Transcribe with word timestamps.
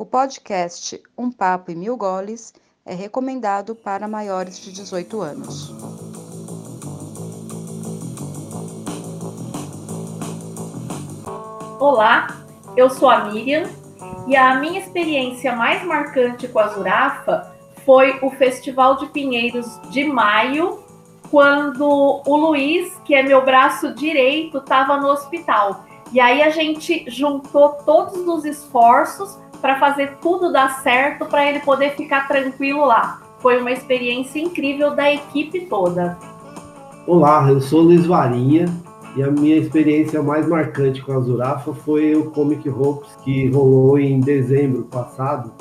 O 0.00 0.06
podcast 0.06 0.98
Um 1.16 1.30
Papo 1.30 1.70
e 1.70 1.74
Mil 1.74 1.94
Goles 1.94 2.54
é 2.86 2.94
recomendado 2.94 3.74
para 3.74 4.08
maiores 4.08 4.58
de 4.58 4.72
18 4.72 5.20
anos. 5.20 5.74
Olá, 11.78 12.46
eu 12.78 12.88
sou 12.88 13.10
a 13.10 13.26
Miriam 13.26 13.68
e 14.26 14.34
a 14.34 14.54
minha 14.54 14.80
experiência 14.80 15.54
mais 15.54 15.84
marcante 15.84 16.48
com 16.48 16.60
a 16.60 16.68
Zurafa 16.68 17.54
foi 17.84 18.18
o 18.22 18.30
Festival 18.30 18.96
de 18.96 19.06
Pinheiros 19.08 19.78
de 19.90 20.04
maio, 20.04 20.82
quando 21.30 22.22
o 22.24 22.36
Luiz, 22.38 22.96
que 23.04 23.14
é 23.14 23.22
meu 23.22 23.44
braço 23.44 23.92
direito, 23.92 24.56
estava 24.56 24.96
no 24.96 25.08
hospital. 25.08 25.84
E 26.10 26.18
aí 26.18 26.42
a 26.42 26.48
gente 26.48 27.04
juntou 27.06 27.74
todos 27.84 28.26
os 28.26 28.46
esforços 28.46 29.38
para 29.60 29.78
fazer 29.78 30.16
tudo 30.20 30.52
dar 30.52 30.82
certo 30.82 31.26
para 31.26 31.48
ele 31.48 31.60
poder 31.60 31.90
ficar 31.96 32.26
tranquilo 32.26 32.84
lá. 32.84 33.20
Foi 33.40 33.58
uma 33.58 33.70
experiência 33.70 34.40
incrível 34.40 34.94
da 34.94 35.12
equipe 35.12 35.66
toda. 35.66 36.18
Olá, 37.06 37.48
eu 37.48 37.60
sou 37.60 37.82
Luiz 37.82 38.06
Varinha 38.06 38.66
e 39.16 39.22
a 39.22 39.30
minha 39.30 39.56
experiência 39.56 40.22
mais 40.22 40.46
marcante 40.46 41.02
com 41.02 41.12
a 41.12 41.20
Zurafa 41.20 41.74
foi 41.74 42.14
o 42.14 42.30
Comic 42.30 42.68
Hopes 42.68 43.10
que 43.24 43.48
rolou 43.50 43.98
em 43.98 44.20
dezembro 44.20 44.84
passado. 44.84 45.52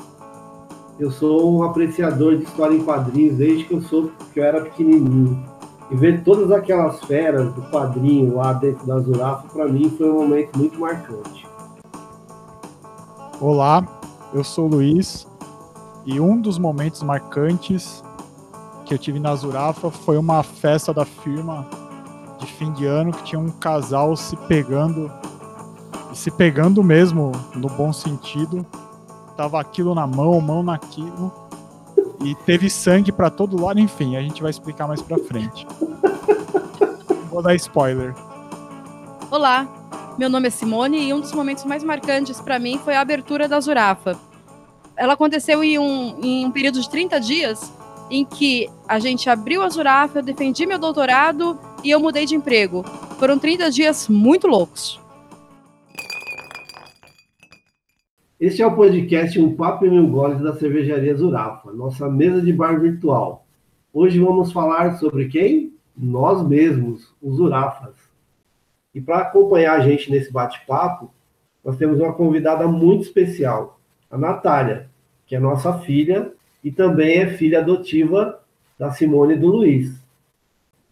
Eu 1.00 1.10
sou 1.10 1.58
um 1.58 1.64
apreciador 1.64 2.38
de 2.38 2.44
história 2.44 2.76
em 2.76 2.84
quadrinhos 2.84 3.38
desde 3.38 3.64
que 3.64 3.74
eu 3.74 3.82
sou 3.82 4.12
que 4.34 4.40
eu 4.40 4.44
era 4.44 4.62
pequenininho. 4.62 5.42
E 5.90 5.96
ver 5.96 6.24
todas 6.24 6.52
aquelas 6.52 7.04
feras 7.06 7.52
do 7.54 7.62
quadrinho 7.64 8.36
lá 8.36 8.54
dentro 8.54 8.86
da 8.86 9.00
Zurafa 9.00 9.48
para 9.48 9.68
mim 9.68 9.90
foi 9.98 10.10
um 10.10 10.20
momento 10.20 10.56
muito 10.58 10.80
marcante. 10.80 11.49
Olá, 13.42 13.88
eu 14.34 14.44
sou 14.44 14.66
o 14.66 14.68
Luiz 14.68 15.26
e 16.06 16.20
um 16.20 16.42
dos 16.42 16.60
momentos 16.60 17.02
marcantes 17.02 18.04
que 18.86 18.94
eu 18.94 18.98
tive 18.98 19.18
na 19.18 19.34
Zurafa 19.34 19.90
foi 19.90 20.18
uma 20.18 20.44
festa 20.44 20.94
da 20.94 21.06
firma 21.06 21.66
de 22.38 22.46
fim 22.46 22.70
de 22.74 22.86
ano 22.86 23.14
que 23.14 23.24
tinha 23.24 23.40
um 23.40 23.48
casal 23.48 24.18
se 24.18 24.36
pegando 24.36 25.10
e 26.12 26.18
se 26.18 26.30
pegando 26.30 26.84
mesmo 26.84 27.32
no 27.56 27.70
bom 27.70 27.94
sentido. 27.94 28.66
Tava 29.38 29.62
aquilo 29.62 29.96
na 29.96 30.06
mão, 30.06 30.42
mão 30.42 30.62
naquilo 30.62 31.32
e 32.22 32.36
teve 32.36 32.70
sangue 32.70 33.10
para 33.10 33.30
todo 33.30 33.64
lado, 33.64 33.80
enfim, 33.80 34.18
a 34.18 34.22
gente 34.22 34.42
vai 34.42 34.52
explicar 34.52 34.86
mais 34.86 35.02
para 35.02 35.18
frente. 35.18 35.66
Vou 37.32 37.42
dar 37.42 37.56
spoiler. 37.56 38.14
Olá, 39.32 39.79
meu 40.20 40.30
nome 40.30 40.48
é 40.48 40.52
Simone 40.52 41.08
e 41.08 41.14
um 41.14 41.22
dos 41.22 41.32
momentos 41.32 41.64
mais 41.64 41.82
marcantes 41.82 42.42
para 42.42 42.60
mim 42.60 42.78
foi 42.80 42.94
a 42.94 43.00
abertura 43.00 43.48
da 43.48 43.58
Zurafa. 43.58 44.20
Ela 44.98 45.14
aconteceu 45.14 45.64
em 45.64 45.80
um, 45.80 46.20
em 46.22 46.46
um 46.46 46.52
período 46.52 46.82
de 46.82 46.90
30 46.90 47.22
dias 47.22 47.74
em 48.12 48.26
que 48.26 48.70
a 48.86 49.00
gente 49.00 49.30
abriu 49.30 49.62
a 49.62 49.70
Zurafa, 49.70 50.20
eu 50.20 50.24
defendi 50.24 50.66
meu 50.66 50.78
doutorado 50.78 51.58
e 51.86 51.90
eu 51.90 52.02
mudei 52.02 52.26
de 52.26 52.36
emprego. 52.36 52.84
Foram 53.18 53.40
30 53.40 53.72
dias 53.72 54.10
muito 54.10 54.46
loucos. 54.46 55.00
Este 58.38 58.62
é 58.62 58.68
o 58.68 58.76
podcast 58.76 59.40
Um 59.40 59.56
Papo 59.56 59.86
e 59.86 59.90
Mil 59.90 60.08
Goles 60.08 60.42
da 60.42 60.54
Cervejaria 60.54 61.16
Zurafa, 61.16 61.72
nossa 61.72 62.10
mesa 62.10 62.42
de 62.42 62.52
bar 62.52 62.78
virtual. 62.78 63.46
Hoje 63.94 64.20
vamos 64.20 64.52
falar 64.52 64.98
sobre 64.98 65.30
quem? 65.30 65.72
Nós 65.96 66.46
mesmos, 66.46 67.08
os 67.22 67.38
Zurafas. 67.38 67.99
E 69.00 69.02
para 69.02 69.20
acompanhar 69.20 69.80
a 69.80 69.80
gente 69.80 70.12
nesse 70.12 70.30
bate-papo, 70.30 71.10
nós 71.64 71.78
temos 71.78 72.02
uma 72.02 72.12
convidada 72.12 72.68
muito 72.68 73.04
especial, 73.04 73.80
a 74.12 74.18
Natália, 74.18 74.90
que 75.26 75.38
é 75.38 75.40
nossa 75.40 75.80
filha 75.80 76.34
e 76.62 76.70
também 76.70 77.20
é 77.20 77.30
filha 77.30 77.60
adotiva 77.60 78.42
da 78.78 78.92
Simone 78.92 79.36
e 79.36 79.38
do 79.38 79.48
Luiz. 79.48 80.06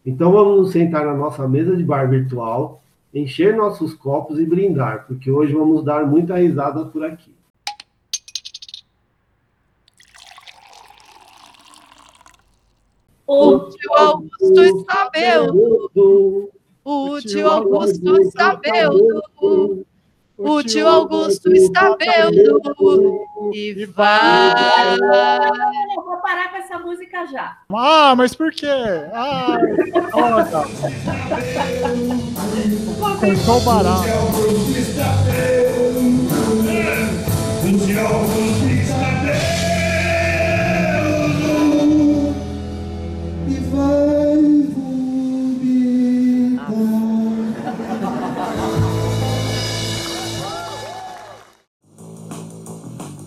Então 0.05 0.31
vamos 0.31 0.57
nos 0.57 0.71
sentar 0.71 1.05
na 1.05 1.13
nossa 1.13 1.45
mesa 1.49 1.75
de 1.75 1.83
bar 1.83 2.09
virtual, 2.09 2.81
encher 3.13 3.57
nossos 3.57 3.93
copos 3.93 4.39
e 4.39 4.45
brindar, 4.45 5.05
porque 5.05 5.29
hoje 5.29 5.51
vamos 5.51 5.83
dar 5.83 6.07
muita 6.07 6.37
risada 6.37 6.85
por 6.85 7.03
aqui. 7.03 7.35
O 13.27 13.67
tio 13.67 13.93
Augusto 13.97 14.63
está 14.63 15.09
bêbado. 15.09 16.56
O 16.89 17.19
tio 17.19 17.49
Augusto 17.49 18.21
está 18.21 18.55
bêbado. 18.55 19.21
O 20.37 20.63
tio 20.63 20.87
Augusto 20.87 21.51
está 21.51 21.97
bêbado. 21.97 22.61
E 23.53 23.85
vai. 23.87 24.95
Eu 25.97 26.03
vou 26.05 26.15
parar 26.21 26.49
com 26.49 26.55
essa 26.55 26.79
música 26.79 27.25
já. 27.25 27.57
Ah, 27.73 28.15
mas 28.15 28.33
por 28.33 28.53
quê? 28.53 28.67
Ah, 29.13 29.57
olha. 30.13 30.45
Cortou 33.19 33.57
o 33.57 33.61
barato. 33.65 34.07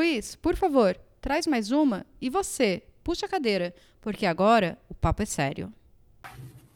Luiz, 0.00 0.34
por 0.34 0.56
favor, 0.56 0.96
traz 1.20 1.46
mais 1.46 1.70
uma 1.70 2.06
e 2.22 2.30
você, 2.30 2.82
puxa 3.04 3.26
a 3.26 3.28
cadeira, 3.28 3.74
porque 4.00 4.24
agora 4.24 4.78
o 4.88 4.94
papo 4.94 5.22
é 5.22 5.26
sério. 5.26 5.70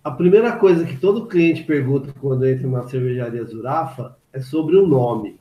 A 0.04 0.10
primeira 0.10 0.52
coisa 0.58 0.84
que 0.84 0.98
todo 0.98 1.26
cliente 1.26 1.62
pergunta 1.62 2.12
quando 2.20 2.46
entra 2.46 2.68
na 2.68 2.82
cervejaria 2.82 3.42
Zurafa 3.44 4.14
é 4.30 4.40
sobre 4.40 4.76
o 4.76 4.86
nome. 4.86 5.40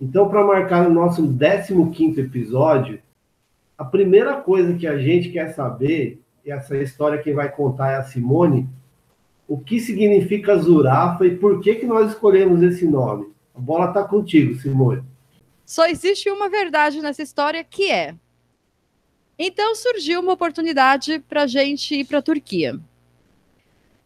Então, 0.00 0.26
para 0.30 0.42
marcar 0.42 0.88
o 0.88 0.90
nosso 0.90 1.22
15º 1.22 2.16
episódio, 2.16 2.98
a 3.76 3.84
primeira 3.84 4.40
coisa 4.40 4.72
que 4.72 4.86
a 4.86 4.96
gente 4.96 5.28
quer 5.28 5.52
saber, 5.52 6.22
e 6.46 6.50
essa 6.50 6.78
história 6.78 7.22
quem 7.22 7.34
vai 7.34 7.52
contar 7.52 7.90
é 7.90 7.96
a 7.96 8.04
Simone, 8.04 8.66
o 9.46 9.58
que 9.58 9.80
significa 9.80 10.56
Zurafa 10.56 11.26
e 11.26 11.36
por 11.36 11.60
que, 11.60 11.74
que 11.74 11.84
nós 11.84 12.12
escolhemos 12.12 12.62
esse 12.62 12.88
nome. 12.88 13.26
A 13.54 13.60
bola 13.60 13.88
está 13.88 14.02
contigo, 14.02 14.54
Simone. 14.54 15.02
Só 15.66 15.88
existe 15.88 16.30
uma 16.30 16.48
verdade 16.48 17.02
nessa 17.02 17.24
história 17.24 17.64
que 17.64 17.90
é. 17.90 18.14
Então 19.36 19.74
surgiu 19.74 20.20
uma 20.20 20.32
oportunidade 20.32 21.18
para 21.28 21.48
gente 21.48 21.92
ir 21.96 22.04
para 22.04 22.18
a 22.18 22.22
Turquia. 22.22 22.78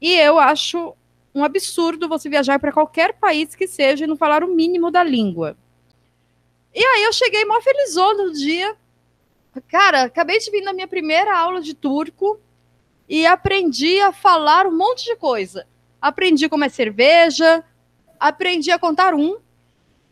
E 0.00 0.15
eu 0.15 0.38
acho 0.38 0.97
um 1.34 1.44
absurdo 1.44 2.09
você 2.09 2.31
viajar 2.31 2.59
para 2.59 2.72
qualquer 2.72 3.12
país 3.12 3.54
que 3.54 3.69
seja 3.69 4.04
e 4.04 4.09
não 4.09 4.16
falar 4.16 4.43
o 4.43 4.53
mínimo 4.53 4.91
da 4.91 5.04
língua. 5.04 5.54
E 6.75 6.82
aí 6.82 7.03
eu 7.03 7.12
cheguei 7.12 7.44
mó 7.44 7.60
felizona 7.60 8.25
no 8.25 8.32
dia. 8.32 8.75
Cara, 9.69 10.05
acabei 10.05 10.38
de 10.38 10.50
vir 10.50 10.62
na 10.62 10.73
minha 10.73 10.88
primeira 10.88 11.37
aula 11.37 11.61
de 11.61 11.75
turco 11.75 12.40
e 13.06 13.26
aprendi 13.26 14.00
a 14.00 14.12
falar 14.12 14.67
um 14.67 14.75
monte 14.76 15.05
de 15.05 15.17
coisa. 15.17 15.67
Aprendi 16.00 16.49
como 16.49 16.64
é 16.64 16.70
cerveja, 16.70 17.62
aprendi 18.19 18.70
a 18.70 18.79
contar 18.79 19.12
um, 19.14 19.37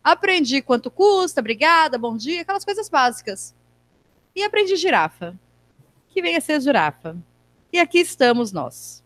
aprendi 0.02 0.62
quanto 0.62 0.90
custa, 0.90 1.40
obrigada, 1.40 1.98
bom 1.98 2.16
dia, 2.16 2.42
aquelas 2.42 2.64
coisas 2.64 2.88
básicas. 2.88 3.54
E 4.34 4.42
aprendi 4.42 4.76
girafa, 4.76 5.34
que 6.08 6.22
vem 6.22 6.36
a 6.36 6.40
ser 6.40 6.60
girafa. 6.60 7.16
E 7.72 7.78
aqui 7.78 7.98
estamos 7.98 8.52
nós. 8.52 9.04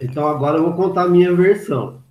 Então 0.00 0.26
agora 0.28 0.58
eu 0.58 0.64
vou 0.64 0.74
contar 0.74 1.02
a 1.02 1.08
minha 1.08 1.34
versão. 1.34 2.02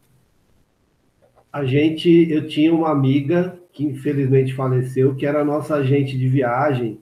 A 1.52 1.64
gente, 1.64 2.10
eu 2.32 2.48
tinha 2.48 2.74
uma 2.74 2.90
amiga 2.90 3.60
que 3.72 3.84
infelizmente 3.84 4.54
faleceu, 4.54 5.16
que 5.16 5.26
era 5.26 5.44
nossa 5.44 5.76
agente 5.76 6.18
de 6.18 6.28
viagem, 6.28 7.00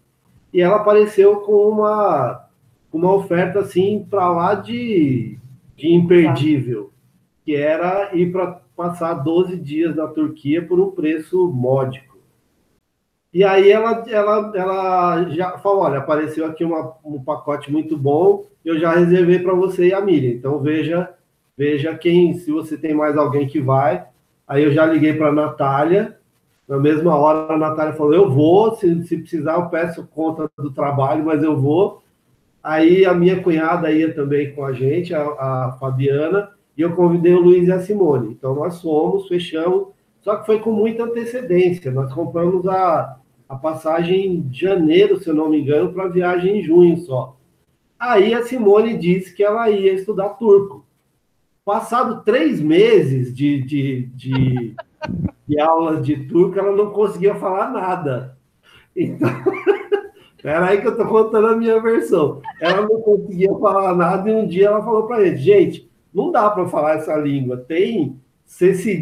e 0.54 0.62
ela 0.62 0.78
apareceu 0.78 1.38
com 1.42 1.70
uma 1.70 2.48
uma 2.92 3.14
oferta 3.14 3.60
assim 3.60 4.06
para 4.10 4.30
lá 4.30 4.54
de, 4.54 5.38
de 5.78 5.94
imperdível, 5.94 6.92
que 7.46 7.56
era 7.56 8.14
ir 8.14 8.32
para 8.32 8.61
passar 8.82 9.14
12 9.14 9.58
dias 9.58 9.96
na 9.96 10.08
Turquia 10.08 10.66
por 10.66 10.80
um 10.80 10.90
preço 10.90 11.48
módico. 11.48 12.18
E 13.32 13.44
aí 13.44 13.70
ela, 13.70 14.04
ela, 14.10 14.52
ela 14.56 15.30
já 15.30 15.58
falou, 15.60 15.84
olha, 15.84 16.00
apareceu 16.00 16.46
aqui 16.46 16.66
uma, 16.66 16.96
um 17.06 17.24
pacote 17.24 17.72
muito 17.72 17.96
bom, 17.96 18.44
eu 18.66 18.80
já 18.80 18.92
reservei 18.92 19.38
para 19.38 19.54
você 19.54 19.90
e 19.90 19.94
a 19.94 20.02
Miriam. 20.02 20.32
Então 20.32 20.60
veja, 20.60 21.14
veja 21.56 21.96
quem, 21.96 22.34
se 22.34 22.52
você 22.52 22.76
tem 22.76 22.96
mais 22.96 23.16
alguém 23.16 23.48
que 23.48 23.62
vai. 23.62 24.04
Aí 24.48 24.64
eu 24.64 24.72
já 24.72 24.84
liguei 24.84 25.14
para 25.14 25.30
a 25.30 25.32
Natália, 25.34 26.18
na 26.68 26.80
mesma 26.80 27.16
hora 27.16 27.54
a 27.54 27.58
Natália 27.58 27.94
falou, 27.94 28.14
eu 28.14 28.32
vou, 28.32 28.76
se, 28.76 29.04
se 29.04 29.18
precisar 29.18 29.54
eu 29.54 29.70
peço 29.70 30.08
conta 30.08 30.50
do 30.58 30.72
trabalho, 30.72 31.24
mas 31.24 31.44
eu 31.44 31.56
vou. 31.56 32.02
Aí 32.64 33.06
a 33.06 33.14
minha 33.14 33.42
cunhada 33.44 33.92
ia 33.92 34.12
também 34.12 34.54
com 34.56 34.66
a 34.66 34.74
gente, 34.74 35.14
a, 35.14 35.22
a 35.22 35.78
Fabiana, 35.80 36.50
e 36.78 36.82
eu 36.82 36.96
convidei 36.96 37.34
o 37.34 37.42
Luiz 37.42 37.68
e 37.68 37.72
a 37.72 37.80
Simone. 37.80 38.32
Então 38.32 38.56
nós 38.56 38.82
fomos, 38.82 39.28
fechamos, 39.28 39.88
só 40.22 40.38
que 40.38 40.46
foi 40.46 40.60
com 40.60 40.72
muita 40.72 41.04
antecedência. 41.04 41.92
Nós 41.92 42.14
compramos 42.14 42.68
a, 42.68 43.18
a 43.48 43.56
passagem 43.56 44.26
em 44.26 44.54
janeiro, 44.54 45.20
se 45.20 45.30
eu 45.30 45.34
não 45.34 45.50
me 45.50 45.62
engano, 45.62 45.94
para 45.94 46.06
a 46.06 46.10
viagem 46.10 46.60
em 46.60 46.64
junho 46.64 46.98
só. 46.98 47.38
Aí 48.00 48.34
a 48.34 48.44
Simone 48.44 48.98
disse 48.98 49.34
que 49.36 49.44
ela 49.44 49.70
ia 49.70 49.94
estudar 49.94 50.30
turco. 50.30 50.86
Passado 51.64 52.24
três 52.24 52.60
meses 52.60 53.36
de, 53.36 53.62
de, 53.62 54.06
de, 54.16 54.76
de 55.48 55.60
aulas 55.60 56.06
de 56.06 56.26
turco, 56.28 56.58
ela 56.58 56.76
não 56.76 56.92
conseguia 56.92 57.36
falar 57.36 57.72
nada. 57.72 58.38
Então, 58.96 59.30
Espera 60.42 60.66
aí 60.66 60.82
que 60.82 60.88
eu 60.88 60.94
estou 60.94 61.06
contando 61.06 61.50
a 61.50 61.56
minha 61.56 61.80
versão. 61.80 62.42
Ela 62.60 62.82
não 62.82 63.00
conseguia 63.00 63.54
falar 63.60 63.94
nada 63.94 64.28
e 64.28 64.34
um 64.34 64.48
dia 64.48 64.70
ela 64.70 64.84
falou 64.84 65.06
para 65.06 65.22
ele, 65.22 65.38
gente, 65.38 65.88
não 66.14 66.32
dá 66.32 66.50
para 66.50 66.68
falar 66.68 66.96
essa 66.96 67.16
língua. 67.16 67.58
Tem, 67.58 68.20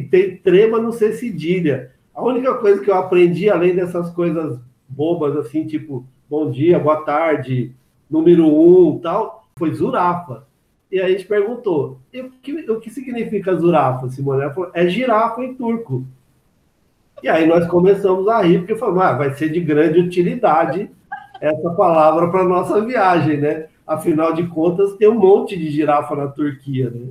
tem 0.10 0.38
trema 0.38 0.80
no 0.80 0.92
C 0.92 1.14
cedilha. 1.14 1.92
A 2.14 2.24
única 2.24 2.54
coisa 2.56 2.82
que 2.82 2.90
eu 2.90 2.96
aprendi, 2.96 3.50
além 3.50 3.76
dessas 3.76 4.10
coisas 4.12 4.60
bobas, 4.88 5.36
assim, 5.38 5.66
tipo, 5.66 6.06
bom 6.30 6.52
dia, 6.52 6.80
boa 6.80 7.04
tarde, 7.04 7.74
número 8.10 8.48
um, 8.48 9.00
tal, 9.00 9.48
foi 9.56 9.74
zurafa. 9.74 10.48
E 10.92 11.00
aí 11.00 11.06
a 11.06 11.18
gente 11.18 11.28
perguntou, 11.28 12.00
o 12.14 12.30
que, 12.42 12.72
o 12.72 12.80
que 12.80 12.90
significa 12.90 13.56
zurafa, 13.56 14.10
Simone? 14.10 14.42
Ela 14.42 14.54
falou, 14.54 14.72
é 14.74 14.88
girafa 14.88 15.44
em 15.44 15.54
turco. 15.54 16.04
E 17.22 17.30
aí 17.30 17.46
nós 17.46 17.68
começamos 17.68 18.28
a 18.28 18.42
rir, 18.42 18.60
porque 18.60 18.76
falamos, 18.76 19.04
ah, 19.04 19.14
vai 19.14 19.34
ser 19.34 19.50
de 19.50 19.60
grande 19.60 20.00
utilidade 20.00 20.90
essa 21.40 21.70
palavra 21.72 22.30
para 22.30 22.44
nossa 22.44 22.82
viagem, 22.82 23.38
né? 23.38 23.68
Afinal 23.90 24.34
de 24.34 24.46
contas, 24.46 24.96
tem 24.98 25.10
um 25.10 25.16
monte 25.16 25.58
de 25.58 25.72
girafa 25.72 26.16
na 26.16 26.28
Turquia, 26.28 26.92
né? 26.92 27.08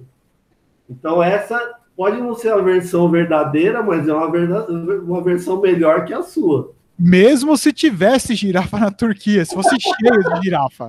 Então, 0.89 1.21
essa 1.21 1.77
pode 1.97 2.21
não 2.21 2.37
ser 2.37 2.53
a 2.53 2.59
versão 2.59 3.11
verdadeira, 3.11 3.83
mas 3.83 4.07
é 4.07 4.15
uma, 4.15 4.31
verdade, 4.31 4.71
uma 4.71 5.21
versão 5.21 5.61
melhor 5.61 6.05
que 6.05 6.15
a 6.15 6.23
sua. 6.23 6.73
Mesmo 6.97 7.57
se 7.57 7.73
tivesse 7.73 8.37
girafa 8.37 8.79
na 8.79 8.93
Turquia, 8.93 9.45
se 9.45 9.53
fosse 9.53 9.75
cheio 9.81 10.23
de 10.23 10.41
girafa, 10.41 10.89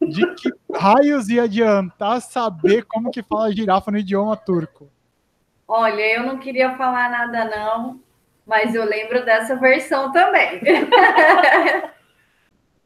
de 0.00 0.34
que 0.34 0.50
raios 0.74 1.28
ia 1.28 1.42
adiantar 1.42 2.22
saber 2.22 2.86
como 2.86 3.10
que 3.10 3.22
fala 3.22 3.52
girafa 3.52 3.90
no 3.90 3.98
idioma 3.98 4.34
turco? 4.34 4.88
Olha, 5.66 6.16
eu 6.16 6.22
não 6.22 6.38
queria 6.38 6.74
falar 6.78 7.10
nada 7.10 7.44
não, 7.44 8.00
mas 8.46 8.74
eu 8.74 8.86
lembro 8.86 9.26
dessa 9.26 9.56
versão 9.56 10.10
também. 10.10 10.62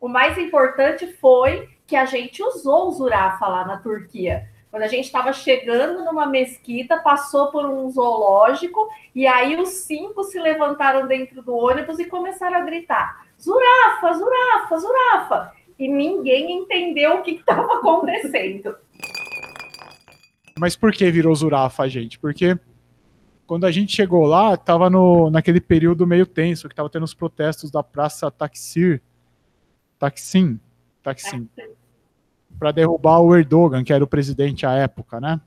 o 0.00 0.08
mais 0.08 0.36
importante 0.36 1.06
foi 1.20 1.71
que 1.92 1.96
a 1.96 2.06
gente 2.06 2.42
usou 2.42 2.88
o 2.88 2.90
Zurafa 2.90 3.46
lá 3.46 3.66
na 3.66 3.76
Turquia. 3.76 4.48
Quando 4.70 4.84
a 4.84 4.88
gente 4.88 5.04
estava 5.04 5.30
chegando 5.30 6.02
numa 6.02 6.24
mesquita, 6.24 6.96
passou 6.96 7.50
por 7.50 7.66
um 7.66 7.90
zoológico, 7.90 8.88
e 9.14 9.26
aí 9.26 9.60
os 9.60 9.68
cinco 9.68 10.24
se 10.24 10.40
levantaram 10.40 11.06
dentro 11.06 11.42
do 11.42 11.54
ônibus 11.54 11.98
e 11.98 12.06
começaram 12.06 12.56
a 12.56 12.64
gritar: 12.64 13.26
Zurafa, 13.38 14.14
Zurafa, 14.14 14.78
Zurafa! 14.78 15.52
E 15.78 15.86
ninguém 15.86 16.60
entendeu 16.60 17.16
o 17.18 17.22
que 17.22 17.32
estava 17.32 17.74
acontecendo. 17.76 18.74
Mas 20.58 20.74
por 20.74 20.92
que 20.92 21.10
virou 21.10 21.34
Zurafa, 21.34 21.86
gente? 21.90 22.18
Porque 22.18 22.58
quando 23.46 23.66
a 23.66 23.70
gente 23.70 23.94
chegou 23.94 24.24
lá, 24.24 24.54
estava 24.54 24.88
naquele 25.30 25.60
período 25.60 26.06
meio 26.06 26.24
tenso, 26.24 26.68
que 26.68 26.72
estava 26.72 26.88
tendo 26.88 27.04
os 27.04 27.12
protestos 27.12 27.70
da 27.70 27.82
Praça 27.82 28.30
Taxir, 28.30 29.02
Taksim, 29.98 30.58
Taksim, 31.02 31.46
para 32.62 32.70
derrubar 32.70 33.18
o 33.18 33.34
Erdogan, 33.34 33.82
que 33.82 33.92
era 33.92 34.04
o 34.04 34.06
presidente 34.06 34.64
à 34.64 34.70
época, 34.70 35.20
né? 35.20 35.40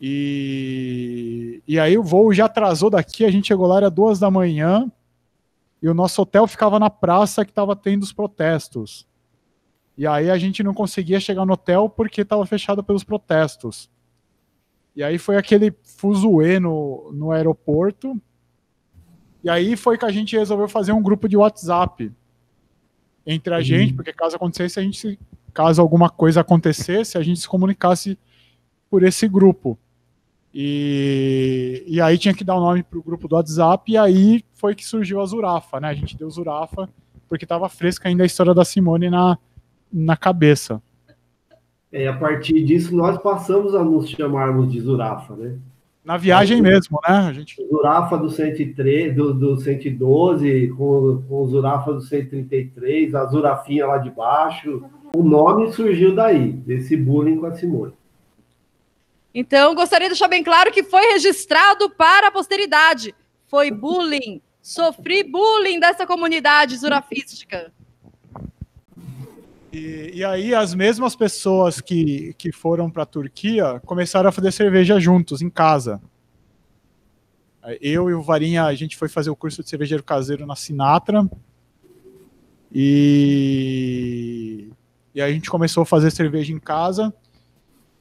E, 0.00 1.60
e 1.66 1.76
aí 1.76 1.98
o 1.98 2.04
voo 2.04 2.32
já 2.32 2.44
atrasou 2.44 2.88
daqui, 2.88 3.24
a 3.24 3.30
gente 3.32 3.48
chegou 3.48 3.66
lá, 3.66 3.78
era 3.78 3.90
duas 3.90 4.20
da 4.20 4.30
manhã, 4.30 4.88
e 5.82 5.88
o 5.88 5.92
nosso 5.92 6.22
hotel 6.22 6.46
ficava 6.46 6.78
na 6.78 6.88
praça 6.88 7.44
que 7.44 7.50
estava 7.50 7.74
tendo 7.74 8.04
os 8.04 8.12
protestos. 8.12 9.08
E 9.98 10.06
aí 10.06 10.30
a 10.30 10.38
gente 10.38 10.62
não 10.62 10.72
conseguia 10.72 11.18
chegar 11.18 11.44
no 11.44 11.54
hotel 11.54 11.88
porque 11.88 12.20
estava 12.20 12.46
fechado 12.46 12.84
pelos 12.84 13.02
protestos. 13.02 13.90
E 14.94 15.02
aí 15.02 15.18
foi 15.18 15.36
aquele 15.36 15.74
fuzuê 15.82 16.60
no, 16.60 17.10
no 17.12 17.32
aeroporto. 17.32 18.16
E 19.42 19.50
aí 19.50 19.74
foi 19.74 19.98
que 19.98 20.04
a 20.04 20.12
gente 20.12 20.36
resolveu 20.36 20.68
fazer 20.68 20.92
um 20.92 21.02
grupo 21.02 21.28
de 21.28 21.36
WhatsApp 21.36 22.12
entre 23.26 23.52
a 23.52 23.56
uhum. 23.56 23.64
gente, 23.64 23.94
porque 23.94 24.12
caso 24.12 24.36
acontecesse, 24.36 24.78
a 24.78 24.82
gente, 24.84 25.18
caso 25.54 25.80
alguma 25.80 26.10
coisa 26.10 26.40
acontecesse, 26.40 27.16
a 27.16 27.22
gente 27.22 27.40
se 27.40 27.48
comunicasse 27.48 28.18
por 28.90 29.04
esse 29.04 29.28
grupo. 29.28 29.78
E, 30.52 31.82
e 31.86 32.00
aí 32.00 32.18
tinha 32.18 32.34
que 32.34 32.44
dar 32.44 32.56
o 32.56 32.58
um 32.58 32.62
nome 32.62 32.82
para 32.82 32.98
o 32.98 33.02
grupo 33.02 33.26
do 33.26 33.36
WhatsApp, 33.36 33.90
e 33.90 33.96
aí 33.96 34.44
foi 34.54 34.74
que 34.74 34.84
surgiu 34.84 35.20
a 35.20 35.26
Zurafa, 35.26 35.80
né? 35.80 35.88
A 35.88 35.94
gente 35.94 36.16
deu 36.16 36.30
Zurafa, 36.30 36.88
porque 37.28 37.44
estava 37.44 37.68
fresca 37.68 38.08
ainda 38.08 38.22
a 38.22 38.26
história 38.26 38.54
da 38.54 38.64
Simone 38.64 39.08
na, 39.08 39.38
na 39.92 40.16
cabeça. 40.16 40.82
É, 41.90 42.08
a 42.08 42.12
partir 42.12 42.64
disso, 42.64 42.94
nós 42.94 43.16
passamos 43.18 43.74
a 43.74 43.82
nos 43.82 44.08
chamarmos 44.08 44.70
de 44.70 44.80
Zurafa, 44.80 45.36
né? 45.36 45.56
Na 46.04 46.16
viagem 46.16 46.60
mesmo, 46.60 47.00
né? 47.08 47.16
A 47.16 47.32
gente... 47.32 47.56
Zurafa 47.66 48.18
do 48.18 48.28
103, 48.28 49.14
do, 49.14 49.32
do 49.32 49.56
112, 49.56 50.68
com, 50.76 51.22
com 51.26 51.42
o 51.42 51.46
Zurafa 51.48 51.92
do 51.94 52.00
133, 52.00 53.14
a 53.14 53.24
Zurafinha 53.26 53.86
lá 53.86 53.98
de 53.98 54.10
baixo. 54.10 54.84
O 55.14 55.22
nome 55.22 55.72
surgiu 55.72 56.14
daí, 56.14 56.52
desse 56.52 56.96
bullying 56.96 57.38
com 57.38 57.46
a 57.46 57.54
Simone. 57.54 57.92
Então, 59.32 59.74
gostaria 59.74 60.08
de 60.08 60.14
deixar 60.14 60.28
bem 60.28 60.42
claro 60.42 60.72
que 60.72 60.82
foi 60.82 61.02
registrado 61.12 61.88
para 61.90 62.28
a 62.28 62.30
posteridade. 62.32 63.14
Foi 63.46 63.70
bullying. 63.70 64.40
Sofri 64.60 65.22
bullying 65.22 65.78
dessa 65.78 66.06
comunidade 66.06 66.76
zurafística. 66.76 67.72
E, 69.72 70.12
e, 70.14 70.24
aí 70.24 70.54
as 70.54 70.72
mesmas 70.72 71.16
pessoas 71.16 71.80
que, 71.80 72.32
que 72.38 72.52
foram 72.52 72.88
para 72.88 73.02
a 73.02 73.06
Turquia 73.06 73.80
começaram 73.84 74.28
a 74.28 74.32
fazer 74.32 74.52
cerveja 74.52 75.00
juntos 75.00 75.42
em 75.42 75.50
casa. 75.50 76.00
Eu 77.80 78.10
e 78.10 78.14
o 78.14 78.22
Varinha, 78.22 78.64
a 78.64 78.74
gente 78.74 78.96
foi 78.96 79.08
fazer 79.08 79.30
o 79.30 79.36
curso 79.36 79.62
de 79.62 79.68
cervejeiro 79.68 80.02
caseiro 80.02 80.46
na 80.46 80.54
Sinatra. 80.54 81.28
E, 82.72 84.68
e 85.14 85.22
aí 85.22 85.30
a 85.30 85.34
gente 85.34 85.50
começou 85.50 85.82
a 85.82 85.86
fazer 85.86 86.10
cerveja 86.10 86.52
em 86.52 86.58
casa. 86.58 87.14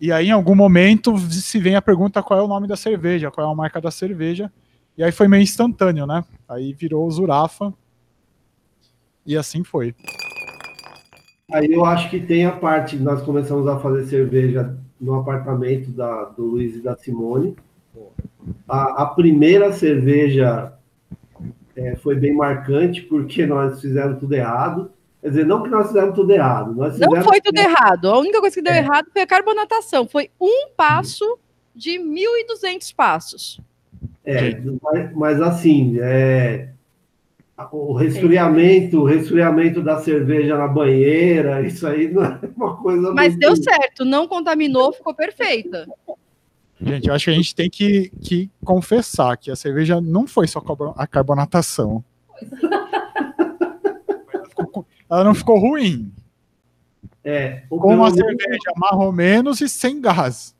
E 0.01 0.12
aí, 0.12 0.27
em 0.27 0.32
algum 0.32 0.55
momento, 0.55 1.17
se 1.29 1.60
vem 1.60 1.75
a 1.75 1.82
pergunta 1.82 2.24
qual 2.24 2.39
é 2.39 2.43
o 2.43 2.48
nome 2.48 2.67
da 2.67 2.75
cerveja, 2.75 3.32
qual 3.32 3.48
é 3.48 3.51
a 3.51 3.55
marca 3.55 3.79
da 3.79 3.91
cerveja. 3.91 4.51
E 4.98 5.03
aí 5.03 5.12
foi 5.12 5.27
meio 5.27 5.43
instantâneo, 5.43 6.05
né? 6.05 6.25
Aí 6.50 6.74
virou 6.74 7.10
Zurafa. 7.10 7.74
E 9.25 9.38
assim 9.38 9.63
foi. 9.63 9.96
Aí 11.51 11.72
eu 11.72 11.86
acho 11.86 12.10
que 12.10 12.20
tem 12.20 12.46
a 12.46 12.51
parte, 12.51 12.98
nós 12.98 13.22
começamos 13.22 13.67
a 13.67 13.79
fazer 13.79 14.05
cerveja 14.05 14.75
no 15.00 15.15
apartamento 15.15 15.91
da, 15.91 16.25
do 16.25 16.46
Luiz 16.46 16.75
e 16.75 16.82
da 16.82 16.96
Simone. 16.98 17.55
A, 18.67 19.03
a 19.03 19.05
primeira 19.05 19.72
cerveja 19.72 20.74
é, 21.75 21.96
foi 21.96 22.15
bem 22.15 22.36
marcante, 22.36 23.01
porque 23.03 23.46
nós 23.46 23.79
fizemos 23.82 24.20
tudo 24.20 24.34
errado. 24.34 24.91
Quer 25.24 25.30
dizer, 25.30 25.46
não 25.46 25.63
que 25.63 25.70
nós 25.70 25.88
fizemos 25.88 26.13
tudo 26.13 26.32
errado. 26.32 26.75
Nós 26.75 27.00
não 27.00 27.24
foi 27.24 27.39
tudo 27.39 27.58
errado. 27.58 28.10
A 28.10 28.20
única 28.20 28.42
coisa 28.42 28.53
que 28.53 28.62
deu 28.62 28.74
é. 28.74 28.80
errado 28.80 29.08
foi 29.10 29.22
a 29.22 29.27
carbonatação. 29.27 30.06
Foi 30.06 30.30
um 30.38 30.68
passo 30.75 31.39
de 31.74 31.92
1.200 31.92 32.94
passos. 32.94 33.62
É, 34.25 34.62
mas, 34.82 35.15
mas 35.15 35.42
assim, 35.42 35.98
é, 36.01 36.72
o 37.72 37.94
resfriamento, 37.94 39.00
o 39.00 39.06
resfriamento 39.06 39.82
da 39.82 40.01
cerveja 40.01 40.58
na 40.58 40.68
banheira, 40.68 41.62
isso 41.65 41.88
aí 41.88 42.12
não 42.12 42.25
é 42.25 42.39
uma 42.58 42.75
coisa. 42.75 43.13
Mas 43.13 43.30
muito... 43.30 43.39
deu 43.39 43.56
certo, 43.56 44.03
não 44.03 44.27
contaminou, 44.27 44.92
ficou 44.92 45.13
perfeita. 45.13 45.88
Gente, 46.82 47.08
eu 47.08 47.13
acho 47.13 47.24
que 47.24 47.32
a 47.32 47.36
gente 47.36 47.56
tem 47.56 47.70
que, 47.70 48.12
que 48.22 48.51
confessar 48.65 49.38
que 49.38 49.50
a 49.50 49.56
cerveja 49.56 50.01
não 50.01 50.27
foi 50.27 50.50
só 50.50 50.62
a 50.98 51.08
carbonatação. 51.08 52.03
Ela 55.13 55.24
não 55.24 55.36
ficou 55.36 55.60
ruim. 55.60 56.12
É, 57.24 57.62
Com 57.70 57.93
uma 57.93 58.10
cerveja 58.10 58.72
mais 58.75 58.98
ou 59.00 59.12
menos 59.12 59.62
e 59.62 59.70
sem 59.70 60.01
gás. 60.01 60.55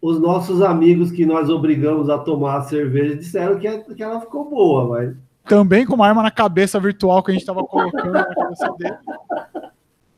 Os 0.00 0.18
nossos 0.18 0.62
amigos 0.62 1.12
que 1.12 1.26
nós 1.26 1.50
obrigamos 1.50 2.08
a 2.08 2.16
tomar 2.16 2.56
a 2.56 2.62
cerveja 2.62 3.16
disseram 3.16 3.58
que, 3.58 3.94
que 3.94 4.02
ela 4.02 4.18
ficou 4.18 4.48
boa, 4.48 4.88
mas 4.88 5.14
também 5.46 5.84
com 5.84 5.94
uma 5.94 6.08
arma 6.08 6.22
na 6.22 6.30
cabeça 6.30 6.80
virtual 6.80 7.22
que 7.22 7.32
a 7.32 7.34
gente 7.34 7.42
estava 7.42 7.62
colocando 7.64 8.12
na 8.12 8.24
cabeça 8.24 8.74
dele. 8.78 8.96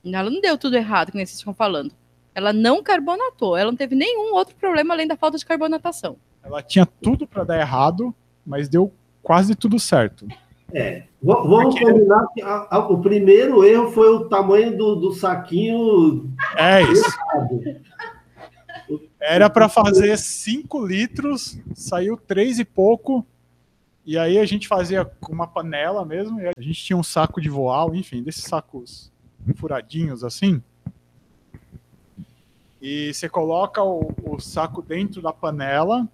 Ela 0.04 0.30
não 0.30 0.40
deu 0.40 0.56
tudo 0.56 0.76
errado, 0.76 1.10
que 1.10 1.16
nem 1.16 1.26
vocês 1.26 1.38
estão 1.38 1.52
falando. 1.52 1.92
Ela 2.36 2.52
não 2.52 2.80
carbonatou, 2.80 3.56
ela 3.56 3.72
não 3.72 3.76
teve 3.76 3.96
nenhum 3.96 4.34
outro 4.34 4.54
problema 4.54 4.94
além 4.94 5.08
da 5.08 5.16
falta 5.16 5.36
de 5.36 5.44
carbonatação. 5.44 6.16
Ela 6.44 6.62
tinha 6.62 6.86
tudo 6.86 7.26
para 7.26 7.42
dar 7.42 7.58
errado, 7.58 8.14
mas 8.46 8.68
deu 8.68 8.92
quase 9.20 9.56
tudo 9.56 9.80
certo. 9.80 10.28
É, 10.72 11.04
vamos 11.22 11.74
Porque... 11.74 11.84
combinar 11.84 12.26
que 12.34 12.42
a, 12.42 12.66
a, 12.70 12.78
o 12.78 13.00
primeiro 13.00 13.64
erro 13.64 13.90
foi 13.90 14.08
o 14.08 14.28
tamanho 14.28 14.76
do, 14.76 14.96
do 14.96 15.12
saquinho. 15.12 16.30
É 16.56 16.82
isso. 16.82 17.18
Era 19.20 19.48
para 19.50 19.68
fazer 19.68 20.16
5 20.16 20.86
litros, 20.86 21.58
saiu 21.74 22.16
3 22.16 22.60
e 22.60 22.64
pouco. 22.64 23.26
E 24.04 24.16
aí 24.16 24.38
a 24.38 24.46
gente 24.46 24.68
fazia 24.68 25.04
com 25.04 25.32
uma 25.32 25.46
panela 25.46 26.04
mesmo. 26.04 26.38
a 26.40 26.60
gente 26.60 26.82
tinha 26.82 26.96
um 26.96 27.02
saco 27.02 27.40
de 27.40 27.48
voal, 27.48 27.94
enfim, 27.94 28.22
desses 28.22 28.44
sacos 28.44 29.12
furadinhos 29.56 30.22
assim. 30.22 30.62
E 32.80 33.12
você 33.12 33.28
coloca 33.28 33.82
o, 33.82 34.12
o 34.24 34.38
saco 34.38 34.80
dentro 34.80 35.20
da 35.20 35.32
panela, 35.32 36.08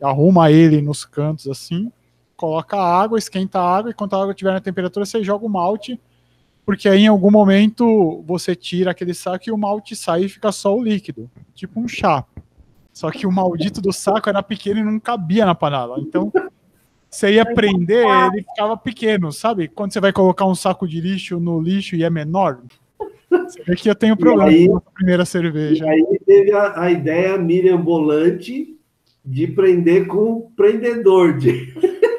arruma 0.00 0.50
ele 0.50 0.80
nos 0.80 1.04
cantos 1.04 1.46
assim, 1.46 1.92
coloca 2.40 2.74
a 2.74 3.02
água, 3.02 3.18
esquenta 3.18 3.60
a 3.60 3.76
água, 3.76 3.90
e 3.90 3.94
quando 3.94 4.14
a 4.14 4.22
água 4.22 4.30
estiver 4.30 4.54
na 4.54 4.60
temperatura, 4.60 5.04
você 5.04 5.22
joga 5.22 5.44
o 5.44 5.48
malte, 5.50 6.00
porque 6.64 6.88
aí 6.88 7.02
em 7.02 7.08
algum 7.08 7.30
momento 7.30 8.24
você 8.26 8.56
tira 8.56 8.92
aquele 8.92 9.12
saco 9.12 9.44
e 9.46 9.52
o 9.52 9.58
malte 9.58 9.94
sai 9.94 10.24
e 10.24 10.28
fica 10.28 10.50
só 10.50 10.74
o 10.74 10.82
líquido, 10.82 11.30
tipo 11.54 11.78
um 11.78 11.86
chá. 11.86 12.24
Só 12.94 13.10
que 13.10 13.26
o 13.26 13.30
maldito 13.32 13.82
do 13.82 13.92
saco 13.92 14.30
era 14.30 14.42
pequeno 14.42 14.80
e 14.80 14.82
não 14.82 14.98
cabia 14.98 15.44
na 15.44 15.54
panela. 15.54 16.00
Então, 16.00 16.32
você 17.10 17.32
ia 17.32 17.44
prender, 17.44 18.06
ele 18.06 18.42
ficava 18.42 18.74
pequeno, 18.74 19.30
sabe? 19.32 19.68
Quando 19.68 19.92
você 19.92 20.00
vai 20.00 20.12
colocar 20.12 20.46
um 20.46 20.54
saco 20.54 20.88
de 20.88 20.98
lixo 20.98 21.38
no 21.38 21.60
lixo 21.60 21.94
e 21.94 22.04
é 22.04 22.08
menor, 22.08 22.60
você 23.28 23.62
vê 23.64 23.76
que 23.76 23.90
eu 23.90 23.94
tenho 23.94 24.16
problema 24.16 24.48
aí, 24.48 24.66
com 24.66 24.78
a 24.78 24.80
primeira 24.80 25.26
cerveja. 25.26 25.84
E 25.84 25.88
aí 25.88 26.20
teve 26.24 26.52
a, 26.52 26.80
a 26.80 26.90
ideia 26.90 27.36
mirabolante 27.36 28.76
de 29.22 29.46
prender 29.46 30.06
com 30.06 30.50
prendedor 30.56 31.36
de. 31.36 31.74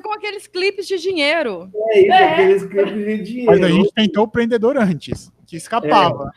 Foi 0.00 0.02
com 0.02 0.12
aqueles 0.12 0.46
clipes 0.46 0.86
de 0.86 0.98
dinheiro. 0.98 1.70
É 1.90 2.00
isso, 2.00 2.12
é. 2.12 2.32
aqueles 2.32 2.64
clipes 2.64 2.94
de 2.94 3.22
dinheiro. 3.22 3.50
Mas 3.52 3.62
a 3.62 3.68
gente 3.68 3.92
tentou 3.92 4.24
o 4.24 4.28
prendedor 4.28 4.76
antes, 4.78 5.30
que 5.46 5.56
escapava. 5.56 6.32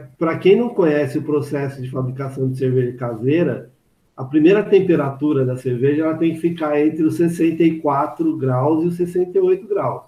É. 0.00 0.06
Para 0.18 0.38
quem 0.38 0.56
não 0.56 0.70
conhece 0.70 1.18
o 1.18 1.22
processo 1.22 1.80
de 1.80 1.90
fabricação 1.90 2.50
de 2.50 2.58
cerveja 2.58 2.96
caseira, 2.96 3.70
a 4.16 4.24
primeira 4.24 4.62
temperatura 4.62 5.44
da 5.44 5.56
cerveja 5.56 6.04
ela 6.04 6.16
tem 6.16 6.34
que 6.34 6.40
ficar 6.40 6.80
entre 6.80 7.02
os 7.02 7.16
64 7.16 8.36
graus 8.36 8.84
e 8.84 8.86
os 8.88 8.96
68 8.96 9.66
graus. 9.68 10.02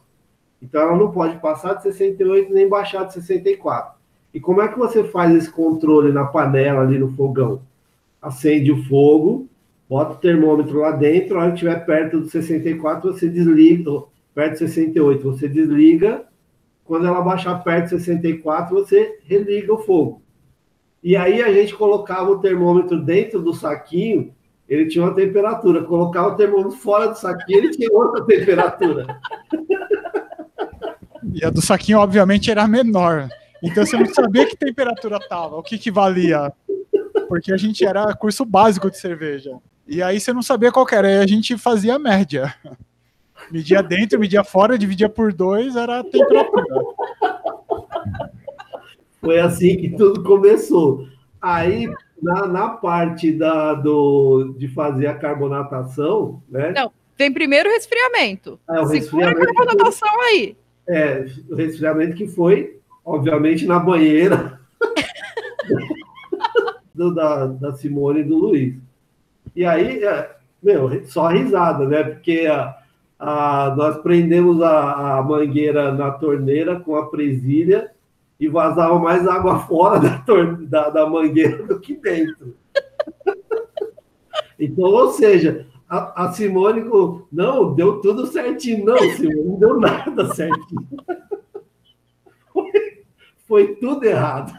Então 0.60 0.80
ela 0.80 0.96
não 0.96 1.10
pode 1.10 1.38
passar 1.38 1.74
de 1.74 1.82
68 1.82 2.52
nem 2.52 2.68
baixar 2.68 3.04
de 3.04 3.14
64. 3.14 3.94
E 4.32 4.40
como 4.40 4.62
é 4.62 4.68
que 4.68 4.78
você 4.78 5.04
faz 5.04 5.34
esse 5.34 5.50
controle 5.50 6.12
na 6.12 6.24
panela 6.24 6.80
ali 6.82 6.98
no 6.98 7.12
fogão? 7.12 7.62
Acende 8.20 8.72
o 8.72 8.82
fogo, 8.84 9.48
bota 9.92 10.14
o 10.14 10.16
termômetro 10.16 10.78
lá 10.78 10.92
dentro, 10.92 11.36
a 11.36 11.42
hora 11.42 11.48
que 11.50 11.56
estiver 11.56 11.84
perto 11.84 12.20
do 12.20 12.26
64, 12.26 13.12
você 13.12 13.28
desliga, 13.28 13.90
perto 14.34 14.52
de 14.52 14.58
68, 14.60 15.22
você 15.22 15.46
desliga. 15.46 16.24
Quando 16.82 17.06
ela 17.06 17.20
baixar 17.20 17.62
perto 17.62 17.94
de 17.94 18.02
64, 18.02 18.74
você 18.74 19.18
religa 19.26 19.74
o 19.74 19.76
fogo. 19.76 20.22
E 21.04 21.14
aí 21.14 21.42
a 21.42 21.52
gente 21.52 21.74
colocava 21.74 22.30
o 22.30 22.38
termômetro 22.38 23.02
dentro 23.04 23.42
do 23.42 23.52
saquinho, 23.52 24.34
ele 24.66 24.86
tinha 24.86 25.04
uma 25.04 25.14
temperatura. 25.14 25.84
Colocava 25.84 26.28
o 26.28 26.36
termômetro 26.36 26.78
fora 26.78 27.08
do 27.08 27.18
saquinho, 27.18 27.58
ele 27.58 27.70
tinha 27.70 27.92
outra 27.92 28.24
temperatura. 28.24 29.20
E 31.34 31.42
a 31.44 31.50
do 31.50 31.62
saquinho, 31.62 31.98
obviamente, 31.98 32.50
era 32.50 32.66
menor. 32.66 33.28
Então 33.62 33.86
você 33.86 33.96
não 33.96 34.04
sabia 34.12 34.44
que 34.44 34.56
temperatura 34.56 35.18
tava, 35.28 35.56
o 35.56 35.62
que, 35.62 35.78
que 35.78 35.90
valia. 35.90 36.52
Porque 37.26 37.52
a 37.52 37.56
gente 37.56 37.86
era 37.86 38.12
curso 38.14 38.44
básico 38.44 38.90
de 38.90 38.98
cerveja. 38.98 39.58
E 39.86 40.02
aí 40.02 40.20
você 40.20 40.32
não 40.32 40.42
sabia 40.42 40.70
qual 40.70 40.86
era, 40.92 41.08
aí 41.08 41.18
a 41.18 41.26
gente 41.26 41.58
fazia 41.58 41.96
a 41.96 41.98
média. 41.98 42.54
Media 43.50 43.82
dentro, 43.82 44.18
media 44.18 44.44
fora, 44.44 44.78
dividia 44.78 45.08
por 45.08 45.32
dois, 45.32 45.76
era 45.76 46.00
a 46.00 46.04
temperatura. 46.04 46.64
Foi 49.20 49.40
assim 49.40 49.76
que 49.76 49.90
tudo 49.90 50.22
começou. 50.22 51.06
Aí, 51.40 51.92
na, 52.20 52.46
na 52.46 52.68
parte 52.70 53.32
da, 53.32 53.74
do, 53.74 54.54
de 54.58 54.68
fazer 54.68 55.08
a 55.08 55.14
carbonatação, 55.14 56.42
né? 56.48 56.72
Não, 56.74 56.92
tem 57.16 57.32
primeiro 57.32 57.68
o 57.68 57.72
resfriamento. 57.72 58.58
É, 58.68 58.80
o 58.80 58.86
Segura 58.86 58.94
resfriamento 58.94 59.42
a 59.42 59.54
carbonatação 59.54 60.20
aí. 60.22 60.56
É, 60.88 61.26
o 61.48 61.54
resfriamento 61.54 62.16
que 62.16 62.26
foi, 62.26 62.80
obviamente, 63.04 63.66
na 63.66 63.78
banheira 63.78 64.60
do, 66.94 67.14
da, 67.14 67.46
da 67.46 67.72
Simone 67.74 68.20
e 68.20 68.24
do 68.24 68.36
Luiz. 68.36 68.74
E 69.54 69.64
aí, 69.64 70.02
é, 70.04 70.30
meu, 70.62 71.04
só 71.06 71.28
risada, 71.28 71.86
né? 71.86 72.02
Porque 72.04 72.46
a, 72.46 72.76
a, 73.18 73.74
nós 73.76 73.98
prendemos 73.98 74.62
a, 74.62 75.18
a, 75.18 75.22
mangueira 75.22 75.92
na 75.92 76.10
torneira 76.10 76.80
com 76.80 76.96
a 76.96 77.08
presilha 77.08 77.90
e 78.38 78.48
vazava 78.48 78.98
mais 78.98 79.26
água 79.26 79.60
fora 79.66 80.00
da, 80.00 80.18
torne, 80.18 80.66
da, 80.66 80.88
da 80.90 81.06
mangueira 81.06 81.62
do 81.64 81.78
que 81.80 81.94
dentro. 81.94 82.56
Então, 84.58 84.84
ou 84.84 85.10
seja, 85.10 85.66
a, 85.88 86.24
a 86.24 86.32
Simone, 86.32 86.84
não, 87.32 87.74
deu 87.74 88.00
tudo 88.00 88.28
certinho. 88.28 88.84
Não, 88.84 88.96
Simone, 88.96 89.42
não 89.42 89.58
deu 89.58 89.80
nada 89.80 90.32
certinho. 90.34 90.86
Foi, 92.52 92.70
foi 93.48 93.76
tudo 93.76 94.04
errado. 94.04 94.52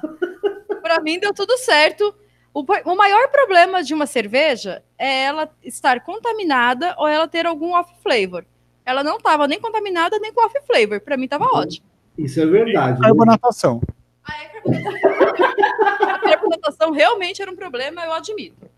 Para 0.82 1.00
mim, 1.00 1.20
deu 1.20 1.32
tudo 1.32 1.56
certo. 1.58 2.14
O, 2.54 2.62
o, 2.62 2.96
maior 2.96 3.30
problema 3.30 3.82
de 3.82 3.94
uma 3.94 4.06
cerveja 4.06 4.84
é 4.98 5.24
ela 5.24 5.50
estar 5.64 6.02
contaminada 6.02 6.96
ou 7.00 7.08
ela 7.08 7.28
ter 7.28 7.48
algum 7.48 7.74
off 7.74 7.92
flavor. 8.04 8.46
Ela 8.86 9.04
não 9.04 9.18
estava 9.18 9.48
nem 9.48 9.60
contaminada 9.60 10.20
nem 10.20 10.32
com 10.32 10.46
off 10.46 10.56
flavor. 10.68 11.00
Para 11.02 11.18
mim, 11.18 11.24
estava 11.24 11.46
ótimo. 11.46 11.86
Isso 12.18 12.40
é 12.40 12.46
verdade. 12.46 13.02
Carbonatação. 13.02 13.82
Ah, 14.24 14.44
é 14.44 14.46
carbonatação. 14.50 15.30
a 16.10 16.20
carbonatação 16.20 16.92
realmente 16.92 17.42
era 17.42 17.52
um 17.52 17.56
problema, 17.56 18.04
eu 18.06 18.14
admito. 18.14 18.70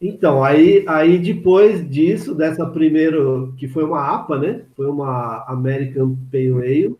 Então, 0.00 0.42
aí, 0.42 0.84
aí 0.88 1.18
depois 1.18 1.88
disso, 1.90 2.34
dessa 2.34 2.64
primeira, 2.64 3.18
que 3.58 3.66
foi 3.68 3.84
uma 3.84 4.14
APA, 4.14 4.38
né? 4.38 4.62
Foi 4.76 4.86
uma 4.88 5.44
American 5.48 6.16
Pale 6.30 6.52
Ale, 6.52 6.96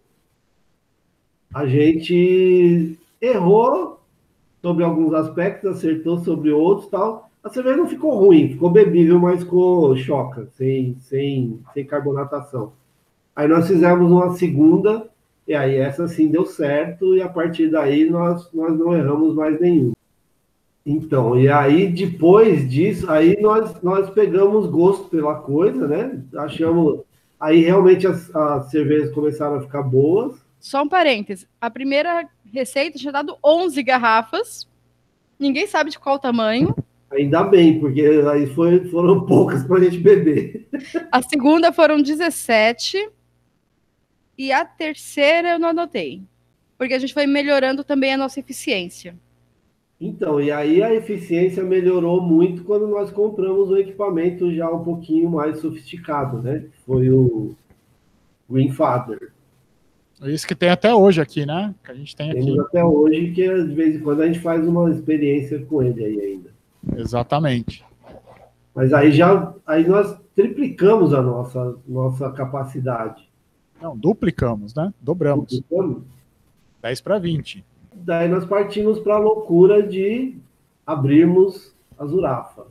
a 1.54 1.66
gente 1.66 2.98
errou 3.20 3.97
sobre 4.60 4.84
alguns 4.84 5.14
aspectos, 5.14 5.70
acertou 5.70 6.18
sobre 6.18 6.50
outros 6.50 6.88
tal. 6.88 7.30
A 7.42 7.48
cerveja 7.48 7.76
não 7.76 7.88
ficou 7.88 8.18
ruim, 8.18 8.50
ficou 8.50 8.70
bebível, 8.70 9.18
mas 9.18 9.40
ficou 9.40 9.96
choca, 9.96 10.48
sem, 10.56 10.96
sem, 11.00 11.60
sem 11.72 11.84
carbonatação. 11.84 12.72
Aí 13.34 13.46
nós 13.46 13.68
fizemos 13.68 14.10
uma 14.10 14.34
segunda, 14.34 15.08
e 15.46 15.54
aí 15.54 15.76
essa 15.76 16.08
sim 16.08 16.28
deu 16.28 16.44
certo, 16.44 17.16
e 17.16 17.22
a 17.22 17.28
partir 17.28 17.70
daí 17.70 18.10
nós, 18.10 18.52
nós 18.52 18.76
não 18.76 18.94
erramos 18.96 19.34
mais 19.34 19.60
nenhum. 19.60 19.92
Então, 20.84 21.38
e 21.38 21.48
aí 21.48 21.86
depois 21.86 22.68
disso, 22.68 23.10
aí 23.10 23.38
nós, 23.40 23.80
nós 23.82 24.08
pegamos 24.10 24.66
gosto 24.66 25.04
pela 25.08 25.34
coisa, 25.34 25.86
né? 25.86 26.22
Achamos. 26.34 27.00
Aí 27.38 27.60
realmente 27.60 28.06
as, 28.06 28.34
as 28.34 28.70
cervejas 28.70 29.12
começaram 29.12 29.56
a 29.56 29.60
ficar 29.60 29.82
boas. 29.82 30.36
Só 30.58 30.82
um 30.82 30.88
parêntese. 30.88 31.46
A 31.60 31.70
primeira 31.70 32.26
receita 32.52 32.98
tinha 32.98 33.12
dado 33.12 33.36
11 33.44 33.82
garrafas. 33.82 34.68
Ninguém 35.38 35.66
sabe 35.66 35.90
de 35.90 35.98
qual 35.98 36.18
tamanho. 36.18 36.74
Ainda 37.10 37.42
bem, 37.42 37.80
porque 37.80 38.02
aí 38.02 38.46
foi, 38.48 38.84
foram 38.88 39.24
poucas 39.26 39.64
para 39.64 39.78
a 39.78 39.84
gente 39.84 39.98
beber. 39.98 40.68
A 41.10 41.22
segunda 41.22 41.72
foram 41.72 42.02
17. 42.02 43.10
E 44.36 44.52
a 44.52 44.64
terceira 44.64 45.50
eu 45.50 45.58
não 45.58 45.70
anotei. 45.70 46.22
Porque 46.76 46.94
a 46.94 46.98
gente 46.98 47.14
foi 47.14 47.26
melhorando 47.26 47.82
também 47.82 48.14
a 48.14 48.16
nossa 48.16 48.38
eficiência. 48.38 49.16
Então, 50.00 50.40
e 50.40 50.52
aí 50.52 50.80
a 50.80 50.94
eficiência 50.94 51.64
melhorou 51.64 52.20
muito 52.22 52.62
quando 52.62 52.86
nós 52.86 53.10
compramos 53.10 53.68
um 53.70 53.76
equipamento 53.76 54.54
já 54.54 54.70
um 54.70 54.84
pouquinho 54.84 55.28
mais 55.28 55.58
sofisticado, 55.58 56.40
né? 56.40 56.66
Foi 56.86 57.10
o 57.10 57.56
Greenfather. 58.48 59.32
Isso 60.22 60.46
que 60.46 60.54
tem 60.54 60.70
até 60.70 60.94
hoje 60.94 61.20
aqui, 61.20 61.46
né? 61.46 61.74
Que 61.84 61.92
a 61.92 61.94
gente 61.94 62.16
tem 62.16 62.32
Temos 62.32 62.58
aqui. 62.58 62.60
até 62.60 62.84
hoje, 62.84 63.30
que 63.30 63.64
de 63.64 63.74
vez 63.74 63.96
em 63.96 64.00
quando 64.00 64.22
a 64.22 64.26
gente 64.26 64.40
faz 64.40 64.66
uma 64.66 64.90
experiência 64.90 65.64
com 65.64 65.82
ele 65.82 66.04
aí 66.04 66.20
ainda. 66.20 66.50
Exatamente. 66.96 67.84
Mas 68.74 68.92
aí 68.92 69.12
já 69.12 69.54
aí 69.66 69.86
nós 69.86 70.16
triplicamos 70.34 71.14
a 71.14 71.22
nossa, 71.22 71.76
nossa 71.86 72.30
capacidade. 72.32 73.28
Não, 73.80 73.96
duplicamos, 73.96 74.74
né? 74.74 74.92
Dobramos. 75.00 75.50
Duplicamos? 75.50 76.02
10 76.82 77.00
para 77.00 77.18
20 77.18 77.64
daí 78.04 78.28
nós 78.28 78.44
partimos 78.44 78.98
para 79.00 79.14
a 79.14 79.18
loucura 79.18 79.82
de 79.82 80.36
abrirmos 80.86 81.74
a 81.98 82.06
Zurafa. 82.06 82.66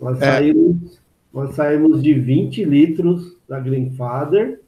Nós, 0.00 0.20
é. 0.20 0.32
saímos, 0.32 1.00
Nós 1.32 1.54
saímos 1.54 2.02
de 2.02 2.14
20 2.14 2.64
litros 2.64 3.36
da 3.48 3.58
Greenfather 3.60 4.60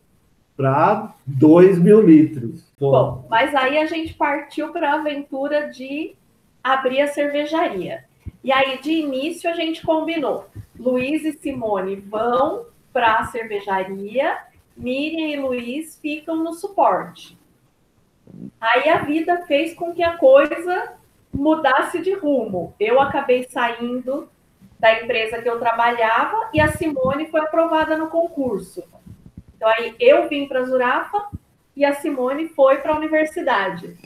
para 0.59 1.15
2 1.25 1.79
mil 1.79 2.03
litros. 2.03 2.69
Bom, 2.81 3.25
mas 3.31 3.55
aí 3.55 3.79
a 3.79 3.87
gente 3.87 4.13
partiu 4.15 4.73
para 4.73 4.91
a 4.91 4.95
aventura 4.97 5.71
de 5.71 6.17
abrir 6.63 7.01
a 7.01 7.07
cervejaria. 7.07 8.05
E 8.43 8.51
aí, 8.51 8.81
de 8.81 8.91
início, 8.91 9.49
a 9.49 9.53
gente 9.53 9.87
combinou: 9.87 10.47
Luiz 10.77 11.25
e 11.25 11.33
Simone 11.33 11.95
vão 11.95 12.67
para 12.93 13.19
a 13.19 13.25
cervejaria, 13.27 14.37
Miriam 14.77 15.29
e 15.29 15.37
Luiz 15.37 15.97
ficam 16.03 16.43
no 16.43 16.53
suporte. 16.53 17.39
Aí 18.61 18.89
a 18.89 18.99
vida 18.99 19.45
fez 19.47 19.75
com 19.75 19.95
que 19.95 20.03
a 20.03 20.17
coisa 20.17 20.95
mudasse 21.33 22.01
de 22.01 22.15
rumo. 22.15 22.75
Eu 22.81 23.01
acabei 23.01 23.45
saindo 23.49 24.29
da 24.79 25.03
empresa 25.03 25.41
que 25.41 25.49
eu 25.49 25.59
trabalhava 25.61 26.51
e 26.53 26.61
a 26.61 26.73
Simone 26.73 27.29
foi 27.29 27.41
aprovada 27.43 27.97
no 27.97 28.09
concurso. 28.09 28.83
Então 29.59 29.69
aí 29.69 29.93
eu 29.99 30.29
vim 30.29 30.47
para 30.47 30.61
a 30.61 30.65
Zurafa 30.65 31.31
e 31.75 31.85
a 31.85 31.93
Simone 31.93 32.49
foi 32.51 32.79
para 32.79 32.93
a 32.93 32.97
universidade. 32.97 33.99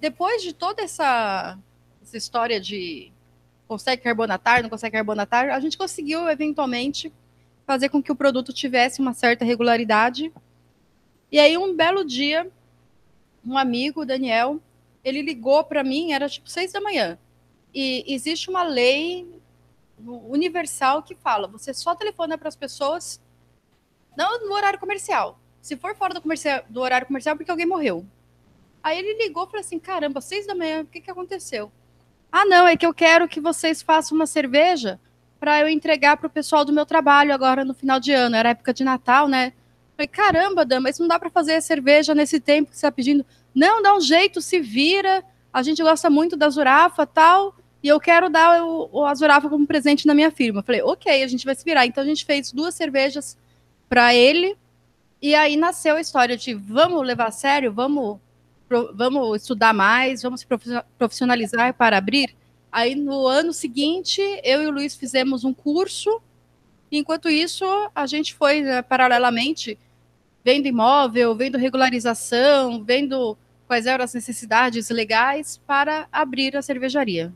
Depois 0.00 0.42
de 0.42 0.54
toda 0.54 0.80
essa, 0.82 1.58
essa 2.02 2.16
história 2.16 2.58
de 2.58 3.12
consegue 3.68 4.02
carbonatar, 4.02 4.62
não 4.62 4.70
consegue 4.70 4.96
carbonatar, 4.96 5.50
a 5.50 5.60
gente 5.60 5.76
conseguiu 5.76 6.26
eventualmente 6.26 7.12
fazer 7.66 7.90
com 7.90 8.02
que 8.02 8.10
o 8.10 8.16
produto 8.16 8.50
tivesse 8.50 8.98
uma 8.98 9.12
certa 9.12 9.44
regularidade. 9.44 10.32
E 11.30 11.38
aí 11.38 11.58
um 11.58 11.76
belo 11.76 12.02
dia, 12.02 12.50
um 13.44 13.58
amigo, 13.58 14.06
Daniel, 14.06 14.58
ele 15.04 15.20
ligou 15.20 15.62
para 15.64 15.84
mim, 15.84 16.12
era 16.12 16.30
tipo 16.30 16.48
seis 16.48 16.72
da 16.72 16.80
manhã. 16.80 17.18
E 17.74 18.06
existe 18.08 18.48
uma 18.48 18.62
lei 18.62 19.28
universal 19.98 21.02
que 21.02 21.14
fala: 21.14 21.46
você 21.46 21.74
só 21.74 21.94
telefona 21.94 22.38
para 22.38 22.48
as 22.48 22.56
pessoas 22.56 23.20
não 24.16 24.46
no 24.46 24.54
horário 24.54 24.78
comercial. 24.78 25.38
Se 25.60 25.76
for 25.76 25.94
fora 25.96 26.14
do, 26.14 26.20
comercial, 26.20 26.62
do 26.68 26.80
horário 26.80 27.06
comercial, 27.06 27.34
é 27.34 27.36
porque 27.36 27.50
alguém 27.50 27.66
morreu. 27.66 28.04
Aí 28.82 28.98
ele 28.98 29.14
ligou 29.24 29.44
e 29.44 29.46
falou 29.46 29.60
assim: 29.60 29.78
caramba, 29.78 30.20
seis 30.20 30.46
da 30.46 30.54
manhã, 30.54 30.82
o 30.82 30.86
que, 30.86 31.00
que 31.00 31.10
aconteceu? 31.10 31.72
Ah, 32.30 32.44
não, 32.44 32.66
é 32.66 32.76
que 32.76 32.86
eu 32.86 32.94
quero 32.94 33.26
que 33.28 33.40
vocês 33.40 33.82
façam 33.82 34.16
uma 34.16 34.26
cerveja 34.26 35.00
para 35.40 35.60
eu 35.60 35.68
entregar 35.68 36.16
para 36.16 36.26
o 36.26 36.30
pessoal 36.30 36.64
do 36.64 36.72
meu 36.72 36.86
trabalho 36.86 37.34
agora 37.34 37.64
no 37.64 37.74
final 37.74 37.98
de 37.98 38.12
ano. 38.12 38.36
Era 38.36 38.50
época 38.50 38.72
de 38.72 38.84
Natal, 38.84 39.28
né? 39.28 39.52
Falei, 39.96 40.08
caramba, 40.08 40.64
Dan, 40.64 40.80
mas 40.80 40.98
não 40.98 41.08
dá 41.08 41.18
para 41.18 41.30
fazer 41.30 41.60
cerveja 41.62 42.14
nesse 42.14 42.38
tempo 42.38 42.70
que 42.70 42.76
você 42.76 42.86
está 42.86 42.92
pedindo. 42.92 43.24
Não, 43.54 43.82
dá 43.82 43.96
um 43.96 44.00
jeito, 44.00 44.40
se 44.42 44.60
vira. 44.60 45.24
A 45.52 45.62
gente 45.62 45.82
gosta 45.82 46.10
muito 46.10 46.36
da 46.36 46.48
Zurafa 46.50 47.06
tal. 47.06 47.54
E 47.82 47.88
eu 47.88 47.98
quero 47.98 48.28
dar 48.28 48.62
o, 48.62 49.04
a 49.04 49.14
Zurafa 49.14 49.48
como 49.48 49.66
presente 49.66 50.06
na 50.06 50.14
minha 50.14 50.30
firma. 50.30 50.62
Falei, 50.62 50.82
ok, 50.82 51.22
a 51.22 51.28
gente 51.28 51.44
vai 51.44 51.54
se 51.54 51.64
virar. 51.64 51.86
Então 51.86 52.04
a 52.04 52.06
gente 52.06 52.24
fez 52.24 52.52
duas 52.52 52.74
cervejas 52.74 53.38
para 53.88 54.14
ele. 54.14 54.56
E 55.20 55.34
aí 55.34 55.56
nasceu 55.56 55.96
a 55.96 56.00
história 56.00 56.36
de 56.36 56.54
vamos 56.54 57.06
levar 57.06 57.28
a 57.28 57.30
sério, 57.30 57.72
vamos, 57.72 58.18
vamos 58.94 59.42
estudar 59.42 59.72
mais, 59.72 60.22
vamos 60.22 60.40
se 60.40 60.46
profissionalizar 60.98 61.74
para 61.74 61.96
abrir. 61.96 62.34
Aí 62.70 62.94
no 62.94 63.26
ano 63.26 63.52
seguinte, 63.52 64.20
eu 64.44 64.62
e 64.62 64.66
o 64.66 64.70
Luiz 64.70 64.94
fizemos 64.94 65.44
um 65.44 65.54
curso. 65.54 66.20
Enquanto 66.90 67.28
isso, 67.28 67.64
a 67.94 68.06
gente 68.06 68.34
foi 68.34 68.60
né, 68.60 68.82
paralelamente 68.82 69.78
vendo 70.44 70.66
imóvel, 70.66 71.34
vendo 71.34 71.58
regularização, 71.58 72.84
vendo 72.84 73.36
quais 73.66 73.86
eram 73.86 74.04
as 74.04 74.14
necessidades 74.14 74.90
legais 74.90 75.60
para 75.66 76.06
abrir 76.12 76.56
a 76.56 76.62
cervejaria. 76.62 77.32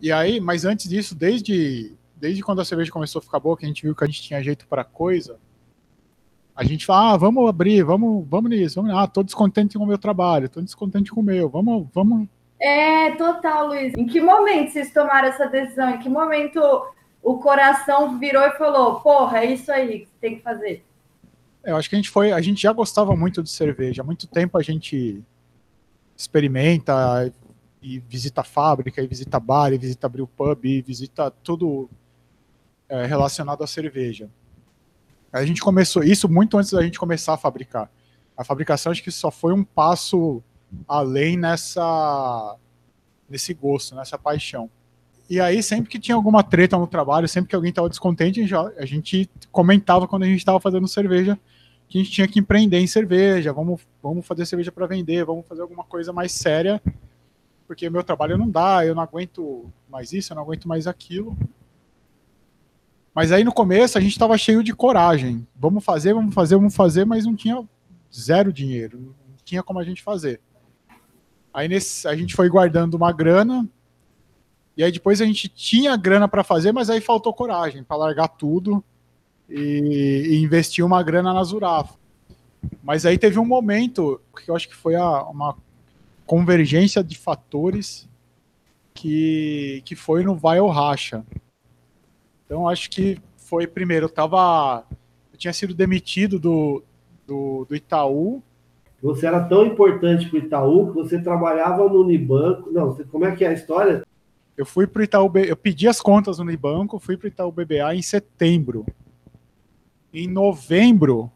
E 0.00 0.12
aí, 0.12 0.38
mas 0.38 0.64
antes 0.64 0.88
disso, 0.88 1.14
desde, 1.14 1.92
desde 2.16 2.42
quando 2.42 2.60
a 2.60 2.64
cerveja 2.64 2.90
começou 2.90 3.18
a 3.18 3.22
ficar 3.22 3.38
boa, 3.38 3.56
que 3.56 3.64
a 3.64 3.68
gente 3.68 3.82
viu 3.82 3.94
que 3.94 4.04
a 4.04 4.06
gente 4.06 4.22
tinha 4.22 4.42
jeito 4.42 4.66
para 4.66 4.84
coisa, 4.84 5.38
a 6.54 6.64
gente 6.64 6.86
fala, 6.86 7.12
ah, 7.12 7.16
vamos 7.16 7.48
abrir, 7.48 7.82
vamos, 7.82 8.24
vamos 8.28 8.50
nisso, 8.50 8.80
vamos, 8.80 8.96
ah, 8.96 9.06
tô 9.06 9.22
descontente 9.22 9.76
com 9.76 9.84
o 9.84 9.86
meu 9.86 9.98
trabalho, 9.98 10.48
tô 10.48 10.60
descontente 10.60 11.10
com 11.10 11.20
o 11.20 11.24
meu, 11.24 11.48
vamos, 11.48 11.88
vamos. 11.92 12.28
É, 12.60 13.10
total, 13.16 13.68
Luiz. 13.68 13.92
Em 13.96 14.06
que 14.06 14.20
momento 14.20 14.70
vocês 14.70 14.92
tomaram 14.92 15.28
essa 15.28 15.46
decisão? 15.46 15.90
Em 15.90 15.98
que 15.98 16.08
momento 16.08 16.60
o 17.22 17.38
coração 17.38 18.18
virou 18.18 18.42
e 18.42 18.52
falou, 18.52 19.00
porra, 19.00 19.40
é 19.40 19.52
isso 19.52 19.72
aí 19.72 20.00
que 20.00 20.12
tem 20.20 20.36
que 20.36 20.42
fazer? 20.42 20.84
Eu 21.64 21.76
acho 21.76 21.88
que 21.88 21.96
a 21.96 21.98
gente 21.98 22.10
foi, 22.10 22.30
a 22.30 22.40
gente 22.40 22.62
já 22.62 22.72
gostava 22.72 23.16
muito 23.16 23.42
de 23.42 23.50
cerveja. 23.50 24.02
Há 24.02 24.04
muito 24.04 24.26
tempo 24.26 24.56
a 24.56 24.62
gente 24.62 25.22
experimenta 26.16 27.32
e 27.82 27.98
visita 27.98 28.42
a 28.42 28.44
fábrica, 28.44 29.02
e 29.02 29.06
visita 29.06 29.40
bar, 29.40 29.72
e 29.72 29.78
visita 29.78 30.08
brew 30.08 30.26
pub, 30.26 30.64
e 30.64 30.80
visita 30.80 31.30
tudo 31.30 31.90
é, 32.88 33.06
relacionado 33.06 33.62
à 33.62 33.66
cerveja. 33.66 34.28
A 35.32 35.44
gente 35.44 35.60
começou 35.60 36.04
isso 36.04 36.28
muito 36.28 36.56
antes 36.56 36.72
da 36.72 36.82
gente 36.82 36.98
começar 36.98 37.34
a 37.34 37.36
fabricar. 37.36 37.90
A 38.36 38.44
fabricação 38.44 38.92
acho 38.92 39.02
que 39.02 39.10
só 39.10 39.30
foi 39.30 39.52
um 39.52 39.64
passo 39.64 40.42
além 40.88 41.36
nessa 41.36 42.56
nesse 43.28 43.54
gosto, 43.54 43.94
nessa 43.94 44.18
paixão. 44.18 44.70
E 45.28 45.40
aí 45.40 45.62
sempre 45.62 45.90
que 45.90 45.98
tinha 45.98 46.14
alguma 46.14 46.42
treta 46.42 46.76
no 46.76 46.86
trabalho, 46.86 47.26
sempre 47.26 47.48
que 47.48 47.56
alguém 47.56 47.70
estava 47.70 47.88
descontente, 47.88 48.40
a 48.76 48.84
gente, 48.84 49.28
comentava 49.50 50.06
quando 50.06 50.24
a 50.24 50.26
gente 50.26 50.38
estava 50.38 50.60
fazendo 50.60 50.86
cerveja 50.86 51.38
que 51.88 51.98
a 51.98 52.02
gente 52.02 52.12
tinha 52.12 52.28
que 52.28 52.38
empreender 52.38 52.78
em 52.78 52.86
cerveja, 52.86 53.52
vamos, 53.52 53.80
vamos 54.02 54.26
fazer 54.26 54.46
cerveja 54.46 54.72
para 54.72 54.86
vender, 54.86 55.24
vamos 55.24 55.46
fazer 55.46 55.62
alguma 55.62 55.84
coisa 55.84 56.12
mais 56.12 56.32
séria, 56.32 56.82
porque 57.66 57.88
meu 57.90 58.02
trabalho 58.02 58.38
não 58.38 58.48
dá, 58.48 58.84
eu 58.84 58.94
não 58.94 59.02
aguento 59.02 59.70
mais 59.88 60.12
isso, 60.12 60.32
eu 60.32 60.34
não 60.34 60.42
aguento 60.42 60.66
mais 60.66 60.86
aquilo. 60.86 61.36
Mas 63.14 63.30
aí 63.30 63.44
no 63.44 63.52
começo 63.52 63.96
a 63.96 64.00
gente 64.00 64.12
estava 64.12 64.36
cheio 64.36 64.62
de 64.62 64.74
coragem. 64.74 65.46
Vamos 65.54 65.84
fazer, 65.84 66.12
vamos 66.12 66.34
fazer, 66.34 66.56
vamos 66.56 66.74
fazer, 66.74 67.04
mas 67.04 67.24
não 67.24 67.36
tinha 67.36 67.62
zero 68.12 68.52
dinheiro, 68.52 68.98
não 68.98 69.36
tinha 69.44 69.62
como 69.62 69.78
a 69.78 69.84
gente 69.84 70.02
fazer. 70.02 70.40
Aí 71.52 71.68
nesse, 71.68 72.08
a 72.08 72.16
gente 72.16 72.34
foi 72.34 72.48
guardando 72.48 72.94
uma 72.94 73.12
grana, 73.12 73.68
e 74.76 74.82
aí 74.82 74.90
depois 74.90 75.20
a 75.20 75.24
gente 75.24 75.48
tinha 75.48 75.96
grana 75.96 76.26
para 76.26 76.42
fazer, 76.42 76.72
mas 76.72 76.90
aí 76.90 77.00
faltou 77.00 77.32
coragem 77.32 77.84
para 77.84 77.96
largar 77.96 78.26
tudo 78.26 78.82
e, 79.48 80.30
e 80.30 80.42
investir 80.42 80.84
uma 80.84 81.00
grana 81.02 81.32
na 81.32 81.44
Zurafa. 81.44 81.94
Mas 82.82 83.06
aí 83.06 83.16
teve 83.16 83.38
um 83.38 83.44
momento 83.44 84.20
que 84.42 84.50
eu 84.50 84.56
acho 84.56 84.68
que 84.68 84.74
foi 84.74 84.96
a, 84.96 85.22
uma 85.24 85.56
convergência 86.26 87.04
de 87.04 87.16
fatores 87.16 88.08
que, 88.92 89.82
que 89.84 89.94
foi 89.94 90.24
no 90.24 90.34
vai 90.34 90.58
ou 90.58 90.70
racha. 90.70 91.24
Então 92.54 92.68
acho 92.68 92.88
que 92.88 93.18
foi 93.36 93.66
primeiro, 93.66 94.06
eu 94.06 94.08
tava. 94.08 94.84
Eu 95.32 95.36
tinha 95.36 95.52
sido 95.52 95.74
demitido 95.74 96.38
do, 96.38 96.84
do, 97.26 97.66
do 97.68 97.74
Itaú. 97.74 98.40
Você 99.02 99.26
era 99.26 99.42
tão 99.42 99.66
importante 99.66 100.28
para 100.28 100.38
o 100.38 100.42
Itaú 100.42 100.86
que 100.86 100.94
você 100.94 101.20
trabalhava 101.20 101.88
no 101.88 102.02
Unibanco. 102.02 102.70
Não, 102.70 102.94
como 103.10 103.24
é 103.24 103.34
que 103.34 103.44
é 103.44 103.48
a 103.48 103.52
história? 103.52 104.04
Eu 104.56 104.64
fui 104.64 104.86
para 104.86 105.00
o 105.00 105.02
Itaú, 105.02 105.32
eu 105.36 105.56
pedi 105.56 105.88
as 105.88 106.00
contas 106.00 106.38
no 106.38 106.44
Unibanco, 106.44 107.00
fui 107.00 107.16
para 107.16 107.24
o 107.24 107.28
Itaú 107.28 107.50
BBA 107.50 107.96
em 107.96 108.02
setembro. 108.02 108.86
Em 110.12 110.28
novembro, 110.28 111.32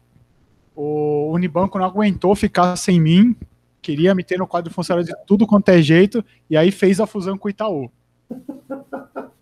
o 0.73 1.33
Unibanco 1.33 1.77
não 1.77 1.85
aguentou 1.85 2.33
ficar 2.33 2.77
sem 2.77 2.97
mim, 2.97 3.35
queria 3.81 4.15
me 4.15 4.23
ter 4.23 4.39
no 4.39 4.47
quadro 4.47 4.73
funcionário 4.73 5.05
de 5.05 5.13
tudo 5.27 5.45
quanto 5.45 5.67
é 5.67 5.81
jeito, 5.81 6.23
e 6.49 6.55
aí 6.55 6.71
fez 6.71 7.01
a 7.01 7.05
fusão 7.05 7.37
com 7.37 7.49
o 7.49 7.51
Itaú. 7.51 7.91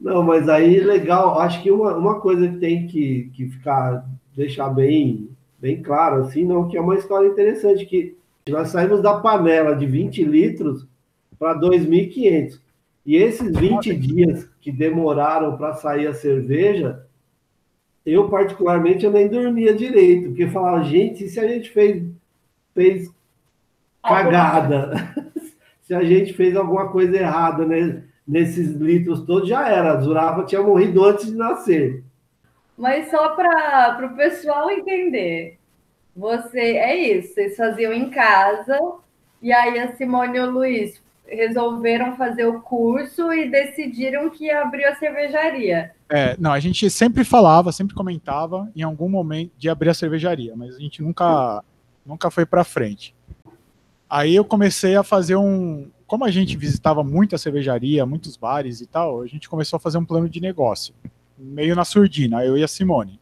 Não, 0.00 0.22
mas 0.22 0.48
aí 0.48 0.80
legal, 0.80 1.40
acho 1.40 1.62
que 1.62 1.70
uma, 1.70 1.96
uma 1.96 2.20
coisa 2.20 2.48
que 2.48 2.56
tem 2.58 2.86
que, 2.86 3.30
que 3.34 3.48
ficar, 3.48 4.08
deixar 4.36 4.68
bem, 4.68 5.28
bem 5.58 5.82
claro, 5.82 6.22
assim, 6.22 6.44
não, 6.44 6.68
que 6.68 6.76
é 6.76 6.80
uma 6.80 6.94
história 6.94 7.26
interessante, 7.26 7.84
que 7.84 8.16
nós 8.48 8.68
saímos 8.68 9.02
da 9.02 9.18
panela 9.18 9.74
de 9.74 9.86
20 9.86 10.24
litros 10.24 10.86
para 11.38 11.58
2.500. 11.58 12.60
E 13.04 13.16
esses 13.16 13.56
20 13.56 13.96
dias 13.96 14.48
que 14.60 14.70
demoraram 14.70 15.56
para 15.56 15.74
sair 15.74 16.06
a 16.06 16.14
cerveja, 16.14 17.04
eu 18.04 18.28
particularmente 18.28 19.04
eu 19.04 19.10
nem 19.10 19.28
dormia 19.28 19.74
direito, 19.74 20.28
porque 20.28 20.48
falava, 20.48 20.84
gente, 20.84 21.28
se 21.28 21.40
a 21.40 21.46
gente 21.46 21.70
fez, 21.70 22.04
fez 22.74 23.10
cagada, 24.02 24.92
se 25.82 25.94
a 25.94 26.04
gente 26.04 26.32
fez 26.32 26.56
alguma 26.56 26.88
coisa 26.88 27.16
errada 27.16 27.66
né, 27.66 28.04
nesses 28.28 28.74
litros 28.76 29.22
todos, 29.22 29.48
já 29.48 29.66
era. 29.66 29.92
A 29.92 30.00
Zurafa 30.00 30.44
tinha 30.44 30.62
morrido 30.62 31.02
antes 31.02 31.26
de 31.26 31.34
nascer. 31.34 32.04
Mas 32.76 33.10
só 33.10 33.30
para 33.30 34.06
o 34.06 34.14
pessoal 34.14 34.70
entender, 34.70 35.58
você 36.14 36.60
é 36.60 36.94
isso, 36.94 37.34
vocês 37.34 37.56
faziam 37.56 37.92
em 37.92 38.10
casa, 38.10 38.78
e 39.40 39.52
aí 39.52 39.78
a 39.78 39.96
Simone 39.96 40.36
e 40.36 40.40
o 40.40 40.50
Luiz 40.50 41.00
resolveram 41.26 42.16
fazer 42.16 42.46
o 42.46 42.60
curso 42.60 43.32
e 43.32 43.50
decidiram 43.50 44.30
que 44.30 44.50
abriu 44.50 44.88
a 44.88 44.94
cervejaria. 44.94 45.92
É, 46.08 46.36
não, 46.38 46.52
a 46.52 46.60
gente 46.60 46.88
sempre 46.88 47.24
falava, 47.24 47.72
sempre 47.72 47.94
comentava 47.94 48.70
em 48.74 48.82
algum 48.82 49.08
momento 49.08 49.52
de 49.58 49.68
abrir 49.68 49.90
a 49.90 49.94
cervejaria, 49.94 50.54
mas 50.56 50.76
a 50.76 50.78
gente 50.78 51.02
nunca, 51.02 51.62
nunca 52.04 52.30
foi 52.30 52.46
para 52.46 52.64
frente. 52.64 53.14
Aí 54.08 54.34
eu 54.34 54.44
comecei 54.44 54.96
a 54.96 55.02
fazer 55.02 55.36
um, 55.36 55.90
como 56.08 56.24
a 56.24 56.30
gente 56.30 56.56
visitava 56.56 57.04
muita 57.04 57.36
cervejaria, 57.36 58.06
muitos 58.06 58.34
bares 58.34 58.80
e 58.80 58.86
tal, 58.86 59.20
a 59.20 59.26
gente 59.26 59.46
começou 59.46 59.76
a 59.76 59.80
fazer 59.80 59.98
um 59.98 60.04
plano 60.06 60.26
de 60.26 60.40
negócio, 60.40 60.94
meio 61.36 61.76
na 61.76 61.84
surdina, 61.84 62.42
eu 62.42 62.56
e 62.56 62.64
a 62.64 62.68
Simone. 62.68 63.20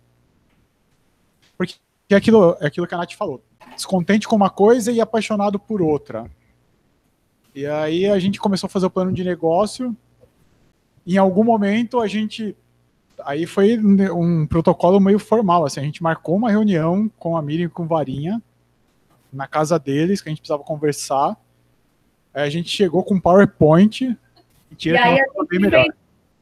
Porque 1.58 1.74
é 2.08 2.14
aquilo, 2.14 2.56
é 2.60 2.66
aquilo 2.68 2.86
que 2.86 2.94
a 2.94 2.98
Nath 2.98 3.14
falou, 3.14 3.42
descontente 3.74 4.28
com 4.28 4.36
uma 4.36 4.48
coisa 4.48 4.92
e 4.92 5.00
apaixonado 5.00 5.58
por 5.58 5.82
outra. 5.82 6.30
E 7.52 7.66
aí 7.66 8.06
a 8.06 8.20
gente 8.20 8.38
começou 8.38 8.68
a 8.68 8.70
fazer 8.70 8.86
o 8.86 8.90
plano 8.90 9.12
de 9.12 9.24
negócio. 9.24 9.96
Em 11.04 11.16
algum 11.16 11.42
momento 11.42 12.00
a 12.00 12.06
gente 12.06 12.56
aí 13.24 13.46
foi 13.46 13.78
um 13.78 14.46
protocolo 14.46 15.00
meio 15.00 15.18
formal, 15.18 15.64
assim, 15.64 15.80
a 15.80 15.82
gente 15.84 16.02
marcou 16.02 16.36
uma 16.36 16.50
reunião 16.50 17.10
com 17.18 17.36
a 17.36 17.42
Miriam 17.42 17.66
e 17.66 17.70
com 17.70 17.82
o 17.82 17.86
Varinha 17.86 18.40
na 19.32 19.48
casa 19.48 19.76
deles, 19.76 20.20
que 20.20 20.28
a 20.28 20.30
gente 20.30 20.38
precisava 20.38 20.62
conversar. 20.62 21.36
A 22.36 22.50
gente 22.50 22.68
chegou 22.68 23.02
com 23.02 23.18
PowerPoint 23.18 24.14
e 24.70 24.74
tinha 24.74 24.94
e 24.94 24.98
aí 24.98 25.20
a 25.20 25.54
gente, 25.54 25.70
fez, 25.70 25.94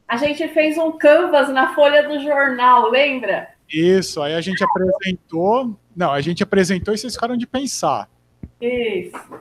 a 0.09 0.16
gente 0.16 0.48
fez 0.48 0.78
um 0.78 0.90
canvas 0.98 1.48
na 1.50 1.72
folha 1.72 2.09
do 2.09 2.20
jornal, 2.20 2.90
lembra? 2.90 3.48
Isso, 3.72 4.20
aí 4.20 4.35
a 4.35 4.40
gente 4.40 4.62
apresentou. 4.64 5.78
Não, 5.94 6.11
a 6.11 6.20
gente 6.20 6.42
apresentou 6.42 6.92
e 6.92 6.98
vocês 6.98 7.14
ficaram 7.14 7.37
de 7.37 7.46
pensar. 7.46 8.11
Isso. 8.61 9.40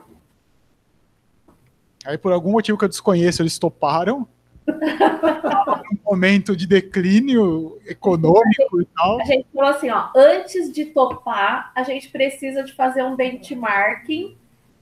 Aí, 2.04 2.16
por 2.16 2.32
algum 2.32 2.52
motivo 2.52 2.78
que 2.78 2.84
eu 2.84 2.88
desconheço, 2.88 3.42
eles 3.42 3.58
toparam. 3.58 4.28
um 4.68 5.98
momento 6.04 6.56
de 6.56 6.68
declínio 6.68 7.80
econômico 7.84 8.80
e 8.80 8.84
tal. 8.96 9.20
A 9.20 9.24
gente 9.24 9.46
falou 9.52 9.70
assim, 9.70 9.90
ó, 9.90 10.08
antes 10.16 10.72
de 10.72 10.86
topar, 10.86 11.72
a 11.74 11.82
gente 11.82 12.08
precisa 12.10 12.62
de 12.62 12.72
fazer 12.72 13.02
um 13.02 13.16
benchmarking 13.16 14.36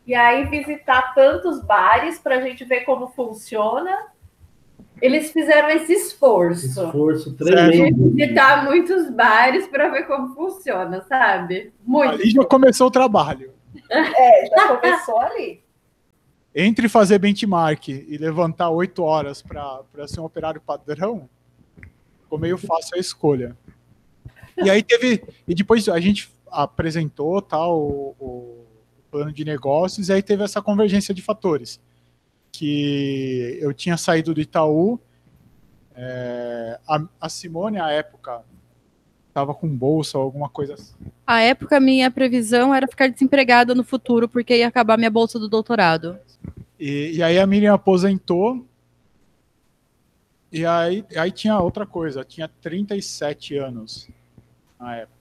e 0.06 0.14
aí 0.14 0.44
visitar 0.46 1.14
tantos 1.14 1.62
bares 1.62 2.18
para 2.18 2.36
a 2.36 2.40
gente 2.40 2.64
ver 2.64 2.80
como 2.80 3.08
funciona. 3.08 4.08
Eles 5.00 5.32
fizeram 5.32 5.70
esse 5.70 5.92
esforço. 5.92 6.66
Esforço 6.66 7.34
tremendo. 7.34 8.10
De 8.10 8.16
visitar 8.16 8.64
muitos 8.64 9.10
bares 9.10 9.66
para 9.66 9.88
ver 9.88 10.06
como 10.06 10.34
funciona, 10.34 11.02
sabe? 11.02 11.72
Muito. 11.84 12.14
Ali 12.14 12.30
já 12.30 12.44
começou 12.44 12.86
o 12.86 12.90
trabalho. 12.90 13.52
É, 13.90 14.46
já 14.46 14.76
começou 14.76 15.18
ali 15.18 15.62
entre 16.54 16.88
fazer 16.88 17.18
benchmark 17.18 17.88
e 17.88 18.16
levantar 18.18 18.70
oito 18.70 19.02
horas 19.02 19.42
para 19.42 20.06
ser 20.06 20.20
um 20.20 20.24
operário 20.24 20.60
padrão, 20.60 21.28
ficou 22.22 22.38
meio 22.38 22.58
fácil 22.58 22.96
a 22.96 23.00
escolha. 23.00 23.56
E 24.56 24.68
aí 24.68 24.82
teve. 24.82 25.22
E 25.48 25.54
depois 25.54 25.88
a 25.88 25.98
gente 25.98 26.30
apresentou 26.50 27.40
tal, 27.40 27.80
o, 27.80 28.16
o 28.20 28.61
plano 29.12 29.30
de 29.30 29.44
negócios, 29.44 30.08
e 30.08 30.12
aí 30.14 30.22
teve 30.22 30.42
essa 30.42 30.62
convergência 30.62 31.14
de 31.14 31.20
fatores. 31.20 31.78
Que 32.50 33.58
eu 33.60 33.72
tinha 33.74 33.96
saído 33.96 34.32
do 34.32 34.40
Itaú, 34.40 34.98
é, 35.94 36.80
a, 36.88 37.04
a 37.20 37.28
Simone, 37.28 37.78
à 37.78 37.90
época, 37.90 38.42
estava 39.28 39.54
com 39.54 39.68
bolsa 39.68 40.16
ou 40.16 40.24
alguma 40.24 40.48
coisa 40.48 40.74
assim. 40.74 40.94
A 41.26 41.40
época, 41.40 41.78
minha 41.78 42.10
previsão 42.10 42.74
era 42.74 42.88
ficar 42.88 43.08
desempregada 43.08 43.74
no 43.74 43.84
futuro, 43.84 44.28
porque 44.28 44.56
ia 44.56 44.68
acabar 44.68 44.96
minha 44.96 45.10
bolsa 45.10 45.38
do 45.38 45.48
doutorado. 45.48 46.18
E, 46.80 47.12
e 47.16 47.22
aí 47.22 47.38
a 47.38 47.46
Miriam 47.46 47.74
aposentou. 47.74 48.66
E 50.50 50.66
aí, 50.66 51.04
aí 51.16 51.30
tinha 51.30 51.58
outra 51.58 51.86
coisa, 51.86 52.24
tinha 52.24 52.48
37 52.60 53.56
anos 53.56 54.08
na 54.78 54.96
época. 54.96 55.11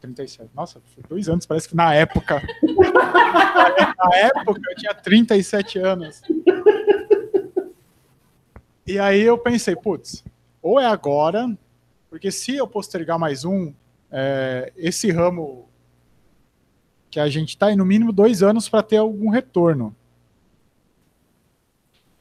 37. 0.00 0.50
Nossa, 0.54 0.80
foi 0.94 1.02
dois 1.08 1.28
anos, 1.28 1.46
parece 1.46 1.68
que 1.68 1.76
na 1.76 1.94
época. 1.94 2.42
na 2.62 4.16
época 4.16 4.60
eu 4.70 4.76
tinha 4.76 4.94
37 4.94 5.78
anos. 5.78 6.22
E 8.86 8.98
aí 8.98 9.22
eu 9.22 9.36
pensei, 9.36 9.74
putz, 9.74 10.24
ou 10.62 10.78
é 10.78 10.86
agora, 10.86 11.56
porque 12.08 12.30
se 12.30 12.54
eu 12.54 12.66
postergar 12.66 13.18
mais 13.18 13.44
um, 13.44 13.72
é, 14.10 14.72
esse 14.76 15.10
ramo 15.10 15.68
que 17.10 17.18
a 17.18 17.28
gente 17.28 17.50
está, 17.50 17.74
no 17.74 17.84
mínimo 17.84 18.12
dois 18.12 18.42
anos 18.42 18.68
para 18.68 18.82
ter 18.82 18.98
algum 18.98 19.30
retorno. 19.30 19.94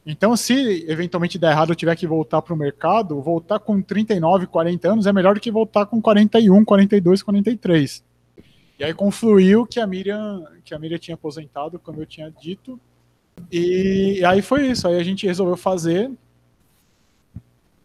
Então, 0.06 0.38
se 0.38 0.86
eventualmente 0.88 1.40
der 1.40 1.52
errado 1.52 1.72
eu 1.72 1.76
tiver 1.76 1.96
que 1.96 2.06
voltar 2.06 2.40
para 2.42 2.54
o 2.54 2.58
mercado, 2.58 3.20
voltar 3.22 3.60
com 3.60 3.82
39, 3.82 4.46
40 4.46 4.92
anos 4.92 5.08
é 5.08 5.14
melhor 5.14 5.34
do 5.34 5.42
que 5.42 5.50
voltar 5.50 5.88
com 5.88 6.00
41, 6.00 6.64
42, 6.64 7.24
43. 7.24 8.04
E 8.78 8.84
aí 8.84 8.94
confluiu 8.94 9.66
que 9.66 9.80
a 9.80 9.88
Miriam, 9.88 10.44
que 10.64 10.76
a 10.76 10.80
Miriam 10.80 11.00
tinha 11.00 11.16
aposentado, 11.16 11.80
como 11.80 12.02
eu 12.02 12.06
tinha 12.06 12.30
dito. 12.30 12.80
E 13.52 14.24
aí 14.24 14.44
foi 14.44 14.68
isso. 14.68 14.88
Aí 14.88 15.00
a 15.00 15.04
gente 15.04 15.26
resolveu 15.26 15.58
fazer. 15.58 16.12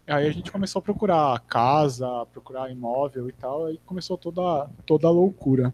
Aí 0.07 0.27
a 0.27 0.33
gente 0.33 0.51
começou 0.51 0.81
a 0.81 0.83
procurar 0.83 1.41
casa, 1.41 2.27
procurar 2.33 2.71
imóvel 2.71 3.29
e 3.29 3.33
tal. 3.33 3.67
Aí 3.67 3.81
começou 3.87 4.19
toda, 4.19 4.69
toda 4.85 5.07
a 5.07 5.11
loucura. 5.11 5.73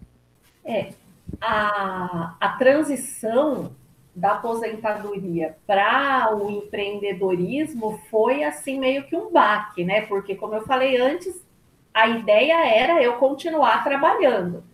É. 0.65 0.93
A, 1.41 2.37
a 2.39 2.49
transição 2.51 3.73
da 4.17 4.33
aposentadoria 4.33 5.59
para 5.67 6.35
o 6.35 6.51
empreendedorismo 6.51 8.01
foi 8.11 8.43
assim 8.43 8.79
meio 8.79 9.05
que 9.05 9.15
um 9.15 9.31
baque, 9.31 9.85
né? 9.85 10.07
Porque 10.07 10.35
como 10.35 10.55
eu 10.55 10.63
falei 10.63 10.97
antes, 10.97 11.45
a 11.93 12.09
ideia 12.09 12.67
era 12.67 13.03
eu 13.03 13.19
continuar 13.19 13.85
trabalhando. 13.85 14.65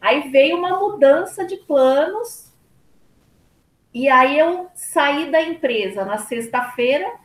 Aí 0.00 0.30
veio 0.30 0.56
uma 0.56 0.78
mudança 0.78 1.44
de 1.44 1.56
planos 1.56 2.52
e 3.92 4.08
aí 4.08 4.38
eu 4.38 4.68
saí 4.74 5.28
da 5.28 5.42
empresa 5.42 6.04
na 6.04 6.18
sexta-feira. 6.18 7.16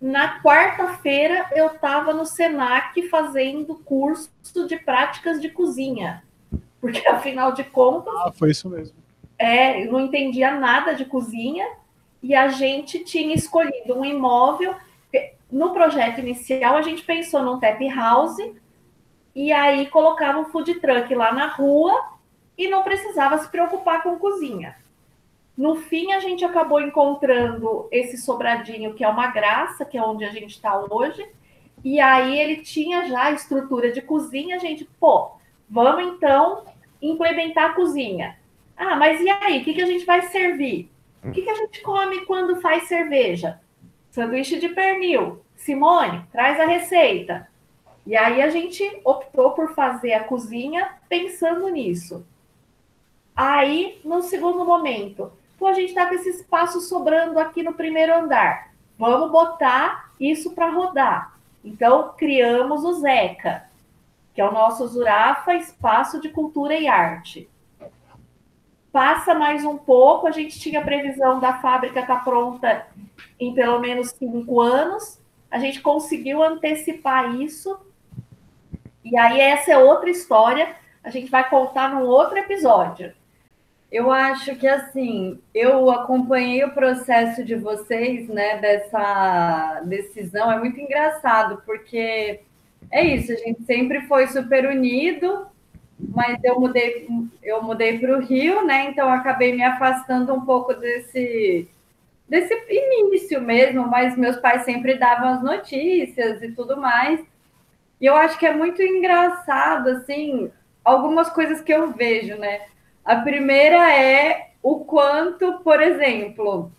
Na 0.00 0.40
quarta-feira 0.42 1.50
eu 1.54 1.66
estava 1.66 2.14
no 2.14 2.24
Senac 2.24 3.08
fazendo 3.08 3.74
curso 3.74 4.30
de 4.66 4.78
práticas 4.78 5.38
de 5.38 5.50
cozinha, 5.50 6.22
porque 6.80 7.06
afinal 7.06 7.52
de 7.52 7.64
contas. 7.64 8.14
Ah, 8.24 8.32
foi 8.32 8.52
isso 8.52 8.70
mesmo 8.70 9.03
é, 9.38 9.84
eu 9.84 9.92
não 9.92 10.00
entendia 10.00 10.52
nada 10.52 10.94
de 10.94 11.04
cozinha 11.04 11.66
e 12.22 12.34
a 12.34 12.48
gente 12.48 13.04
tinha 13.04 13.34
escolhido 13.34 13.98
um 13.98 14.04
imóvel. 14.04 14.74
No 15.50 15.72
projeto 15.72 16.20
inicial, 16.20 16.76
a 16.76 16.82
gente 16.82 17.02
pensou 17.02 17.42
num 17.42 17.60
tap 17.60 17.80
house 17.88 18.38
e 19.34 19.52
aí 19.52 19.86
colocava 19.86 20.38
um 20.38 20.46
food 20.46 20.74
truck 20.80 21.14
lá 21.14 21.32
na 21.32 21.48
rua 21.48 22.12
e 22.56 22.68
não 22.68 22.82
precisava 22.82 23.38
se 23.38 23.48
preocupar 23.48 24.02
com 24.02 24.18
cozinha. 24.18 24.76
No 25.56 25.76
fim, 25.76 26.12
a 26.12 26.18
gente 26.18 26.44
acabou 26.44 26.80
encontrando 26.80 27.88
esse 27.92 28.16
sobradinho, 28.16 28.94
que 28.94 29.04
é 29.04 29.08
uma 29.08 29.28
graça, 29.28 29.84
que 29.84 29.96
é 29.96 30.02
onde 30.02 30.24
a 30.24 30.30
gente 30.30 30.50
está 30.50 30.76
hoje. 30.76 31.24
E 31.84 32.00
aí 32.00 32.38
ele 32.38 32.56
tinha 32.62 33.06
já 33.06 33.24
a 33.24 33.32
estrutura 33.32 33.92
de 33.92 34.00
cozinha, 34.00 34.56
a 34.56 34.58
gente, 34.58 34.84
pô, 34.98 35.32
vamos 35.68 36.14
então 36.14 36.64
implementar 37.00 37.70
a 37.70 37.74
cozinha. 37.74 38.36
Ah, 38.76 38.96
mas 38.96 39.20
e 39.20 39.28
aí? 39.28 39.60
O 39.60 39.64
que, 39.64 39.74
que 39.74 39.82
a 39.82 39.86
gente 39.86 40.04
vai 40.04 40.22
servir? 40.22 40.90
O 41.22 41.30
que, 41.30 41.42
que 41.42 41.50
a 41.50 41.54
gente 41.54 41.80
come 41.80 42.26
quando 42.26 42.60
faz 42.60 42.86
cerveja? 42.88 43.60
Sanduíche 44.10 44.58
de 44.58 44.68
pernil. 44.68 45.42
Simone, 45.56 46.24
traz 46.30 46.60
a 46.60 46.66
receita. 46.66 47.48
E 48.06 48.16
aí 48.16 48.42
a 48.42 48.50
gente 48.50 49.00
optou 49.04 49.52
por 49.52 49.74
fazer 49.74 50.12
a 50.12 50.24
cozinha 50.24 50.96
pensando 51.08 51.68
nisso. 51.68 52.26
Aí, 53.34 54.00
no 54.04 54.22
segundo 54.22 54.64
momento, 54.64 55.32
pô, 55.58 55.66
a 55.66 55.72
gente 55.72 55.88
está 55.88 56.06
com 56.06 56.14
esse 56.14 56.28
espaço 56.28 56.80
sobrando 56.80 57.38
aqui 57.38 57.62
no 57.62 57.72
primeiro 57.72 58.14
andar. 58.14 58.72
Vamos 58.98 59.32
botar 59.32 60.12
isso 60.20 60.52
para 60.52 60.70
rodar. 60.70 61.34
Então, 61.64 62.12
criamos 62.16 62.84
o 62.84 62.92
Zeca, 62.92 63.64
que 64.34 64.40
é 64.40 64.46
o 64.46 64.52
nosso 64.52 64.86
Zurafa 64.86 65.54
Espaço 65.54 66.20
de 66.20 66.28
Cultura 66.28 66.74
e 66.74 66.86
Arte 66.86 67.48
passa 68.94 69.34
mais 69.34 69.64
um 69.64 69.76
pouco. 69.76 70.28
A 70.28 70.30
gente 70.30 70.60
tinha 70.60 70.80
previsão 70.80 71.40
da 71.40 71.54
fábrica 71.54 71.98
estar 71.98 72.18
tá 72.18 72.24
pronta 72.24 72.86
em 73.40 73.52
pelo 73.52 73.80
menos 73.80 74.10
cinco 74.10 74.60
anos. 74.60 75.20
A 75.50 75.58
gente 75.58 75.80
conseguiu 75.80 76.40
antecipar 76.40 77.34
isso. 77.34 77.76
E 79.04 79.18
aí, 79.18 79.40
essa 79.40 79.72
é 79.72 79.78
outra 79.78 80.08
história. 80.08 80.76
A 81.02 81.10
gente 81.10 81.28
vai 81.28 81.50
contar 81.50 81.92
num 81.92 82.06
outro 82.06 82.38
episódio. 82.38 83.12
Eu 83.90 84.12
acho 84.12 84.54
que 84.54 84.66
assim, 84.66 85.40
eu 85.52 85.90
acompanhei 85.90 86.64
o 86.64 86.72
processo 86.72 87.44
de 87.44 87.56
vocês, 87.56 88.28
né, 88.28 88.58
dessa 88.58 89.82
decisão. 89.86 90.52
É 90.52 90.58
muito 90.58 90.80
engraçado, 90.80 91.62
porque 91.66 92.40
é 92.90 93.04
isso, 93.04 93.32
a 93.32 93.36
gente 93.36 93.64
sempre 93.64 94.02
foi 94.02 94.28
super 94.28 94.66
unido, 94.66 95.46
mas 95.98 96.42
eu 96.42 96.58
mudei, 96.60 97.06
eu 97.42 97.62
mudei 97.62 97.98
para 97.98 98.16
o 98.16 98.20
Rio, 98.20 98.64
né? 98.64 98.90
Então 98.90 99.08
acabei 99.08 99.52
me 99.52 99.62
afastando 99.62 100.34
um 100.34 100.44
pouco 100.44 100.74
desse 100.74 101.68
desse 102.28 102.54
início 102.70 103.40
mesmo, 103.40 103.86
mas 103.86 104.16
meus 104.16 104.36
pais 104.36 104.64
sempre 104.64 104.94
davam 104.98 105.28
as 105.28 105.42
notícias 105.42 106.42
e 106.42 106.52
tudo 106.52 106.76
mais. 106.76 107.20
E 108.00 108.06
eu 108.06 108.16
acho 108.16 108.38
que 108.38 108.46
é 108.46 108.54
muito 108.54 108.82
engraçado 108.82 109.88
assim, 109.90 110.50
algumas 110.84 111.30
coisas 111.30 111.60
que 111.60 111.72
eu 111.72 111.92
vejo, 111.92 112.36
né? 112.36 112.62
A 113.04 113.16
primeira 113.16 113.92
é 113.94 114.50
o 114.62 114.80
quanto, 114.80 115.60
por 115.60 115.80
exemplo, 115.80 116.72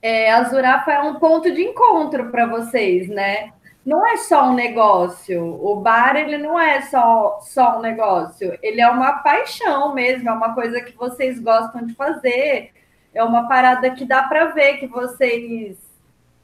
é, 0.00 0.32
a 0.32 0.44
Zurafa 0.44 0.92
é 0.92 1.02
um 1.02 1.16
ponto 1.16 1.52
de 1.52 1.62
encontro 1.62 2.30
para 2.30 2.46
vocês, 2.46 3.08
né? 3.08 3.52
Não 3.84 4.06
é 4.06 4.16
só 4.18 4.50
um 4.50 4.54
negócio. 4.54 5.42
O 5.64 5.76
bar 5.76 6.16
ele 6.16 6.38
não 6.38 6.58
é 6.58 6.82
só, 6.82 7.40
só 7.40 7.78
um 7.78 7.80
negócio. 7.80 8.58
Ele 8.62 8.80
é 8.80 8.88
uma 8.88 9.14
paixão 9.14 9.94
mesmo, 9.94 10.28
é 10.28 10.32
uma 10.32 10.54
coisa 10.54 10.80
que 10.80 10.96
vocês 10.96 11.40
gostam 11.40 11.86
de 11.86 11.94
fazer. 11.94 12.72
É 13.14 13.24
uma 13.24 13.48
parada 13.48 13.90
que 13.90 14.04
dá 14.04 14.22
para 14.24 14.46
ver 14.46 14.78
que 14.78 14.86
vocês 14.86 15.78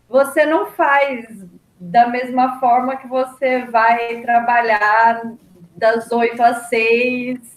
você 0.08 0.46
não 0.46 0.66
faz 0.66 1.26
da 1.80 2.06
mesma 2.06 2.60
forma 2.60 2.96
que 2.96 3.08
você 3.08 3.64
vai 3.64 4.20
trabalhar 4.22 5.20
das 5.76 6.10
oito 6.12 6.42
às 6.42 6.68
seis 6.68 7.56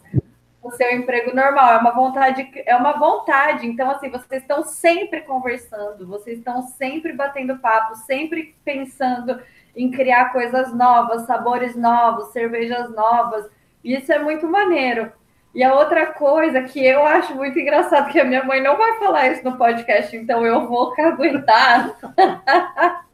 o 0.61 0.71
seu 0.71 0.91
emprego 0.91 1.33
normal, 1.33 1.73
é 1.73 1.77
uma 1.77 1.91
vontade, 1.91 2.51
é 2.65 2.75
uma 2.75 2.97
vontade. 2.97 3.65
Então, 3.65 3.89
assim, 3.89 4.09
vocês 4.09 4.41
estão 4.41 4.63
sempre 4.63 5.21
conversando, 5.21 6.05
vocês 6.05 6.37
estão 6.37 6.61
sempre 6.61 7.13
batendo 7.13 7.57
papo, 7.59 7.95
sempre 7.95 8.55
pensando 8.63 9.39
em 9.75 9.91
criar 9.91 10.31
coisas 10.31 10.73
novas, 10.73 11.23
sabores 11.23 11.75
novos, 11.75 12.31
cervejas 12.31 12.89
novas. 12.93 13.49
E 13.83 13.95
isso 13.95 14.11
é 14.11 14.19
muito 14.19 14.47
maneiro. 14.47 15.11
E 15.53 15.63
a 15.63 15.73
outra 15.73 16.07
coisa 16.07 16.61
que 16.63 16.85
eu 16.85 17.05
acho 17.05 17.35
muito 17.35 17.57
engraçado, 17.57 18.11
que 18.11 18.19
a 18.19 18.25
minha 18.25 18.43
mãe 18.43 18.61
não 18.61 18.77
vai 18.77 18.99
falar 18.99 19.29
isso 19.29 19.43
no 19.43 19.57
podcast, 19.57 20.15
então 20.15 20.45
eu 20.45 20.67
vou 20.67 20.93
aguentar. 20.99 21.95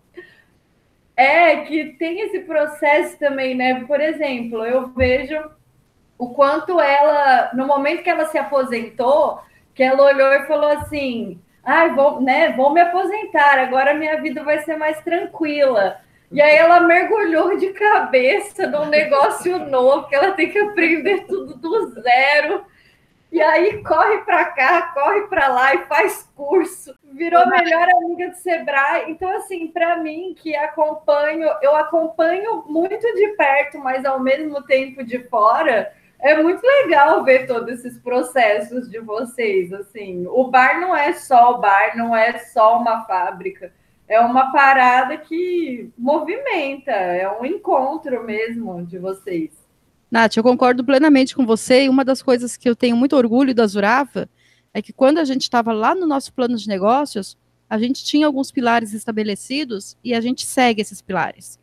é 1.16 1.58
que 1.62 1.94
tem 1.94 2.22
esse 2.22 2.40
processo 2.40 3.18
também, 3.18 3.56
né? 3.56 3.86
Por 3.86 4.02
exemplo, 4.02 4.66
eu 4.66 4.88
vejo 4.88 5.42
o 6.18 6.30
quanto 6.34 6.80
ela, 6.80 7.52
no 7.54 7.66
momento 7.66 8.04
que 8.04 8.10
ela 8.10 8.26
se 8.26 8.38
aposentou, 8.38 9.40
que 9.74 9.84
ela 9.84 10.04
olhou 10.04 10.34
e 10.34 10.46
falou 10.46 10.72
assim: 10.72 11.40
ai, 11.64 11.90
ah, 11.90 11.94
vou, 11.94 12.22
né, 12.22 12.52
vou 12.54 12.74
me 12.74 12.82
aposentar, 12.82 13.60
agora 13.60 13.94
minha 13.94 14.22
vida 14.22 14.44
vai 14.44 14.60
ser 14.60 14.78
mais 14.78 15.02
tranquila. 15.02 16.00
E 16.32 16.42
aí 16.42 16.56
ela 16.56 16.82
mergulhou 16.82 17.58
de 17.58 17.72
cabeça 17.74 18.68
num 18.68 18.86
negócio 18.86 19.60
novo, 19.70 20.08
que 20.08 20.16
ela 20.16 20.32
tem 20.32 20.50
que 20.50 20.60
aprender 20.60 21.26
tudo 21.26 21.56
do 21.56 22.02
zero. 22.02 22.66
E 23.32 23.42
aí 23.42 23.84
corre 23.84 24.20
para 24.20 24.46
cá, 24.46 24.94
corre 24.94 25.24
para 25.24 25.48
lá 25.50 25.76
e 25.76 25.86
faz 25.88 26.30
curso. 26.36 26.96
Virou 27.12 27.42
a 27.42 27.48
melhor 27.48 27.88
amiga 27.90 28.30
do 28.30 28.36
Sebrae. 28.38 29.12
Então, 29.12 29.30
assim, 29.36 29.68
para 29.68 29.98
mim 29.98 30.34
que 30.38 30.56
acompanho, 30.56 31.50
eu 31.62 31.76
acompanho 31.76 32.64
muito 32.68 33.02
de 33.02 33.28
perto, 33.36 33.78
mas 33.80 34.06
ao 34.06 34.20
mesmo 34.20 34.64
tempo 34.64 35.04
de 35.04 35.20
fora, 35.28 35.92
é 36.20 36.42
muito 36.42 36.66
legal 36.66 37.24
ver 37.24 37.46
todos 37.46 37.70
esses 37.70 38.00
processos 38.00 38.90
de 38.90 39.00
vocês. 39.00 39.74
Assim, 39.74 40.26
o 40.28 40.46
bar 40.46 40.80
não 40.80 40.96
é 40.96 41.14
só 41.14 41.56
o 41.56 41.58
bar, 41.58 41.98
não 41.98 42.16
é 42.16 42.38
só 42.38 42.78
uma 42.78 43.06
fábrica. 43.06 43.74
É 44.08 44.20
uma 44.20 44.52
parada 44.52 45.18
que 45.18 45.90
movimenta, 45.98 46.92
é 46.92 47.30
um 47.40 47.46
encontro 47.46 48.24
mesmo 48.24 48.86
de 48.86 49.00
vocês. 49.00 49.52
Nath, 50.12 50.38
eu 50.38 50.44
concordo 50.44 50.84
plenamente 50.84 51.36
com 51.36 51.46
você. 51.46 51.84
E 51.86 51.90
uma 51.90 52.06
das 52.06 52.22
coisas 52.22 52.56
que 52.56 52.70
eu 52.70 52.76
tenho 52.76 52.96
muito 52.96 53.16
orgulho 53.16 53.54
da 53.54 53.66
Zurafa 53.66 54.30
é 54.74 54.82
que 54.82 54.94
quando 54.94 55.18
a 55.18 55.26
gente 55.26 55.42
estava 55.42 55.74
lá 55.74 55.96
no 55.96 56.06
nosso 56.06 56.32
plano 56.34 56.56
de 56.56 56.68
negócios, 56.68 57.38
a 57.70 57.78
gente 57.78 58.04
tinha 58.04 58.28
alguns 58.28 58.52
pilares 58.52 58.94
estabelecidos 58.94 59.98
e 60.04 60.14
a 60.14 60.22
gente 60.22 60.46
segue 60.46 60.82
esses 60.82 61.02
pilares. 61.02 61.60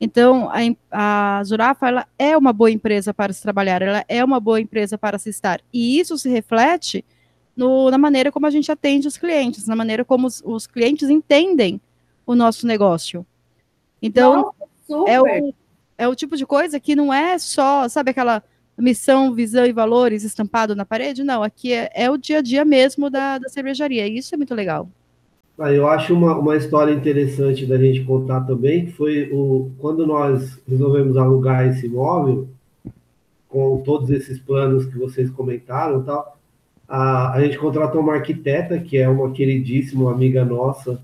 Então, 0.00 0.50
a, 0.50 1.38
a 1.38 1.44
Zurafa 1.44 1.86
ela 1.86 2.08
é 2.18 2.36
uma 2.36 2.52
boa 2.52 2.70
empresa 2.70 3.14
para 3.14 3.32
se 3.32 3.42
trabalhar, 3.42 3.82
ela 3.82 4.04
é 4.08 4.24
uma 4.24 4.40
boa 4.40 4.60
empresa 4.60 4.98
para 4.98 5.18
se 5.18 5.28
estar. 5.28 5.60
E 5.72 6.00
isso 6.00 6.18
se 6.18 6.28
reflete 6.28 7.04
no, 7.56 7.90
na 7.90 7.98
maneira 7.98 8.32
como 8.32 8.46
a 8.46 8.50
gente 8.50 8.70
atende 8.70 9.06
os 9.06 9.16
clientes, 9.16 9.66
na 9.66 9.76
maneira 9.76 10.04
como 10.04 10.26
os, 10.26 10.42
os 10.44 10.66
clientes 10.66 11.08
entendem 11.08 11.80
o 12.26 12.34
nosso 12.34 12.66
negócio. 12.66 13.26
Então, 14.00 14.52
Nossa, 14.88 15.10
é, 15.10 15.20
o, 15.20 15.54
é 15.98 16.08
o 16.08 16.14
tipo 16.14 16.36
de 16.36 16.46
coisa 16.46 16.80
que 16.80 16.96
não 16.96 17.12
é 17.12 17.38
só, 17.38 17.88
sabe, 17.88 18.10
aquela 18.10 18.42
missão, 18.76 19.32
visão 19.32 19.64
e 19.64 19.72
valores 19.72 20.24
estampado 20.24 20.74
na 20.74 20.84
parede? 20.84 21.22
Não, 21.22 21.42
aqui 21.42 21.72
é, 21.72 21.90
é 21.94 22.10
o 22.10 22.16
dia 22.16 22.38
a 22.38 22.42
dia 22.42 22.64
mesmo 22.64 23.08
da, 23.08 23.38
da 23.38 23.48
cervejaria. 23.48 24.06
E 24.06 24.18
isso 24.18 24.34
é 24.34 24.38
muito 24.38 24.54
legal. 24.54 24.88
Ah, 25.58 25.70
eu 25.72 25.86
acho 25.86 26.14
uma, 26.14 26.36
uma 26.36 26.56
história 26.56 26.92
interessante 26.92 27.66
da 27.66 27.76
gente 27.76 28.04
contar 28.04 28.40
também, 28.40 28.86
que 28.86 28.92
foi 28.92 29.30
o, 29.30 29.70
quando 29.78 30.06
nós 30.06 30.58
resolvemos 30.66 31.16
alugar 31.16 31.68
esse 31.68 31.86
imóvel, 31.86 32.48
com 33.48 33.82
todos 33.84 34.10
esses 34.10 34.40
planos 34.40 34.86
que 34.86 34.98
vocês 34.98 35.30
comentaram 35.30 36.02
tal, 36.02 36.38
a, 36.94 37.32
a 37.32 37.40
gente 37.40 37.56
contratou 37.56 38.02
uma 38.02 38.16
arquiteta, 38.16 38.78
que 38.78 38.98
é 38.98 39.08
uma 39.08 39.30
queridíssima 39.32 40.12
amiga 40.12 40.44
nossa, 40.44 41.02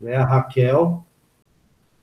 né, 0.00 0.16
a 0.16 0.24
Raquel, 0.24 1.04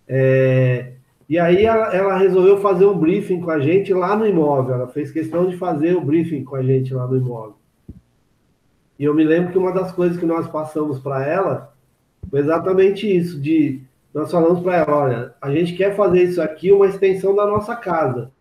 é, 0.08 0.92
e 1.28 1.40
aí 1.40 1.66
ela, 1.66 1.96
ela, 1.96 2.18
resolveu 2.20 2.60
fazer 2.60 2.86
um 2.86 2.96
briefing 2.96 3.42
com 3.42 3.50
a 3.50 3.60
gente 3.60 3.92
lá 3.92 4.16
no 4.16 4.28
imóvel, 4.28 4.76
ela 4.76 4.88
fez 4.88 5.12
questão 5.12 5.50
de 5.50 5.58
fazer 5.58 5.96
o 5.96 6.02
briefing 6.02 6.44
com 6.44 6.56
a 6.56 6.62
gente 6.62 6.94
lá 6.94 7.08
no 7.08 7.18
imóvel. 7.18 7.56
E 9.00 9.04
eu 9.04 9.16
me 9.16 9.24
lembro 9.24 9.52
que 9.52 9.58
uma 9.58 9.72
das 9.72 9.92
coisas 9.92 10.20
que 10.20 10.26
nós 10.26 10.48
passamos 10.48 11.00
para 11.00 11.26
ela 11.26 11.74
foi 12.30 12.40
exatamente 12.40 13.12
isso, 13.12 13.42
de 13.42 13.82
nós 14.14 14.30
falamos 14.30 14.62
para 14.62 14.76
ela, 14.76 14.96
olha, 14.96 15.34
a 15.42 15.50
gente 15.50 15.74
quer 15.74 15.96
fazer 15.96 16.22
isso 16.22 16.40
aqui 16.40 16.72
uma 16.72 16.86
extensão 16.86 17.36
da 17.36 17.48
nossa 17.48 17.76
casa. 17.76 18.32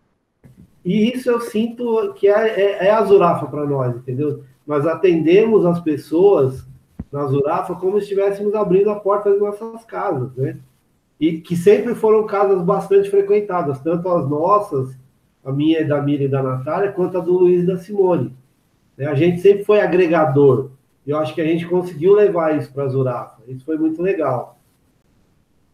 E 0.83 1.11
isso 1.11 1.29
eu 1.29 1.39
sinto 1.39 2.13
que 2.13 2.27
é, 2.27 2.31
é, 2.31 2.87
é 2.87 2.91
a 2.91 3.03
Zurafa 3.03 3.45
para 3.45 3.65
nós, 3.65 3.95
entendeu? 3.95 4.43
Nós 4.65 4.85
atendemos 4.85 5.65
as 5.65 5.79
pessoas 5.79 6.65
na 7.11 7.25
Zurafa 7.25 7.75
como 7.75 7.97
se 7.97 8.03
estivéssemos 8.03 8.55
abrindo 8.55 8.89
a 8.89 8.99
porta 8.99 9.29
das 9.29 9.39
nossas 9.39 9.85
casas, 9.85 10.33
né? 10.35 10.57
E 11.19 11.39
que 11.39 11.55
sempre 11.55 11.93
foram 11.93 12.25
casas 12.25 12.63
bastante 12.63 13.09
frequentadas, 13.09 13.79
tanto 13.79 14.09
as 14.09 14.27
nossas, 14.27 14.97
a 15.45 15.51
minha 15.51 15.87
da 15.87 16.01
Miriam 16.01 16.25
e 16.25 16.29
da 16.29 16.41
Natália, 16.41 16.91
quanto 16.91 17.17
a 17.17 17.21
do 17.21 17.33
Luiz 17.33 17.63
e 17.63 17.67
da 17.67 17.77
Simone. 17.77 18.35
Né? 18.97 19.05
A 19.05 19.13
gente 19.13 19.39
sempre 19.39 19.63
foi 19.63 19.81
agregador. 19.81 20.71
E 21.05 21.11
eu 21.11 21.19
acho 21.19 21.35
que 21.35 21.41
a 21.41 21.45
gente 21.45 21.67
conseguiu 21.67 22.13
levar 22.13 22.57
isso 22.57 22.73
para 22.73 22.85
a 22.85 22.87
Zurafa. 22.87 23.41
Isso 23.47 23.63
foi 23.65 23.77
muito 23.77 24.01
legal. 24.01 24.57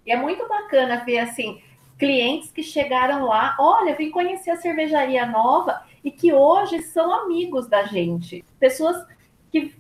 E 0.06 0.12
é 0.12 0.17
muito 0.17 0.46
bacana 0.48 1.04
ver 1.06 1.20
assim 1.20 1.62
clientes 1.98 2.52
que 2.52 2.64
chegaram 2.64 3.26
lá, 3.26 3.56
olha, 3.60 3.96
vim 3.96 4.12
conhecer 4.12 4.52
a 4.52 4.58
cervejaria 4.58 5.26
nova 5.26 5.82
e 6.04 6.12
que 6.12 6.32
hoje 6.32 6.82
são 6.84 7.12
amigos 7.12 7.68
da 7.68 7.84
gente. 7.84 8.46
Pessoas 8.60 9.06
que 9.52 9.76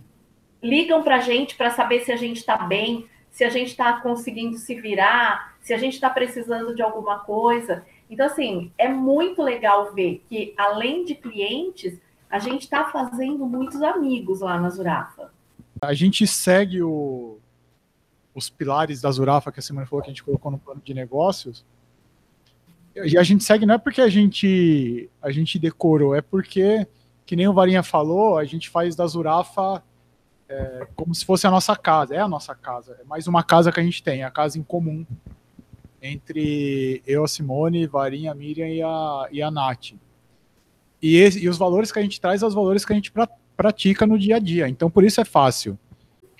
ligam 0.61 1.03
para 1.03 1.17
a 1.17 1.21
gente 1.21 1.55
para 1.55 1.69
saber 1.69 2.03
se 2.03 2.11
a 2.11 2.17
gente 2.17 2.37
está 2.37 2.57
bem, 2.57 3.05
se 3.29 3.43
a 3.43 3.49
gente 3.49 3.69
está 3.69 4.01
conseguindo 4.01 4.57
se 4.57 4.73
virar, 4.75 5.55
se 5.61 5.73
a 5.73 5.77
gente 5.77 5.93
está 5.93 6.09
precisando 6.09 6.75
de 6.75 6.81
alguma 6.81 7.19
coisa. 7.19 7.85
Então, 8.09 8.25
assim, 8.25 8.71
é 8.77 8.87
muito 8.87 9.43
legal 9.43 9.93
ver 9.93 10.23
que, 10.27 10.53
além 10.57 11.05
de 11.05 11.13
clientes, 11.13 11.99
a 12.29 12.39
gente 12.39 12.63
está 12.63 12.85
fazendo 12.85 13.45
muitos 13.45 13.81
amigos 13.81 14.41
lá 14.41 14.59
na 14.59 14.69
Zurafa. 14.69 15.31
A 15.81 15.93
gente 15.93 16.25
segue 16.25 16.81
o, 16.81 17.37
os 18.33 18.49
pilares 18.49 19.01
da 19.01 19.11
Zurafa 19.11 19.51
que 19.51 19.59
a 19.59 19.63
semana 19.63 19.85
falou 19.85 20.03
que 20.03 20.09
a 20.09 20.13
gente 20.13 20.23
colocou 20.23 20.51
no 20.51 20.57
plano 20.57 20.81
de 20.83 20.93
negócios. 20.93 21.63
E 23.05 23.17
a 23.17 23.23
gente 23.23 23.43
segue 23.43 23.65
não 23.65 23.75
é 23.75 23.77
porque 23.77 24.01
a 24.01 24.09
gente 24.09 25.09
a 25.21 25.31
gente 25.31 25.59
decorou, 25.59 26.15
é 26.15 26.21
porque 26.21 26.87
que 27.25 27.35
nem 27.35 27.47
o 27.47 27.53
Varinha 27.53 27.83
falou, 27.83 28.37
a 28.37 28.45
gente 28.45 28.69
faz 28.69 28.95
da 28.95 29.05
Zurafa 29.05 29.83
é, 30.49 30.87
como 30.95 31.13
se 31.13 31.25
fosse 31.25 31.45
a 31.45 31.51
nossa 31.51 31.75
casa. 31.75 32.15
É 32.15 32.19
a 32.19 32.27
nossa 32.27 32.55
casa, 32.55 32.97
é 33.01 33.03
mais 33.03 33.27
uma 33.27 33.43
casa 33.43 33.71
que 33.71 33.79
a 33.79 33.83
gente 33.83 34.01
tem, 34.01 34.23
a 34.23 34.31
casa 34.31 34.57
em 34.57 34.63
comum 34.63 35.05
entre 36.01 37.01
eu, 37.05 37.23
a 37.23 37.27
Simone, 37.27 37.87
Varinha, 37.87 38.31
a 38.31 38.35
Miriam 38.35 38.67
e 38.67 38.81
a, 38.81 39.27
e 39.31 39.41
a 39.41 39.51
Nath. 39.51 39.93
E, 41.01 41.17
esse, 41.17 41.43
e 41.43 41.49
os 41.49 41.57
valores 41.57 41.91
que 41.91 41.99
a 41.99 42.01
gente 42.01 42.19
traz 42.19 42.39
são 42.39 42.49
os 42.49 42.55
valores 42.55 42.85
que 42.85 42.93
a 42.93 42.95
gente 42.95 43.11
pra, 43.11 43.27
pratica 43.55 44.05
no 44.05 44.17
dia 44.17 44.37
a 44.37 44.39
dia. 44.39 44.67
Então, 44.67 44.89
por 44.89 45.03
isso 45.03 45.19
é 45.19 45.25
fácil. 45.25 45.77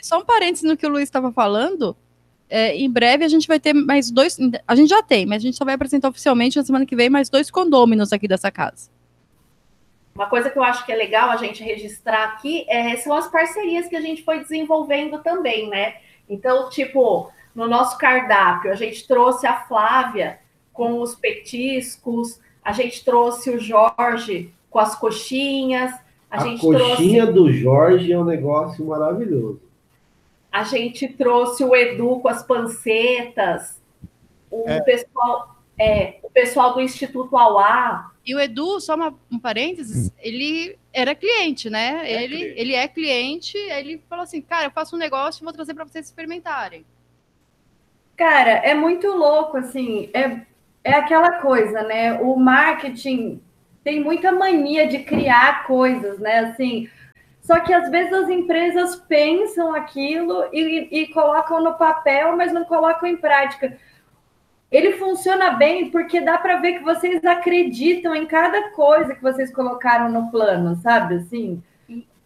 Só 0.02 0.20
um 0.20 0.26
parênteses 0.26 0.64
no 0.64 0.78
que 0.78 0.86
o 0.86 0.90
Luiz 0.90 1.04
estava 1.04 1.32
falando. 1.32 1.96
É, 2.50 2.76
em 2.76 2.90
breve 2.90 3.26
a 3.26 3.28
gente 3.28 3.48
vai 3.48 3.60
ter 3.60 3.74
mais 3.74 4.10
dois. 4.10 4.38
A 4.68 4.76
gente 4.76 4.90
já 4.90 5.04
tem, 5.04 5.26
mas 5.26 5.42
a 5.42 5.46
gente 5.46 5.58
só 5.58 5.66
vai 5.66 5.74
apresentar 5.74 6.10
oficialmente 6.10 6.58
na 6.58 6.64
semana 6.64 6.86
que 6.86 6.96
vem 6.96 7.10
mais 7.10 7.30
dois 7.30 7.52
condôminos 7.52 8.14
aqui 8.14 8.28
dessa 8.28 8.50
casa. 8.50 8.90
Uma 10.16 10.28
coisa 10.28 10.50
que 10.50 10.58
eu 10.58 10.64
acho 10.64 10.86
que 10.86 10.92
é 10.92 10.96
legal 10.96 11.30
a 11.30 11.38
gente 11.38 11.64
registrar 11.64 12.24
aqui 12.24 12.66
é, 12.68 12.96
são 12.98 13.14
as 13.14 13.28
parcerias 13.28 13.88
que 13.88 13.96
a 13.96 14.02
gente 14.02 14.24
foi 14.24 14.40
desenvolvendo 14.40 15.20
também, 15.20 15.70
né? 15.70 15.98
Então, 16.28 16.70
tipo, 16.70 17.32
no 17.54 17.68
nosso 17.68 17.98
cardápio, 17.98 18.72
a 18.72 18.76
gente 18.76 19.08
trouxe 19.08 19.46
a 19.46 19.62
Flávia 19.62 20.40
com 20.74 21.02
os 21.02 21.16
petiscos, 21.16 22.40
a 22.64 22.72
gente 22.72 23.04
trouxe 23.04 23.50
o 23.50 23.60
Jorge 23.60 24.52
com 24.70 24.80
as 24.80 24.96
coxinhas. 24.96 25.92
A, 26.30 26.44
a 26.44 26.58
coxinha 26.58 27.28
trouxe... 27.28 27.34
do 27.34 27.54
Jorge 27.54 28.12
é 28.12 28.18
um 28.18 28.26
negócio 28.26 28.86
maravilhoso. 28.86 29.67
A 30.52 30.64
gente 30.64 31.08
trouxe 31.08 31.64
o 31.64 31.76
Edu 31.76 32.20
com 32.20 32.28
as 32.28 32.44
pancetas. 32.44 33.82
O 34.50 34.64
é. 34.68 34.82
pessoal, 34.82 35.58
é, 35.80 36.20
o 36.24 36.30
pessoal 36.30 36.74
do 36.74 36.82
Instituto 36.82 37.38
Auá. 37.38 38.12
E 38.26 38.34
o 38.34 38.40
Edu, 38.40 38.80
só 38.80 38.96
uma, 38.96 39.14
um 39.32 39.40
parênteses, 39.40 40.08
hum. 40.08 40.12
ele 40.20 40.78
era 40.92 41.14
cliente, 41.14 41.70
né? 41.70 42.02
É 42.04 42.24
ele, 42.24 42.38
cliente. 42.38 42.60
ele 42.60 42.74
é 42.74 42.88
cliente, 42.88 43.58
ele 43.58 44.04
falou 44.10 44.24
assim, 44.24 44.42
cara, 44.42 44.66
eu 44.66 44.72
faço 44.72 44.96
um 44.96 45.00
negócio 45.00 45.42
e 45.42 45.46
vou 45.46 45.54
trazer 45.54 45.74
para 45.74 45.86
vocês 45.86 46.06
experimentarem. 46.06 46.86
Cara, 48.16 48.50
é 48.50 48.74
muito 48.74 49.08
louco, 49.08 49.58
assim, 49.58 50.10
é, 50.14 50.42
é 50.84 50.94
aquela 50.94 51.34
coisa, 51.34 51.84
né? 51.84 52.14
O 52.14 52.36
marketing 52.36 53.40
tem 53.84 54.04
muita 54.04 54.32
mania 54.32 54.88
de 54.88 55.00
criar 55.00 55.66
coisas, 55.66 56.18
né? 56.20 56.40
Assim, 56.40 56.90
só 57.48 57.62
que 57.62 57.74
às 57.74 57.90
vezes 57.90 58.12
as 58.12 58.30
empresas 58.30 58.98
pensam 58.98 59.74
aquilo 59.74 60.50
e, 60.52 60.90
e 60.92 61.08
colocam 61.08 61.64
no 61.64 61.76
papel, 61.76 62.36
mas 62.36 62.52
não 62.52 62.66
colocam 62.66 63.08
em 63.08 63.16
prática. 63.16 63.78
Ele 64.70 64.98
funciona 64.98 65.52
bem 65.52 65.90
porque 65.90 66.20
dá 66.20 66.38
para 66.38 66.58
ver 66.58 66.74
que 66.74 66.84
vocês 66.84 67.24
acreditam 67.24 68.14
em 68.14 68.26
cada 68.26 68.72
coisa 68.72 69.16
que 69.16 69.22
vocês 69.22 69.50
colocaram 69.54 70.10
no 70.10 70.30
plano, 70.30 70.76
sabe? 70.84 71.16
Assim, 71.16 71.64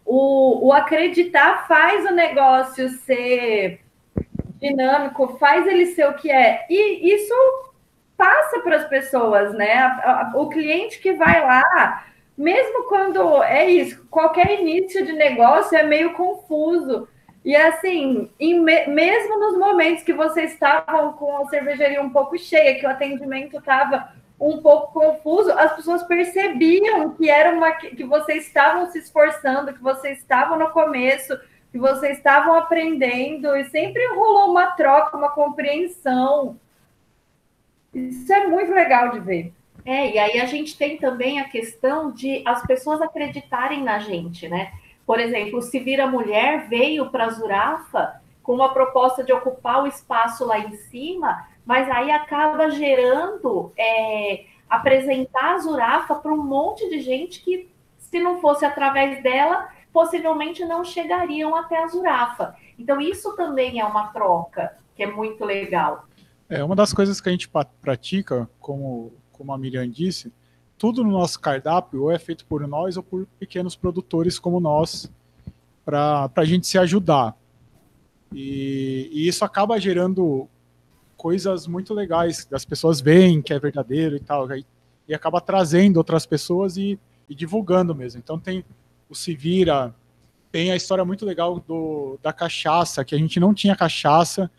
o, 0.04 0.66
o 0.66 0.72
acreditar 0.72 1.68
faz 1.68 2.04
o 2.04 2.12
negócio 2.12 2.88
ser 2.88 3.80
dinâmico, 4.60 5.38
faz 5.38 5.68
ele 5.68 5.86
ser 5.86 6.08
o 6.08 6.14
que 6.14 6.32
é. 6.32 6.66
E 6.68 7.14
isso 7.14 7.32
passa 8.16 8.58
para 8.58 8.74
as 8.74 8.88
pessoas, 8.88 9.54
né? 9.54 10.32
O 10.34 10.48
cliente 10.48 10.98
que 10.98 11.12
vai 11.12 11.40
lá, 11.40 12.06
mesmo 12.42 12.88
quando 12.88 13.42
é 13.44 13.70
isso, 13.70 14.04
qualquer 14.10 14.60
início 14.60 15.06
de 15.06 15.12
negócio 15.12 15.78
é 15.78 15.84
meio 15.84 16.12
confuso. 16.14 17.08
E 17.44 17.54
assim, 17.54 18.30
em 18.38 18.60
me- 18.60 18.86
mesmo 18.88 19.38
nos 19.38 19.56
momentos 19.56 20.02
que 20.02 20.12
vocês 20.12 20.52
estavam 20.52 21.12
com 21.12 21.36
a 21.36 21.48
cervejaria 21.48 22.02
um 22.02 22.10
pouco 22.10 22.36
cheia, 22.36 22.78
que 22.78 22.86
o 22.86 22.90
atendimento 22.90 23.58
estava 23.58 24.12
um 24.40 24.60
pouco 24.60 24.92
confuso, 24.92 25.52
as 25.52 25.74
pessoas 25.76 26.02
percebiam 26.02 27.10
que 27.14 27.30
era 27.30 27.52
uma 27.52 27.70
que 27.72 28.02
vocês 28.02 28.46
estavam 28.46 28.90
se 28.90 28.98
esforçando, 28.98 29.72
que 29.72 29.82
vocês 29.82 30.18
estavam 30.18 30.58
no 30.58 30.70
começo, 30.70 31.38
que 31.70 31.78
vocês 31.78 32.18
estavam 32.18 32.54
aprendendo 32.54 33.56
e 33.56 33.64
sempre 33.66 34.04
rolou 34.14 34.50
uma 34.50 34.72
troca, 34.72 35.16
uma 35.16 35.30
compreensão. 35.30 36.58
Isso 37.94 38.32
é 38.32 38.46
muito 38.48 38.72
legal 38.72 39.10
de 39.10 39.20
ver. 39.20 39.52
É, 39.84 40.14
e 40.14 40.18
aí 40.18 40.40
a 40.40 40.46
gente 40.46 40.76
tem 40.76 40.96
também 40.96 41.40
a 41.40 41.48
questão 41.48 42.12
de 42.12 42.42
as 42.46 42.62
pessoas 42.66 43.00
acreditarem 43.00 43.82
na 43.82 43.98
gente, 43.98 44.48
né? 44.48 44.72
Por 45.04 45.18
exemplo, 45.18 45.60
Se 45.60 45.80
Vira 45.80 46.06
Mulher 46.06 46.68
veio 46.68 47.10
para 47.10 47.26
a 47.26 47.30
Zurafa 47.30 48.20
com 48.42 48.54
uma 48.54 48.72
proposta 48.72 49.22
de 49.22 49.32
ocupar 49.32 49.82
o 49.82 49.86
espaço 49.86 50.44
lá 50.44 50.58
em 50.58 50.76
cima, 50.76 51.46
mas 51.64 51.88
aí 51.90 52.10
acaba 52.10 52.70
gerando, 52.70 53.72
é, 53.76 54.44
apresentar 54.68 55.54
a 55.54 55.58
Zurafa 55.58 56.14
para 56.14 56.32
um 56.32 56.42
monte 56.42 56.88
de 56.88 57.00
gente 57.00 57.40
que, 57.40 57.68
se 57.98 58.20
não 58.20 58.40
fosse 58.40 58.64
através 58.64 59.22
dela, 59.22 59.68
possivelmente 59.92 60.64
não 60.64 60.84
chegariam 60.84 61.54
até 61.54 61.82
a 61.82 61.86
Zurafa. 61.86 62.56
Então, 62.78 63.00
isso 63.00 63.36
também 63.36 63.80
é 63.80 63.84
uma 63.84 64.08
troca 64.08 64.76
que 64.96 65.02
é 65.02 65.06
muito 65.06 65.44
legal. 65.44 66.06
É, 66.48 66.62
uma 66.64 66.74
das 66.74 66.92
coisas 66.92 67.20
que 67.20 67.28
a 67.28 67.32
gente 67.32 67.50
pratica, 67.80 68.48
como, 68.58 69.12
como 69.32 69.52
a 69.52 69.58
Miriam 69.58 69.88
disse, 69.88 70.32
tudo 70.78 71.04
no 71.04 71.10
nosso 71.10 71.40
cardápio 71.40 72.02
ou 72.02 72.10
é 72.10 72.18
feito 72.18 72.44
por 72.46 72.66
nós 72.66 72.96
ou 72.96 73.02
por 73.02 73.26
pequenos 73.38 73.76
produtores 73.76 74.38
como 74.38 74.60
nós, 74.60 75.10
para 75.84 76.30
a 76.34 76.44
gente 76.44 76.66
se 76.66 76.78
ajudar. 76.78 77.36
E, 78.32 79.08
e 79.12 79.28
isso 79.28 79.44
acaba 79.44 79.80
gerando 79.80 80.48
coisas 81.16 81.66
muito 81.66 81.94
legais, 81.94 82.44
das 82.44 82.64
pessoas 82.64 83.00
veem 83.00 83.42
que 83.42 83.52
é 83.52 83.58
verdadeiro 83.58 84.16
e 84.16 84.20
tal, 84.20 84.50
e, 84.56 84.64
e 85.06 85.14
acaba 85.14 85.40
trazendo 85.40 85.98
outras 85.98 86.26
pessoas 86.26 86.76
e, 86.76 86.98
e 87.28 87.34
divulgando 87.34 87.94
mesmo. 87.94 88.20
Então 88.22 88.38
tem 88.38 88.64
o 89.08 89.14
Se 89.14 89.34
Vira, 89.34 89.94
tem 90.50 90.72
a 90.72 90.76
história 90.76 91.04
muito 91.04 91.24
legal 91.24 91.60
do, 91.60 92.18
da 92.22 92.32
cachaça, 92.32 93.04
que 93.04 93.14
a 93.14 93.18
gente 93.18 93.38
não 93.38 93.54
tinha 93.54 93.76
cachaça, 93.76 94.50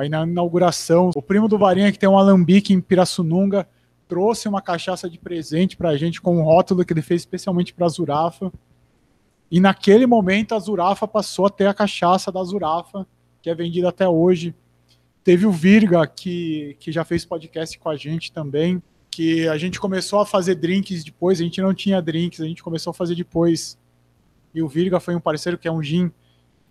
Aí 0.00 0.08
na 0.08 0.22
inauguração, 0.22 1.10
o 1.14 1.20
primo 1.20 1.46
do 1.46 1.58
Varinha, 1.58 1.92
que 1.92 1.98
tem 1.98 2.08
um 2.08 2.18
alambique 2.18 2.72
em 2.72 2.80
Pirassununga, 2.80 3.68
trouxe 4.10 4.48
uma 4.48 4.60
cachaça 4.60 5.08
de 5.08 5.20
presente 5.20 5.76
pra 5.76 5.96
gente 5.96 6.20
com 6.20 6.36
um 6.36 6.42
rótulo 6.42 6.84
que 6.84 6.92
ele 6.92 7.00
fez 7.00 7.20
especialmente 7.20 7.72
pra 7.72 7.88
Zurafa. 7.88 8.52
E 9.48 9.60
naquele 9.60 10.04
momento 10.04 10.52
a 10.52 10.58
Zurafa 10.58 11.06
passou 11.06 11.46
a 11.46 11.50
ter 11.50 11.66
a 11.66 11.72
cachaça 11.72 12.32
da 12.32 12.42
Zurafa, 12.42 13.06
que 13.40 13.48
é 13.48 13.54
vendida 13.54 13.88
até 13.88 14.08
hoje. 14.08 14.52
Teve 15.22 15.46
o 15.46 15.52
Virga, 15.52 16.04
que, 16.08 16.76
que 16.80 16.90
já 16.90 17.04
fez 17.04 17.24
podcast 17.24 17.78
com 17.78 17.88
a 17.88 17.96
gente 17.96 18.32
também, 18.32 18.82
que 19.08 19.46
a 19.46 19.56
gente 19.56 19.78
começou 19.78 20.18
a 20.18 20.26
fazer 20.26 20.56
drinks 20.56 21.04
depois, 21.04 21.40
a 21.40 21.44
gente 21.44 21.62
não 21.62 21.72
tinha 21.72 22.02
drinks, 22.02 22.40
a 22.40 22.46
gente 22.46 22.64
começou 22.64 22.90
a 22.90 22.94
fazer 22.94 23.14
depois. 23.14 23.78
E 24.52 24.60
o 24.60 24.66
Virga 24.66 24.98
foi 24.98 25.14
um 25.14 25.20
parceiro 25.20 25.56
que 25.56 25.68
é 25.68 25.72
um 25.72 25.80
gin, 25.80 26.10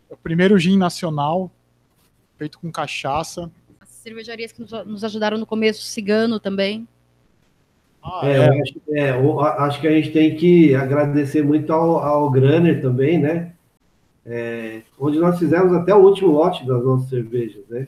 é 0.09 0.13
o 0.13 0.17
primeiro 0.17 0.59
gin 0.59 0.77
nacional, 0.77 1.49
feito 2.37 2.59
com 2.59 2.69
cachaça. 2.69 3.49
As 3.79 3.87
cervejarias 3.89 4.51
que 4.51 4.61
nos 4.85 5.05
ajudaram 5.05 5.37
no 5.37 5.45
começo, 5.45 5.83
Cigano 5.83 6.37
também. 6.37 6.85
Ah, 8.03 8.21
É, 8.23 8.37
eu 8.37 8.61
acho, 8.61 8.81
é, 8.89 9.63
acho 9.63 9.81
que 9.81 9.87
a 9.87 9.91
gente 9.91 10.11
tem 10.11 10.35
que 10.35 10.73
agradecer 10.75 11.43
muito 11.43 11.71
ao, 11.71 11.97
ao 11.97 12.29
Granner 12.29 12.81
também, 12.81 13.17
né? 13.17 13.51
É, 14.25 14.81
onde 14.99 15.19
nós 15.19 15.39
fizemos 15.39 15.73
até 15.73 15.93
o 15.93 15.99
último 15.99 16.31
lote 16.31 16.65
das 16.65 16.83
nossas 16.83 17.09
cervejas, 17.09 17.63
né? 17.69 17.87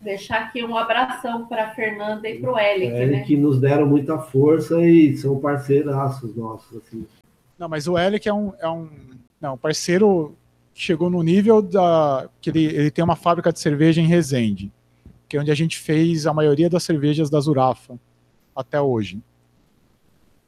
Deixar 0.00 0.44
aqui 0.44 0.64
um 0.64 0.76
abração 0.76 1.46
para 1.46 1.64
a 1.64 1.70
Fernanda 1.74 2.28
e 2.28 2.38
para 2.38 2.52
o 2.52 2.58
Elic, 2.58 2.92
É, 2.92 3.06
né? 3.06 3.20
que 3.20 3.36
nos 3.36 3.60
deram 3.60 3.86
muita 3.86 4.18
força 4.18 4.80
e 4.80 5.14
são 5.16 5.38
parceiraços 5.38 6.34
nossos, 6.34 6.78
assim. 6.78 7.06
Não, 7.58 7.68
mas 7.68 7.86
o 7.86 7.98
Elic 7.98 8.26
é 8.26 8.32
um, 8.32 8.52
é 8.58 8.68
um 8.68 8.88
não, 9.40 9.58
parceiro 9.58 10.34
chegou 10.72 11.10
no 11.10 11.22
nível 11.22 11.60
da 11.60 12.28
que 12.40 12.48
ele, 12.48 12.64
ele 12.64 12.90
tem 12.90 13.04
uma 13.04 13.16
fábrica 13.16 13.52
de 13.52 13.60
cerveja 13.60 14.00
em 14.00 14.06
Resende, 14.06 14.72
que 15.28 15.36
é 15.36 15.40
onde 15.40 15.50
a 15.50 15.54
gente 15.54 15.78
fez 15.78 16.26
a 16.26 16.32
maioria 16.32 16.70
das 16.70 16.82
cervejas 16.82 17.28
da 17.28 17.38
Zurafa 17.38 17.98
até 18.56 18.80
hoje. 18.80 19.20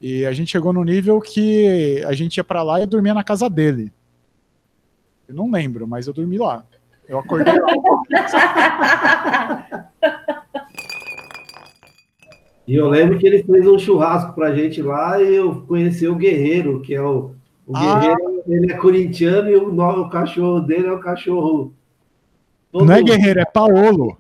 E 0.03 0.27
a 0.27 0.33
gente 0.33 0.51
chegou 0.51 0.73
no 0.73 0.83
nível 0.83 1.21
que 1.21 2.03
a 2.05 2.13
gente 2.13 2.37
ia 2.37 2.45
para 2.45 2.63
lá 2.65 2.81
e 2.83 2.87
dormia 2.87 3.15
na 3.15 3.23
casa 3.23 3.49
dele. 3.49 3.93
Eu 5.29 5.35
não 5.37 5.49
lembro, 5.51 5.87
mas 5.87 6.09
eu 6.09 6.13
dormi 6.13 6.37
lá. 6.39 6.65
Eu 7.09 7.19
acordei 7.21 7.55
lá. 7.55 7.69
E 12.67 12.77
eu 12.77 12.89
lembro 12.89 13.19
que 13.19 13.27
ele 13.27 13.43
fez 13.43 13.67
um 13.67 13.77
churrasco 13.79 14.35
pra 14.35 14.55
gente 14.55 14.81
lá 14.81 15.21
e 15.21 15.35
eu 15.35 15.63
conheci 15.67 16.07
o 16.07 16.15
Guerreiro, 16.15 16.81
que 16.81 16.95
é 16.95 17.03
o, 17.03 17.33
o 17.67 17.77
Ah. 17.77 17.99
Guerreiro, 17.99 18.43
ele 18.47 18.73
é 18.73 18.77
corintiano 18.77 19.51
e 19.51 19.57
o, 19.57 19.73
no- 19.73 20.03
o 20.03 20.09
cachorro 20.09 20.61
dele 20.61 20.87
é 20.87 20.93
o 20.93 21.01
cachorro. 21.01 21.75
todo- 22.71 22.85
Não 22.87 22.95
é 22.95 23.03
guerreiro, 23.03 23.41
é 23.41 23.45
Paolo. 23.45 24.17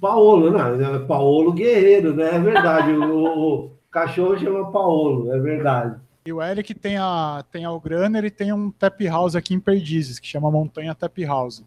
Paolo, 0.00 0.50
não, 0.52 0.94
é 0.94 0.98
Paolo 1.00 1.52
Guerreiro, 1.52 2.14
né? 2.14 2.36
É 2.36 2.38
verdade. 2.38 2.92
o, 2.92 3.24
o 3.66 3.70
cachorro 3.90 4.38
chama 4.38 4.70
Paolo, 4.70 5.32
é 5.32 5.38
verdade. 5.38 6.00
E 6.24 6.32
o 6.32 6.42
Eric 6.42 6.74
tem 6.74 6.96
a 6.96 7.44
tem 7.50 7.64
a 7.64 7.78
Grunner 7.78 8.24
e 8.24 8.30
tem 8.30 8.52
um 8.52 8.70
tap 8.70 9.00
house 9.06 9.34
aqui 9.34 9.54
em 9.54 9.60
Perdizes, 9.60 10.18
que 10.18 10.26
chama 10.26 10.50
Montanha 10.50 10.94
Tap 10.94 11.18
House. 11.24 11.64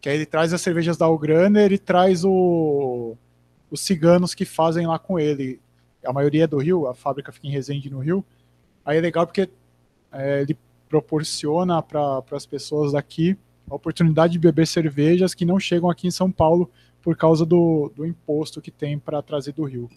Que 0.00 0.08
aí 0.08 0.16
ele 0.16 0.26
traz 0.26 0.52
as 0.52 0.60
cervejas 0.60 0.96
da 0.96 1.06
Grunner 1.16 1.72
e 1.72 1.78
traz 1.78 2.24
o, 2.24 3.16
os 3.70 3.80
ciganos 3.80 4.34
que 4.34 4.44
fazem 4.44 4.86
lá 4.86 4.98
com 4.98 5.18
ele. 5.18 5.60
A 6.04 6.12
maioria 6.12 6.44
é 6.44 6.46
do 6.46 6.58
Rio, 6.58 6.86
a 6.86 6.94
fábrica 6.94 7.32
fica 7.32 7.46
em 7.46 7.50
Resende 7.50 7.90
no 7.90 8.00
Rio. 8.00 8.24
Aí 8.84 8.98
é 8.98 9.00
legal 9.00 9.26
porque 9.26 9.48
é, 10.12 10.42
ele 10.42 10.56
proporciona 10.88 11.82
para 11.82 12.22
as 12.32 12.46
pessoas 12.46 12.92
daqui 12.92 13.36
a 13.70 13.74
oportunidade 13.74 14.32
de 14.32 14.38
beber 14.38 14.66
cervejas 14.66 15.34
que 15.34 15.44
não 15.44 15.60
chegam 15.60 15.90
aqui 15.90 16.06
em 16.06 16.10
São 16.10 16.30
Paulo 16.30 16.70
por 17.02 17.16
causa 17.16 17.44
do, 17.44 17.92
do 17.94 18.06
imposto 18.06 18.60
que 18.60 18.70
tem 18.70 18.98
para 18.98 19.22
trazer 19.22 19.52
do 19.52 19.64
Rio. 19.64 19.88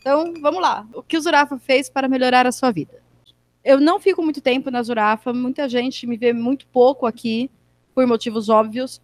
Então, 0.00 0.32
vamos 0.40 0.62
lá. 0.62 0.86
O 0.94 1.02
que 1.02 1.16
o 1.16 1.20
Zurafa 1.20 1.58
fez 1.58 1.88
para 1.88 2.08
melhorar 2.08 2.46
a 2.46 2.52
sua 2.52 2.70
vida? 2.70 3.02
Eu 3.62 3.78
não 3.78 4.00
fico 4.00 4.22
muito 4.22 4.40
tempo 4.40 4.70
na 4.70 4.82
Zurafa, 4.82 5.32
muita 5.32 5.68
gente 5.68 6.06
me 6.06 6.16
vê 6.16 6.32
muito 6.32 6.66
pouco 6.68 7.06
aqui, 7.06 7.50
por 7.94 8.06
motivos 8.06 8.48
óbvios. 8.48 9.00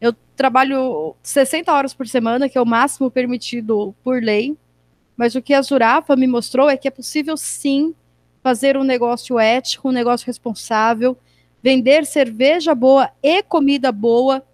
Eu 0.00 0.12
trabalho 0.34 1.14
60 1.22 1.72
horas 1.72 1.94
por 1.94 2.08
semana, 2.08 2.48
que 2.48 2.58
é 2.58 2.60
o 2.60 2.66
máximo 2.66 3.10
permitido 3.10 3.94
por 4.02 4.20
lei. 4.20 4.56
Mas 5.16 5.36
o 5.36 5.42
que 5.42 5.54
a 5.54 5.62
Zurafa 5.62 6.16
me 6.16 6.26
mostrou 6.26 6.68
é 6.68 6.76
que 6.76 6.88
é 6.88 6.90
possível 6.90 7.36
sim 7.36 7.94
fazer 8.42 8.76
um 8.76 8.82
negócio 8.82 9.38
ético, 9.38 9.88
um 9.88 9.92
negócio 9.92 10.26
responsável, 10.26 11.16
vender 11.62 12.04
cerveja 12.04 12.74
boa 12.74 13.10
e 13.22 13.42
comida 13.42 13.92
boa 13.92 14.44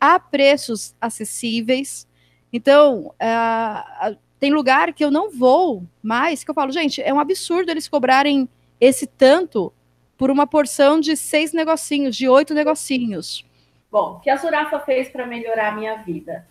a 0.00 0.18
preços 0.18 0.94
acessíveis. 1.00 2.06
Então, 2.52 3.14
ah, 3.20 4.16
tem 4.38 4.52
lugar 4.52 4.92
que 4.92 5.04
eu 5.04 5.10
não 5.10 5.30
vou 5.30 5.82
mais, 6.02 6.44
que 6.44 6.50
eu 6.50 6.54
falo, 6.54 6.70
gente, 6.72 7.02
é 7.02 7.12
um 7.12 7.20
absurdo 7.20 7.70
eles 7.70 7.88
cobrarem 7.88 8.48
esse 8.80 9.06
tanto 9.06 9.72
por 10.16 10.30
uma 10.30 10.46
porção 10.46 11.00
de 11.00 11.16
seis 11.16 11.52
negocinhos, 11.52 12.16
de 12.16 12.28
oito 12.28 12.54
negocinhos. 12.54 13.44
Bom, 13.90 14.14
o 14.14 14.20
que 14.20 14.28
a 14.28 14.36
Zurafa 14.36 14.80
fez 14.80 15.08
para 15.08 15.26
melhorar 15.26 15.68
a 15.68 15.76
minha 15.76 15.96
vida? 15.96 16.46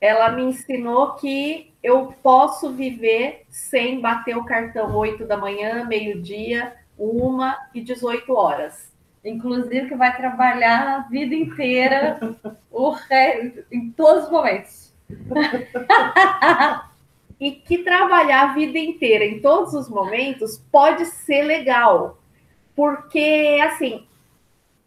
Ela 0.00 0.30
me 0.30 0.42
ensinou 0.44 1.14
que 1.14 1.72
eu 1.82 2.14
posso 2.22 2.70
viver 2.72 3.44
sem 3.48 4.00
bater 4.00 4.36
o 4.36 4.44
cartão 4.44 4.94
8 4.96 5.26
da 5.26 5.36
manhã, 5.36 5.84
meio-dia, 5.84 6.74
uma 6.98 7.58
e 7.74 7.80
18 7.80 8.32
horas. 8.32 8.92
Inclusive 9.24 9.88
que 9.88 9.94
vai 9.94 10.16
trabalhar 10.16 10.96
a 10.96 10.98
vida 11.08 11.34
inteira, 11.34 12.18
o 12.70 12.90
re... 12.90 13.64
em 13.70 13.90
todos 13.90 14.24
os 14.24 14.30
momentos. 14.30 14.94
e 17.40 17.52
que 17.52 17.78
trabalhar 17.78 18.50
a 18.50 18.52
vida 18.52 18.78
inteira 18.78 19.24
em 19.24 19.40
todos 19.40 19.72
os 19.72 19.88
momentos 19.88 20.62
pode 20.70 21.06
ser 21.06 21.42
legal. 21.42 22.18
Porque, 22.76 23.58
assim, 23.62 24.06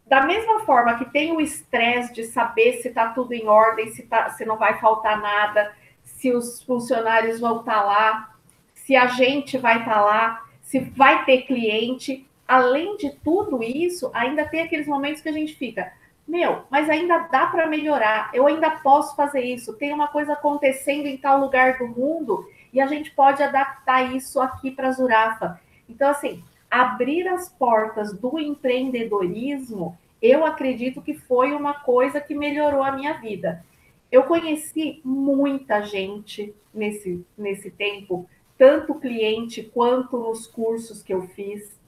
da 0.06 0.22
mesma 0.24 0.60
forma 0.60 0.96
que 0.96 1.06
tem 1.06 1.32
o 1.32 1.40
estresse 1.40 2.14
de 2.14 2.24
saber 2.24 2.74
se 2.74 2.88
está 2.88 3.08
tudo 3.08 3.32
em 3.32 3.48
ordem, 3.48 3.90
se, 3.90 4.04
tá, 4.04 4.30
se 4.30 4.44
não 4.44 4.56
vai 4.56 4.78
faltar 4.78 5.20
nada, 5.20 5.74
se 6.04 6.32
os 6.32 6.62
funcionários 6.62 7.40
vão 7.40 7.60
estar 7.60 7.80
tá 7.80 7.82
lá, 7.82 8.34
se 8.72 8.94
a 8.94 9.08
gente 9.08 9.58
vai 9.58 9.80
estar 9.80 9.94
tá 9.94 10.00
lá, 10.00 10.44
se 10.62 10.78
vai 10.78 11.24
ter 11.24 11.42
cliente. 11.42 12.24
Além 12.46 12.96
de 12.96 13.10
tudo 13.24 13.62
isso, 13.62 14.10
ainda 14.14 14.44
tem 14.44 14.60
aqueles 14.60 14.86
momentos 14.86 15.22
que 15.22 15.28
a 15.28 15.32
gente 15.32 15.54
fica, 15.54 15.92
meu, 16.26 16.62
mas 16.70 16.88
ainda 16.88 17.18
dá 17.18 17.46
para 17.46 17.66
melhorar, 17.66 18.30
eu 18.32 18.46
ainda 18.46 18.70
posso 18.70 19.14
fazer 19.14 19.42
isso, 19.42 19.74
tem 19.74 19.92
uma 19.92 20.08
coisa 20.08 20.32
acontecendo 20.32 21.06
em 21.06 21.18
tal 21.18 21.38
lugar 21.38 21.78
do 21.78 21.86
mundo 21.86 22.48
e 22.72 22.80
a 22.80 22.86
gente 22.86 23.10
pode 23.10 23.42
adaptar 23.42 24.14
isso 24.14 24.40
aqui 24.40 24.70
para 24.70 24.88
a 24.88 24.92
Zurafa. 24.92 25.60
Então, 25.88 26.08
assim, 26.08 26.42
abrir 26.70 27.28
as 27.28 27.48
portas 27.48 28.12
do 28.12 28.38
empreendedorismo, 28.38 29.96
eu 30.20 30.44
acredito 30.44 31.02
que 31.02 31.14
foi 31.14 31.52
uma 31.52 31.74
coisa 31.74 32.20
que 32.20 32.34
melhorou 32.34 32.82
a 32.82 32.92
minha 32.92 33.12
vida. 33.14 33.64
Eu 34.10 34.24
conheci 34.24 35.00
muita 35.04 35.82
gente 35.82 36.54
nesse, 36.72 37.24
nesse 37.36 37.70
tempo, 37.70 38.28
tanto 38.56 38.94
cliente 38.94 39.62
quanto 39.62 40.16
nos 40.16 40.46
cursos 40.46 41.02
que 41.02 41.12
eu 41.12 41.28
fiz. 41.28 41.78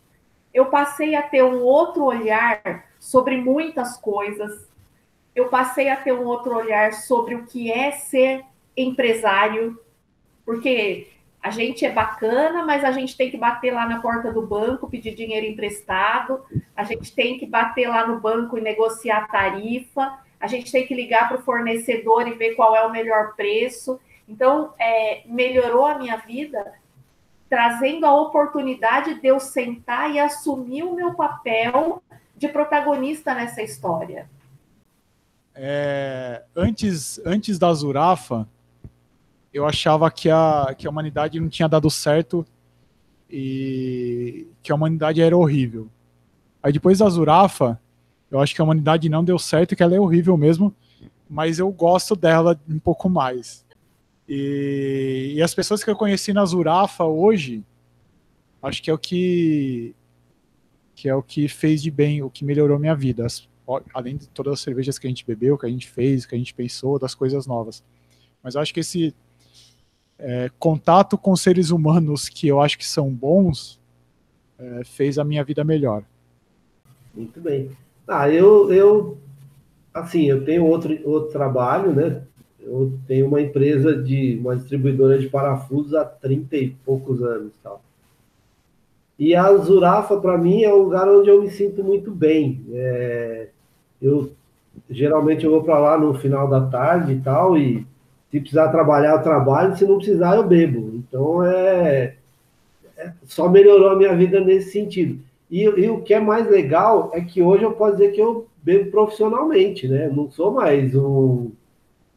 Eu 0.53 0.66
passei 0.66 1.14
a 1.14 1.22
ter 1.22 1.43
um 1.43 1.62
outro 1.62 2.05
olhar 2.05 2.86
sobre 3.07 3.36
muitas 3.36 3.96
coisas. 3.96 4.68
Eu 5.32 5.48
passei 5.48 5.88
a 5.88 5.96
ter 5.96 6.12
um 6.12 6.24
outro 6.24 6.57
olhar 6.57 6.92
sobre 6.92 7.36
o 7.36 7.46
que 7.46 7.70
é 7.70 7.92
ser 7.92 8.44
empresário, 8.76 9.80
porque 10.44 11.12
a 11.40 11.50
gente 11.50 11.86
é 11.86 11.92
bacana, 11.92 12.64
mas 12.64 12.82
a 12.82 12.90
gente 12.90 13.16
tem 13.16 13.30
que 13.30 13.36
bater 13.36 13.72
lá 13.72 13.88
na 13.88 14.00
porta 14.00 14.32
do 14.32 14.44
banco, 14.44 14.90
pedir 14.90 15.14
dinheiro 15.14 15.46
emprestado, 15.46 16.44
a 16.74 16.82
gente 16.82 17.14
tem 17.14 17.38
que 17.38 17.46
bater 17.46 17.88
lá 17.88 18.04
no 18.04 18.18
banco 18.18 18.59
e 18.59 18.61
negociar 18.61 19.28
tarifa, 19.28 20.18
a 20.40 20.48
gente 20.48 20.72
tem 20.72 20.84
que 20.84 20.92
ligar 20.94 21.28
para 21.28 21.38
o 21.38 21.42
fornecedor 21.42 22.26
e 22.26 22.34
ver 22.34 22.57
qual 22.57 22.74
é 22.74 22.84
o 22.84 22.90
melhor 22.90 23.36
preço. 23.36 24.00
Então, 24.28 24.74
é, 24.80 25.22
melhorou 25.26 25.86
a 25.86 25.96
minha 25.96 26.16
vida, 26.16 26.74
trazendo 27.48 28.04
a 28.04 28.20
oportunidade 28.20 29.20
de 29.20 29.28
eu 29.28 29.38
sentar 29.38 30.11
e 30.11 30.18
assumir 30.18 30.82
o 30.82 30.92
meu 30.92 31.14
papel 31.14 32.02
de 32.37 32.49
protagonista 32.49 33.34
nessa 33.34 33.62
história. 33.62 34.28
É, 35.55 36.43
antes, 36.55 37.18
antes 37.24 37.59
da 37.59 37.72
Zurafa, 37.72 38.47
eu 39.53 39.64
achava 39.66 40.11
que 40.11 40.28
a, 40.28 40.74
que 40.76 40.87
a 40.87 40.91
humanidade 40.91 41.41
não 41.41 41.49
tinha 41.49 41.68
dado 41.68 41.91
certo 41.91 42.47
e 43.30 44.47
que 44.62 44.70
a 44.70 44.74
humanidade 44.74 45.22
era 45.22 45.37
horrível. 45.37 45.89
Aí 46.62 46.72
depois 46.72 46.99
da 46.99 47.09
Zurafa, 47.09 47.80
eu 48.30 48.39
acho 48.39 48.55
que 48.55 48.61
a 48.61 48.64
humanidade 48.64 49.09
não 49.09 49.24
deu 49.24 49.39
certo, 49.39 49.74
que 49.74 49.82
ela 49.82 49.95
é 49.95 50.01
horrível 50.01 50.37
mesmo, 50.37 50.74
mas 51.28 51.59
eu 51.59 51.70
gosto 51.70 52.14
dela 52.14 52.61
um 52.68 52.78
pouco 52.78 53.09
mais. 53.09 53.64
E, 54.28 55.34
e 55.37 55.43
as 55.43 55.55
pessoas 55.55 55.82
que 55.82 55.91
eu 55.91 55.97
conheci 55.97 56.32
na 56.32 56.45
Zurafa 56.45 57.05
hoje, 57.05 57.64
acho 58.62 58.82
que 58.82 58.91
é 58.91 58.95
o 58.95 58.99
que 58.99 59.95
que 60.97 61.09
é 61.09 61.14
o 61.14 61.22
que 61.22 61.47
fez 61.47 61.82
de 61.82 61.90
bem, 61.90 62.22
o 62.22 62.30
que 62.30 62.44
melhorou 62.44 62.78
minha 62.78 62.94
vida. 62.94 63.26
As, 63.26 63.47
além 63.94 64.16
de 64.16 64.28
todas 64.30 64.55
as 64.55 64.61
cervejas 64.61 64.99
que 64.99 65.07
a 65.07 65.11
gente 65.11 65.26
bebeu, 65.26 65.59
que 65.59 65.66
a 65.66 65.68
gente 65.68 65.88
fez, 65.88 66.24
que 66.24 66.34
a 66.34 66.38
gente 66.38 66.55
pensou, 66.55 66.99
das 66.99 67.14
coisas 67.14 67.47
novas. 67.47 67.84
Mas 68.42 68.55
eu 68.55 68.62
acho 68.62 68.72
que 68.72 68.80
esse 68.80 69.14
é, 70.18 70.51
contato 70.59 71.18
com 71.18 71.36
seres 71.36 71.70
humanos 71.70 72.30
que 72.30 72.49
eu 72.49 72.61
acho 72.61 72.78
que 72.78 72.86
são 72.86 73.12
bons 73.12 73.78
é, 74.59 74.82
fez 74.84 75.18
a 75.18 75.24
minha 75.24 75.44
vida 75.44 75.62
melhor. 75.62 76.03
Muito 77.14 77.40
bem. 77.40 77.70
Ah, 78.09 78.30
eu, 78.30 78.72
eu 78.72 79.18
assim, 79.92 80.24
eu 80.24 80.44
tenho 80.44 80.64
outro, 80.64 80.99
outro 81.05 81.30
trabalho, 81.30 81.94
né? 81.94 82.22
Eu 82.61 82.99
tenho 83.07 83.26
uma 83.26 83.40
empresa 83.40 83.94
de 83.94 84.38
uma 84.40 84.57
distribuidora 84.57 85.18
de 85.18 85.28
parafusos 85.28 85.94
há 85.94 86.05
30 86.05 86.57
e 86.57 86.70
poucos 86.70 87.22
anos, 87.22 87.53
tal. 87.62 87.82
E 89.18 89.34
a 89.34 89.54
Zurafa, 89.56 90.18
para 90.18 90.36
mim, 90.36 90.62
é 90.62 90.72
um 90.72 90.82
lugar 90.82 91.08
onde 91.08 91.30
eu 91.30 91.40
me 91.40 91.50
sinto 91.50 91.82
muito 91.82 92.10
bem. 92.10 92.64
É, 92.72 93.48
eu 94.00 94.30
geralmente 94.90 95.44
eu 95.44 95.50
vou 95.50 95.62
para 95.62 95.78
lá 95.78 95.98
no 95.98 96.14
final 96.14 96.48
da 96.48 96.60
tarde 96.66 97.14
e 97.14 97.20
tal, 97.20 97.56
e 97.56 97.86
se 98.30 98.40
precisar 98.40 98.68
trabalhar, 98.68 99.12
eu 99.12 99.22
trabalho, 99.22 99.76
se 99.76 99.86
não 99.86 99.96
precisar, 99.96 100.36
eu 100.36 100.46
bebo. 100.46 100.92
Então, 100.94 101.42
é, 101.42 102.16
é 102.96 103.12
só 103.24 103.48
melhorou 103.48 103.90
a 103.90 103.96
minha 103.96 104.14
vida 104.14 104.40
nesse 104.40 104.72
sentido. 104.72 105.18
E, 105.50 105.62
e, 105.62 105.88
o 105.88 106.02
que 106.02 106.12
é 106.12 106.20
mais 106.20 106.48
legal 106.50 107.10
é 107.14 107.20
que 107.20 107.40
hoje 107.40 107.62
eu 107.62 107.72
posso 107.72 107.96
dizer 107.96 108.12
que 108.12 108.20
eu 108.20 108.46
bebo 108.62 108.90
profissionalmente, 108.90 109.86
né? 109.88 110.08
Não 110.08 110.30
sou 110.30 110.50
mais 110.50 110.94
um. 110.94 111.52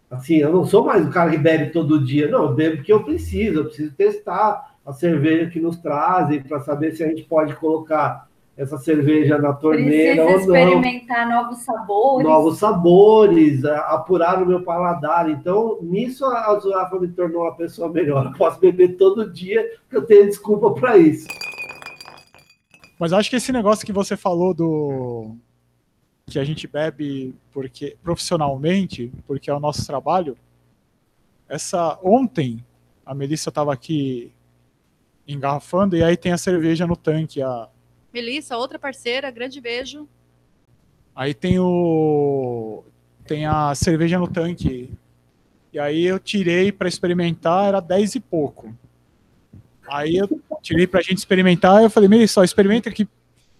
Assim, 0.09 0.37
eu 0.37 0.51
não 0.51 0.65
sou 0.65 0.83
mais 0.83 1.07
o 1.07 1.11
cara 1.11 1.29
que 1.29 1.37
bebe 1.37 1.71
todo 1.71 2.03
dia. 2.03 2.27
Não, 2.27 2.45
eu 2.45 2.53
bebo 2.53 2.77
porque 2.77 2.91
eu 2.91 3.03
preciso, 3.03 3.59
eu 3.59 3.65
preciso 3.65 3.93
testar 3.93 4.75
a 4.89 4.93
cerveja 4.93 5.51
que 5.51 5.59
nos 5.59 5.77
trazem 5.77 6.41
para 6.41 6.59
saber 6.61 6.95
se 6.95 7.03
a 7.03 7.07
gente 7.07 7.23
pode 7.23 7.55
colocar 7.57 8.27
essa 8.57 8.75
cerveja 8.79 9.37
na 9.37 9.53
torneira 9.53 10.25
Precisa 10.25 10.49
ou 10.49 10.55
não. 10.55 10.57
experimentar 10.57 11.29
novos 11.29 11.59
sabores. 11.59 12.27
Novos 12.27 12.57
sabores, 12.57 13.65
apurar 13.65 14.41
o 14.41 14.47
meu 14.47 14.63
paladar. 14.63 15.29
Então, 15.29 15.77
nisso 15.81 16.25
a 16.25 16.59
Zurafa 16.59 16.99
me 16.99 17.07
tornou 17.07 17.43
uma 17.43 17.55
pessoa 17.55 17.87
melhor. 17.87 18.25
Eu 18.25 18.31
posso 18.33 18.59
beber 18.59 18.97
todo 18.97 19.31
dia, 19.31 19.63
porque 19.83 19.97
eu 19.97 20.05
tenho 20.07 20.25
desculpa 20.25 20.71
para 20.71 20.97
isso. 20.97 21.27
Mas 22.99 23.13
acho 23.13 23.29
que 23.29 23.35
esse 23.35 23.51
negócio 23.51 23.85
que 23.85 23.93
você 23.93 24.17
falou 24.17 24.55
do 24.55 25.35
que 26.25 26.39
a 26.39 26.43
gente 26.43 26.67
bebe 26.67 27.35
porque 27.51 27.95
profissionalmente, 28.03 29.11
porque 29.27 29.51
é 29.51 29.53
o 29.53 29.59
nosso 29.59 29.85
trabalho. 29.85 30.35
Essa 31.47 31.97
ontem 32.03 32.65
a 33.05 33.13
Melissa 33.13 33.49
estava 33.49 33.71
aqui 33.71 34.31
engarrafando, 35.33 35.95
e 35.95 36.03
aí 36.03 36.17
tem 36.17 36.31
a 36.31 36.37
cerveja 36.37 36.87
no 36.87 36.95
tanque. 36.95 37.41
A... 37.41 37.69
Melissa, 38.11 38.57
outra 38.57 38.79
parceira, 38.79 39.29
grande 39.29 39.61
beijo. 39.61 40.07
Aí 41.15 41.33
tem 41.33 41.59
o. 41.59 42.83
Tem 43.25 43.45
a 43.45 43.73
cerveja 43.75 44.17
no 44.17 44.27
tanque. 44.27 44.91
E 45.71 45.77
aí 45.77 46.03
eu 46.03 46.17
tirei 46.17 46.71
para 46.71 46.87
experimentar, 46.87 47.67
era 47.67 47.79
10 47.79 48.15
e 48.15 48.19
pouco. 48.19 48.73
Aí 49.87 50.17
eu 50.17 50.27
tirei 50.61 50.87
pra 50.87 51.01
gente 51.01 51.17
experimentar, 51.17 51.83
eu 51.83 51.89
falei, 51.89 52.09
Melissa, 52.09 52.35
só 52.35 52.43
experimenta 52.43 52.91
que 52.91 53.07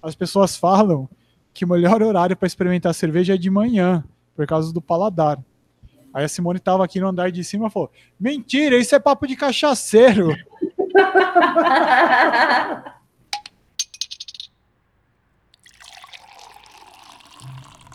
as 0.01 0.15
pessoas 0.15 0.55
falam 0.55 1.07
que 1.53 1.65
o 1.65 1.67
melhor 1.67 2.01
horário 2.01 2.36
para 2.36 2.47
experimentar 2.47 2.93
cerveja 2.93 3.34
é 3.34 3.38
de 3.38 3.49
manhã, 3.49 4.03
por 4.36 4.45
causa 4.47 4.72
do 4.74 4.82
paladar. 4.82 5.39
Aí 6.13 6.24
a 6.24 6.28
Simone 6.28 6.59
tava 6.59 6.84
aqui 6.84 6.99
no 6.99 7.07
andar 7.07 7.32
de 7.32 7.43
cima 7.43 7.67
e 7.67 7.72
falou: 7.72 7.91
Mentira, 8.20 8.78
isso 8.78 8.95
é 8.95 8.99
papo 8.99 9.28
de 9.28 9.36
cachaceiro. 9.36 10.36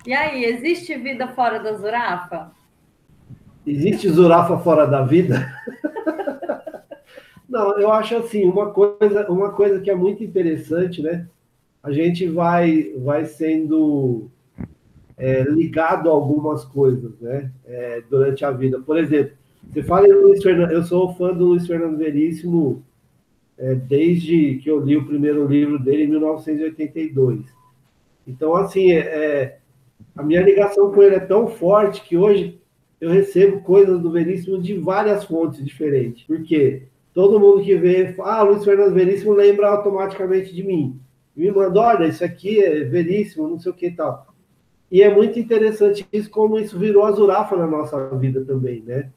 E 0.06 0.14
aí, 0.14 0.44
existe 0.44 0.96
vida 0.96 1.28
fora 1.28 1.58
da 1.58 1.72
Zurafa? 1.74 2.52
Existe 3.66 4.08
Zurafa 4.08 4.58
fora 4.58 4.86
da 4.86 5.02
vida? 5.02 5.50
Não, 7.48 7.78
eu 7.78 7.92
acho 7.92 8.16
assim, 8.16 8.44
uma 8.44 8.70
coisa, 8.70 9.30
uma 9.30 9.52
coisa 9.52 9.80
que 9.80 9.90
é 9.90 9.94
muito 9.94 10.24
interessante, 10.24 11.00
né? 11.00 11.26
A 11.82 11.92
gente 11.92 12.26
vai, 12.28 12.92
vai 12.98 13.24
sendo 13.26 14.28
é, 15.16 15.42
ligado 15.42 16.08
a 16.08 16.12
algumas 16.12 16.64
coisas, 16.64 17.18
né? 17.20 17.50
É, 17.64 18.02
durante 18.10 18.44
a 18.44 18.50
vida. 18.50 18.80
Por 18.80 18.98
exemplo, 18.98 19.36
você 19.70 19.82
fala 19.82 20.06
em 20.06 20.12
Luiz 20.12 20.42
Fernando, 20.42 20.70
eu 20.70 20.82
sou 20.82 21.14
fã 21.14 21.32
do 21.32 21.46
Luiz 21.46 21.66
Fernando 21.66 21.98
Veríssimo 21.98 22.84
é, 23.58 23.74
desde 23.74 24.56
que 24.62 24.70
eu 24.70 24.80
li 24.80 24.96
o 24.96 25.06
primeiro 25.06 25.46
livro 25.46 25.78
dele 25.78 26.04
em 26.04 26.08
1982. 26.08 27.44
Então, 28.26 28.54
assim, 28.54 28.92
é, 28.92 28.98
é, 28.98 29.58
a 30.16 30.22
minha 30.22 30.42
ligação 30.42 30.90
com 30.92 31.02
ele 31.02 31.16
é 31.16 31.20
tão 31.20 31.48
forte 31.48 32.02
que 32.02 32.16
hoje 32.16 32.60
eu 33.00 33.10
recebo 33.10 33.60
coisas 33.60 34.00
do 34.00 34.10
Veríssimo 34.10 34.60
de 34.60 34.78
várias 34.78 35.24
fontes 35.24 35.64
diferentes. 35.64 36.24
Porque 36.24 36.84
todo 37.12 37.38
mundo 37.40 37.62
que 37.62 37.76
vê, 37.76 38.14
ah, 38.20 38.42
Luiz 38.42 38.64
Fernando 38.64 38.94
Veríssimo 38.94 39.32
lembra 39.32 39.68
automaticamente 39.68 40.54
de 40.54 40.62
mim. 40.62 40.98
Me 41.36 41.50
manda, 41.50 41.80
olha, 41.80 42.06
isso 42.06 42.24
aqui 42.24 42.60
é 42.60 42.84
Veríssimo, 42.84 43.48
não 43.48 43.58
sei 43.58 43.72
o 43.72 43.74
que 43.74 43.86
e 43.86 43.92
tal. 43.92 44.26
E 44.90 45.02
é 45.02 45.12
muito 45.12 45.38
interessante 45.38 46.06
isso, 46.12 46.30
como 46.30 46.58
isso 46.58 46.78
virou 46.78 47.04
a 47.04 47.12
Zurafa 47.12 47.56
na 47.56 47.66
nossa 47.66 48.08
vida 48.16 48.44
também, 48.44 48.82
né? 48.82 49.10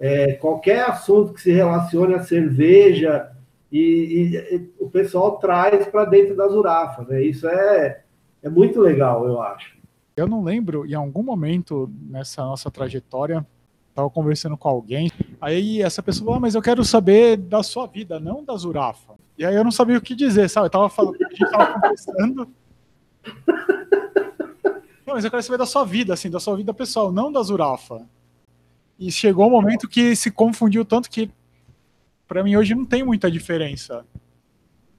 É, 0.00 0.32
qualquer 0.32 0.88
assunto 0.88 1.34
que 1.34 1.42
se 1.42 1.52
relacione 1.52 2.14
à 2.14 2.22
cerveja, 2.22 3.30
e, 3.70 4.34
e 4.50 4.70
o 4.80 4.88
pessoal 4.90 5.38
traz 5.38 5.86
para 5.86 6.04
dentro 6.04 6.34
da 6.34 6.48
Zurafa, 6.48 7.04
né? 7.04 7.22
Isso 7.22 7.46
é, 7.46 8.02
é 8.42 8.48
muito 8.48 8.80
legal, 8.80 9.26
eu 9.26 9.40
acho. 9.40 9.78
Eu 10.16 10.26
não 10.26 10.42
lembro, 10.42 10.84
em 10.84 10.94
algum 10.94 11.22
momento 11.22 11.90
nessa 12.08 12.42
nossa 12.42 12.70
trajetória, 12.70 13.46
estava 13.90 14.10
conversando 14.10 14.56
com 14.56 14.68
alguém, 14.68 15.10
aí 15.40 15.82
essa 15.82 16.02
pessoa 16.02 16.24
falou, 16.24 16.38
ah, 16.38 16.40
mas 16.40 16.54
eu 16.54 16.62
quero 16.62 16.84
saber 16.84 17.36
da 17.36 17.62
sua 17.62 17.86
vida, 17.86 18.18
não 18.18 18.42
da 18.42 18.56
Zurafa. 18.56 19.14
E 19.38 19.44
aí 19.44 19.54
eu 19.54 19.64
não 19.64 19.70
sabia 19.70 19.98
o 19.98 20.02
que 20.02 20.14
dizer, 20.14 20.48
sabe? 20.48 20.66
Eu 20.66 20.70
tava 20.70 20.88
falando, 20.88 21.16
a 21.24 21.28
gente 21.28 21.50
tava 21.50 21.74
conversando. 21.74 22.48
Não, 25.06 25.16
mas 25.16 25.24
eu 25.24 25.30
quero 25.30 25.42
saber 25.42 25.58
da 25.58 25.66
sua 25.66 25.84
vida, 25.84 26.14
assim, 26.14 26.30
da 26.30 26.38
sua 26.38 26.56
vida 26.56 26.72
pessoal, 26.72 27.10
não 27.10 27.32
da 27.32 27.42
Zurafa. 27.42 28.06
E 29.00 29.10
chegou 29.10 29.46
um 29.46 29.50
momento 29.50 29.88
que 29.88 30.14
se 30.14 30.30
confundiu 30.30 30.84
tanto 30.84 31.08
que 31.08 31.30
para 32.28 32.44
mim 32.44 32.54
hoje 32.54 32.74
não 32.74 32.84
tem 32.84 33.02
muita 33.02 33.30
diferença 33.30 34.06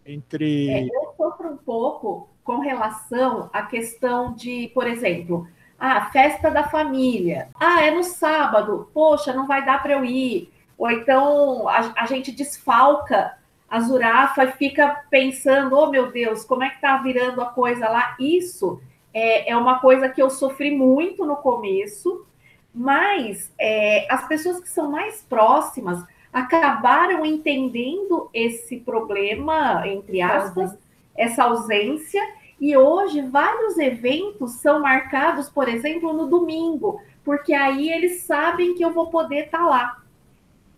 entre. 0.04 0.70
É, 0.70 0.84
eu 0.88 1.14
sofro 1.16 1.52
um 1.52 1.58
pouco 1.58 2.28
com 2.44 2.60
relação 2.60 3.48
à 3.54 3.62
questão 3.62 4.34
de, 4.34 4.72
por 4.74 4.88
exemplo, 4.88 5.48
a 5.80 6.10
festa 6.10 6.50
da 6.50 6.68
família. 6.68 7.50
Ah, 7.60 7.84
é 7.84 7.92
no 7.92 8.04
sábado. 8.04 8.90
Poxa, 8.92 9.34
não 9.34 9.46
vai 9.46 9.64
dar 9.64 9.82
para 9.84 9.94
eu 9.94 10.04
ir. 10.04 10.52
Ou 10.78 10.90
então 10.90 11.70
a, 11.70 11.94
a, 11.96 12.06
gente 12.08 12.32
desfalca 12.32 13.38
a 13.70 13.80
Zurafa 13.80 14.46
e 14.46 14.52
fica 14.54 15.06
pensando, 15.12 15.78
oh 15.78 15.92
meu 15.92 16.12
Deus, 16.12 16.44
como 16.44 16.64
é 16.64 16.72
que 16.72 16.82
tá 16.82 16.98
virando 16.98 17.40
a 17.40 17.46
coisa 17.46 17.88
lá? 17.88 18.16
Isso 18.20 18.82
é, 19.14 19.52
é 19.52 19.56
uma 19.56 19.80
coisa 19.80 20.10
que 20.10 20.22
eu 20.22 20.32
sofri 20.32 20.76
muito 20.76 21.24
no 21.24 21.36
começo, 21.36 22.26
mas 22.74 23.52
é, 23.60 24.08
as 24.10 24.28
pessoas 24.28 24.60
que 24.60 24.70
são 24.70 24.90
mais 24.90 25.22
próximas 25.22 26.04
acabaram 26.32 27.26
entendendo 27.26 28.30
esse 28.34 28.78
problema, 28.78 29.86
entre 29.88 30.22
aspas, 30.22 30.78
essa 31.16 31.44
ausência, 31.44 32.22
e 32.60 32.78
hoje 32.78 33.22
vários 33.22 33.78
eventos 33.78 34.54
são 34.54 34.80
marcados, 34.80 35.50
por 35.50 35.68
exemplo, 35.68 36.14
no 36.14 36.28
domingo, 36.28 37.02
porque 37.24 37.54
aí 37.54 37.92
eles 37.92 38.24
sabem 38.24 38.76
que 38.76 38.84
eu 38.84 38.94
vou 38.94 39.08
poder 39.08 39.46
estar 39.46 39.60
tá 39.60 39.66
lá. 39.66 40.02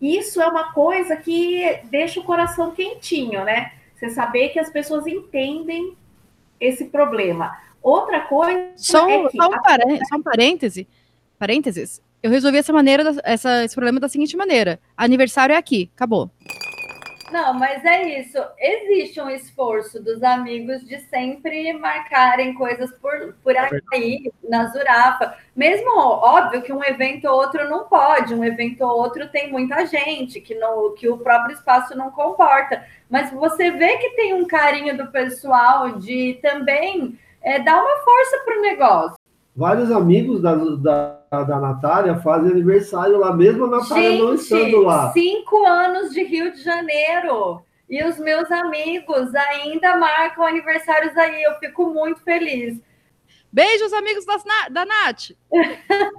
Isso 0.01 0.41
é 0.41 0.47
uma 0.47 0.73
coisa 0.73 1.15
que 1.15 1.79
deixa 1.85 2.19
o 2.19 2.23
coração 2.23 2.71
quentinho, 2.71 3.45
né? 3.45 3.73
Você 3.95 4.09
saber 4.09 4.49
que 4.49 4.59
as 4.59 4.69
pessoas 4.69 5.07
entendem 5.07 5.95
esse 6.59 6.85
problema. 6.85 7.57
Outra 7.81 8.21
coisa. 8.21 8.71
Só, 8.75 9.07
é 9.07 9.27
que 9.27 9.37
só, 9.37 9.49
um, 9.49 9.53
a... 9.53 10.05
só 10.09 10.15
um 10.17 10.23
parêntese. 10.23 10.87
Parênteses 11.43 12.01
eu 12.23 12.31
resolvi 12.31 12.57
essa 12.57 12.71
maneira, 12.71 13.03
essa, 13.21 13.65
esse 13.65 13.75
problema 13.75 13.99
da 13.99 14.07
seguinte 14.07 14.37
maneira: 14.37 14.79
aniversário 14.95 15.51
é 15.51 15.57
aqui, 15.57 15.91
acabou. 15.93 16.31
Não, 17.33 17.53
mas 17.53 17.83
é 17.83 18.21
isso. 18.21 18.37
Existe 18.57 19.19
um 19.19 19.29
esforço 19.29 20.01
dos 20.01 20.23
amigos 20.23 20.87
de 20.87 20.99
sempre 20.99 21.73
marcarem 21.73 22.53
coisas 22.53 22.93
por, 22.93 23.35
por 23.43 23.53
aí, 23.57 24.31
na 24.41 24.67
Zurafa. 24.67 25.35
Mesmo, 25.53 25.91
óbvio, 25.97 26.61
que 26.61 26.71
um 26.71 26.81
evento 26.81 27.27
ou 27.27 27.35
outro 27.35 27.67
não 27.67 27.89
pode, 27.89 28.33
um 28.33 28.45
evento 28.45 28.81
ou 28.85 29.01
outro 29.01 29.27
tem 29.27 29.51
muita 29.51 29.85
gente, 29.85 30.39
que, 30.39 30.55
no, 30.55 30.91
que 30.91 31.09
o 31.09 31.17
próprio 31.17 31.55
espaço 31.55 31.93
não 31.97 32.09
comporta. 32.09 32.85
Mas 33.09 33.31
você 33.31 33.69
vê 33.69 33.97
que 33.97 34.11
tem 34.11 34.33
um 34.33 34.47
carinho 34.47 34.95
do 34.95 35.07
pessoal 35.07 35.99
de 35.99 36.39
também 36.41 37.19
é, 37.41 37.59
dar 37.59 37.81
uma 37.81 37.97
força 37.97 38.37
para 38.45 38.59
o 38.59 38.61
negócio 38.61 39.22
vários 39.55 39.91
amigos 39.91 40.41
da, 40.41 40.55
da, 40.55 41.43
da 41.43 41.59
Natália 41.59 42.19
fazem 42.19 42.51
aniversário 42.51 43.17
lá, 43.17 43.33
mesmo 43.33 43.65
a 43.65 43.79
Natália 43.79 44.11
Gente, 44.11 44.21
não 44.21 44.33
estando 44.35 44.81
lá. 44.81 45.11
Cinco 45.11 45.65
anos 45.65 46.11
de 46.11 46.23
Rio 46.23 46.51
de 46.51 46.61
Janeiro. 46.61 47.61
E 47.89 48.03
os 48.03 48.17
meus 48.17 48.49
amigos 48.51 49.35
ainda 49.35 49.97
marcam 49.97 50.45
aniversários 50.45 51.15
aí. 51.17 51.43
Eu 51.43 51.53
fico 51.55 51.85
muito 51.93 52.21
feliz. 52.23 52.81
Beijos, 53.51 53.93
amigos 53.93 54.25
da, 54.25 54.37
da 54.69 54.85
Nath. 54.85 55.31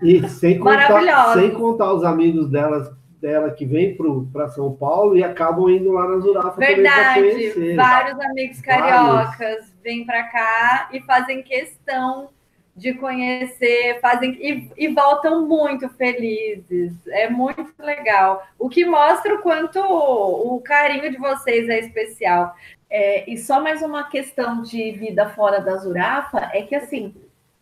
E 0.02 0.28
sem 0.28 0.58
contar, 0.58 1.34
sem 1.34 1.50
contar 1.50 1.92
os 1.92 2.04
amigos 2.04 2.48
delas, 2.48 2.88
dela 3.20 3.50
que 3.50 3.66
vêm 3.66 3.96
para 4.32 4.48
São 4.50 4.72
Paulo 4.72 5.16
e 5.16 5.24
acabam 5.24 5.68
indo 5.68 5.90
lá 5.90 6.06
na 6.06 6.18
Zurafa 6.18 6.60
Verdade. 6.60 7.74
Vários 7.74 8.20
amigos 8.20 8.60
cariocas 8.60 9.36
Vários. 9.38 9.74
vêm 9.82 10.06
para 10.06 10.22
cá 10.24 10.90
e 10.92 11.00
fazem 11.00 11.42
questão 11.42 12.28
de 12.76 12.92
conhecer, 12.94 14.00
fazem 14.00 14.32
e, 14.40 14.70
e, 14.76 14.88
voltam 14.88 15.46
muito 15.46 15.88
felizes. 15.90 16.92
É 17.06 17.28
muito 17.28 17.72
legal. 17.78 18.46
O 18.58 18.68
que 18.68 18.84
mostra 18.84 19.34
o 19.34 19.42
quanto 19.42 19.78
o, 19.78 20.56
o 20.56 20.60
carinho 20.60 21.10
de 21.10 21.16
vocês 21.16 21.68
é 21.68 21.78
especial. 21.78 22.54
É, 22.90 23.30
e 23.30 23.38
só 23.38 23.60
mais 23.60 23.80
uma 23.82 24.08
questão 24.08 24.62
de 24.62 24.92
vida 24.92 25.28
fora 25.30 25.60
da 25.60 25.76
Zurafa 25.76 26.50
é 26.52 26.62
que 26.62 26.74
assim 26.74 27.14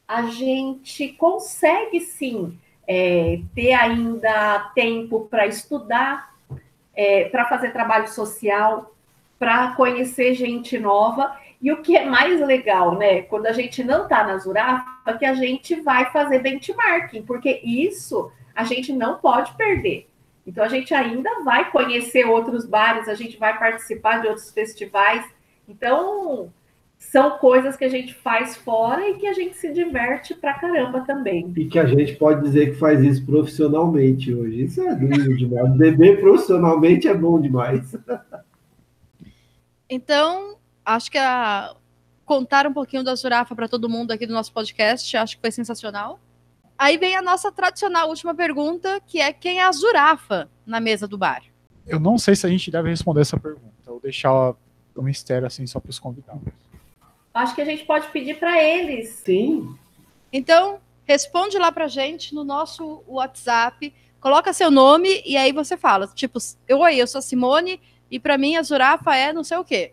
a 0.07 0.23
gente 0.23 1.09
consegue 1.09 2.01
sim 2.01 2.59
é, 2.87 3.41
ter 3.55 3.73
ainda 3.73 4.71
tempo 4.75 5.27
para 5.31 5.47
estudar, 5.47 6.35
é, 6.95 7.27
para 7.27 7.47
fazer 7.47 7.73
trabalho 7.73 8.09
social, 8.09 8.95
para 9.39 9.73
conhecer 9.75 10.35
gente 10.35 10.79
nova 10.79 11.37
e 11.63 11.71
o 11.71 11.81
que 11.81 11.97
é 11.97 12.05
mais 12.05 12.41
legal, 12.41 12.99
né, 12.99 13.23
quando 13.23 13.47
a 13.47 13.53
gente 13.53 13.85
não 13.85 14.03
está 14.03 14.25
na 14.25 14.37
Zurafa, 14.37 14.85
é 15.07 15.13
que 15.13 15.25
a 15.25 15.35
gente 15.35 15.81
vai 15.81 16.11
fazer 16.11 16.41
benchmarking, 16.41 17.23
porque 17.23 17.61
isso 17.63 18.33
a 18.53 18.65
gente 18.65 18.93
não 18.93 19.19
pode 19.19 19.55
perder. 19.55 20.09
Então 20.45 20.65
a 20.65 20.69
gente 20.69 20.93
ainda 20.93 21.31
vai 21.45 21.71
conhecer 21.71 22.27
outros 22.27 22.67
bares, 22.67 23.09
a 23.09 23.15
gente 23.15 23.39
vai 23.39 23.57
participar 23.57 24.21
de 24.21 24.27
outros 24.27 24.51
festivais. 24.51 25.25
Então 25.69 26.53
são 26.99 27.39
coisas 27.39 27.77
que 27.77 27.85
a 27.85 27.89
gente 27.89 28.13
faz 28.13 28.57
fora 28.57 29.09
e 29.09 29.15
que 29.15 29.27
a 29.27 29.33
gente 29.33 29.57
se 29.57 29.73
diverte 29.73 30.35
pra 30.35 30.55
caramba 30.55 31.03
também. 31.03 31.53
E 31.57 31.67
que 31.67 31.79
a 31.79 31.87
gente 31.87 32.17
pode 32.17 32.43
dizer 32.43 32.73
que 32.73 32.79
faz 32.79 33.01
isso 33.03 33.25
profissionalmente 33.25 34.35
hoje. 34.35 34.65
Isso 34.65 34.81
é 34.81 34.95
lindo 34.95 35.37
demais. 35.37 35.77
Beber 35.77 36.21
profissionalmente 36.21 37.07
é 37.07 37.15
bom 37.15 37.41
demais. 37.41 37.97
Então, 39.89 40.57
acho 40.85 41.11
que 41.11 41.19
a, 41.19 41.75
contar 42.25 42.67
um 42.67 42.73
pouquinho 42.73 43.03
da 43.03 43.15
Zurafa 43.15 43.55
para 43.55 43.69
todo 43.69 43.89
mundo 43.89 44.13
aqui 44.13 44.27
do 44.27 44.33
nosso 44.33 44.53
podcast, 44.53 45.17
acho 45.17 45.37
que 45.37 45.41
foi 45.41 45.51
sensacional. 45.51 46.21
Aí 46.79 46.97
vem 46.97 47.17
a 47.17 47.23
nossa 47.23 47.53
tradicional 47.53 48.09
última 48.09 48.35
pergunta, 48.35 49.01
que 49.07 49.21
é 49.21 49.33
quem 49.33 49.61
é 49.61 49.65
a 49.65 49.73
Zurafa 49.73 50.49
na 50.67 50.81
mesa 50.81 51.07
do 51.07 51.19
bar? 51.19 51.43
Eu 51.87 52.01
não 52.01 52.17
sei 52.17 52.35
se 52.35 52.47
a 52.47 52.49
gente 52.49 52.71
deve 52.71 52.91
responder 52.91 53.21
essa 53.21 53.39
pergunta, 53.39 53.91
ou 53.91 54.01
deixar 54.01 54.55
o 54.95 55.03
mistério 55.03 55.47
assim 55.47 55.67
só 55.67 55.81
para 55.81 55.91
os 55.91 55.99
convidados. 55.99 56.43
Acho 57.35 57.55
que 57.55 57.61
a 57.61 57.65
gente 57.65 57.85
pode 57.85 58.09
pedir 58.09 58.39
para 58.39 58.63
eles. 58.63 59.11
Sim. 59.11 59.75
Então, 60.33 60.81
responde 61.05 61.59
lá 61.59 61.73
para 61.73 61.89
gente 61.89 62.35
no 62.35 62.45
nosso 62.45 63.03
WhatsApp, 63.07 63.93
coloca 64.21 64.53
seu 64.53 64.71
nome 64.71 65.23
e 65.25 65.37
aí 65.37 65.53
você 65.53 65.77
fala, 65.77 66.07
tipo, 66.09 66.39
oi, 66.71 66.97
eu 66.97 67.07
sou 67.07 67.19
a 67.19 67.23
Simone 67.23 67.81
e 68.11 68.19
para 68.19 68.39
mim 68.39 68.57
a 68.57 68.63
Zurafa 68.63 69.17
é 69.17 69.33
não 69.33 69.45
sei 69.45 69.57
o 69.59 69.65
quê 69.65 69.93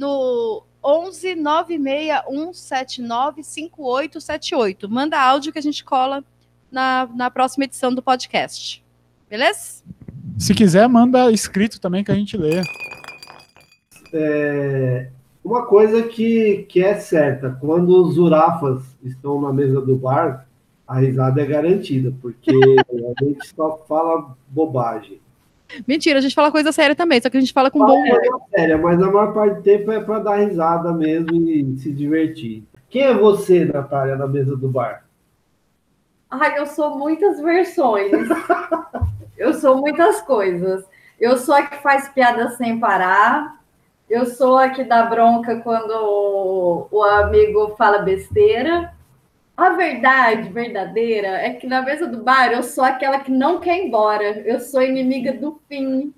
no 0.00 0.64
11 0.82 1.36
96179 1.36 3.42
5878. 3.42 4.88
Manda 4.88 5.20
áudio 5.20 5.52
que 5.52 5.58
a 5.58 5.62
gente 5.62 5.84
cola 5.84 6.24
na, 6.72 7.06
na 7.14 7.30
próxima 7.30 7.64
edição 7.64 7.94
do 7.94 8.02
podcast. 8.02 8.82
Beleza? 9.28 9.84
Se 10.38 10.54
quiser, 10.54 10.88
manda 10.88 11.30
escrito 11.30 11.78
também 11.78 12.02
que 12.02 12.10
a 12.10 12.14
gente 12.14 12.34
lê. 12.34 12.62
É, 14.12 15.10
uma 15.44 15.66
coisa 15.66 16.02
que, 16.04 16.64
que 16.68 16.82
é 16.82 16.98
certa, 16.98 17.56
quando 17.60 18.02
os 18.02 18.16
urafas 18.16 18.82
estão 19.04 19.38
na 19.40 19.52
mesa 19.52 19.82
do 19.82 19.96
bar, 19.96 20.48
a 20.88 20.98
risada 20.98 21.42
é 21.42 21.46
garantida, 21.46 22.12
porque 22.22 22.50
a 22.50 23.24
gente 23.24 23.46
só 23.54 23.84
fala 23.86 24.34
bobagem. 24.48 25.20
Mentira, 25.86 26.18
a 26.18 26.22
gente 26.22 26.34
fala 26.34 26.50
coisa 26.50 26.72
séria 26.72 26.94
também, 26.94 27.20
só 27.20 27.30
que 27.30 27.36
a 27.36 27.40
gente 27.40 27.52
fala 27.52 27.70
com 27.70 27.78
fala 27.78 27.92
bom 27.92 28.00
humor. 28.00 28.20
séria, 28.54 28.78
mas 28.78 29.02
a 29.02 29.10
maior 29.10 29.32
parte 29.32 29.56
do 29.56 29.62
tempo 29.62 29.90
é 29.92 30.00
para 30.00 30.18
dar 30.18 30.36
risada 30.36 30.92
mesmo 30.92 31.34
e 31.34 31.78
se 31.78 31.92
divertir. 31.92 32.64
Quem 32.88 33.02
é 33.02 33.14
você, 33.14 33.64
Natália, 33.64 34.16
na 34.16 34.26
mesa 34.26 34.56
do 34.56 34.68
bar? 34.68 35.04
Ai, 36.30 36.58
eu 36.58 36.66
sou 36.66 36.98
muitas 36.98 37.40
versões. 37.40 38.10
eu 39.38 39.54
sou 39.54 39.76
muitas 39.76 40.20
coisas. 40.20 40.84
Eu 41.18 41.36
sou 41.36 41.54
a 41.54 41.62
que 41.62 41.82
faz 41.82 42.08
piada 42.08 42.50
sem 42.50 42.78
parar. 42.78 43.60
Eu 44.08 44.26
sou 44.26 44.58
a 44.58 44.70
que 44.70 44.82
dá 44.82 45.04
bronca 45.04 45.60
quando 45.60 46.88
o 46.90 47.02
amigo 47.02 47.74
fala 47.76 47.98
besteira. 47.98 48.92
A 49.60 49.68
verdade 49.74 50.48
verdadeira 50.48 51.28
é 51.28 51.52
que 51.52 51.66
na 51.66 51.82
mesa 51.82 52.06
do 52.06 52.22
bar 52.22 52.50
eu 52.50 52.62
sou 52.62 52.82
aquela 52.82 53.20
que 53.20 53.30
não 53.30 53.60
quer 53.60 53.76
ir 53.76 53.88
embora. 53.88 54.24
Eu 54.40 54.58
sou 54.58 54.80
inimiga 54.80 55.34
do 55.34 55.60
fim. 55.68 56.14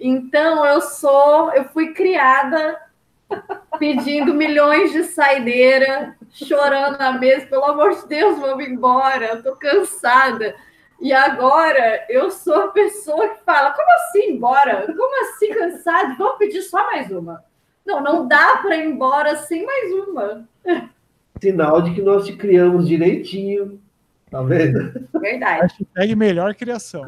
Então 0.00 0.66
eu 0.66 0.80
sou, 0.80 1.52
eu 1.52 1.66
fui 1.66 1.94
criada 1.94 2.82
pedindo 3.78 4.34
milhões 4.34 4.90
de 4.90 5.04
saideira, 5.04 6.16
chorando 6.28 6.98
na 6.98 7.12
mesa, 7.12 7.46
pelo 7.46 7.66
amor 7.66 7.94
de 7.94 8.08
Deus, 8.08 8.40
vamos 8.40 8.66
embora, 8.66 9.26
eu 9.26 9.42
tô 9.44 9.54
cansada. 9.54 10.52
E 11.00 11.12
agora 11.12 12.04
eu 12.08 12.32
sou 12.32 12.64
a 12.64 12.68
pessoa 12.72 13.28
que 13.28 13.44
fala: 13.44 13.70
como 13.70 13.92
assim 13.92 14.32
embora? 14.32 14.86
Como 14.86 15.28
assim 15.28 15.54
cansado? 15.54 16.16
Vou 16.18 16.36
pedir 16.36 16.62
só 16.62 16.84
mais 16.86 17.12
uma. 17.12 17.44
Não, 17.86 18.00
não 18.00 18.26
dá 18.26 18.56
para 18.56 18.74
ir 18.74 18.86
embora 18.86 19.36
sem 19.36 19.64
mais 19.64 19.92
uma. 19.92 20.48
Sinal 21.42 21.82
de 21.82 21.92
que 21.92 22.00
nós 22.00 22.24
te 22.24 22.36
criamos 22.36 22.86
direitinho. 22.86 23.82
Tá 24.30 24.40
vendo? 24.42 25.08
Verdade. 25.20 25.74
Hashtag 25.76 26.14
melhor 26.14 26.54
criação. 26.54 27.04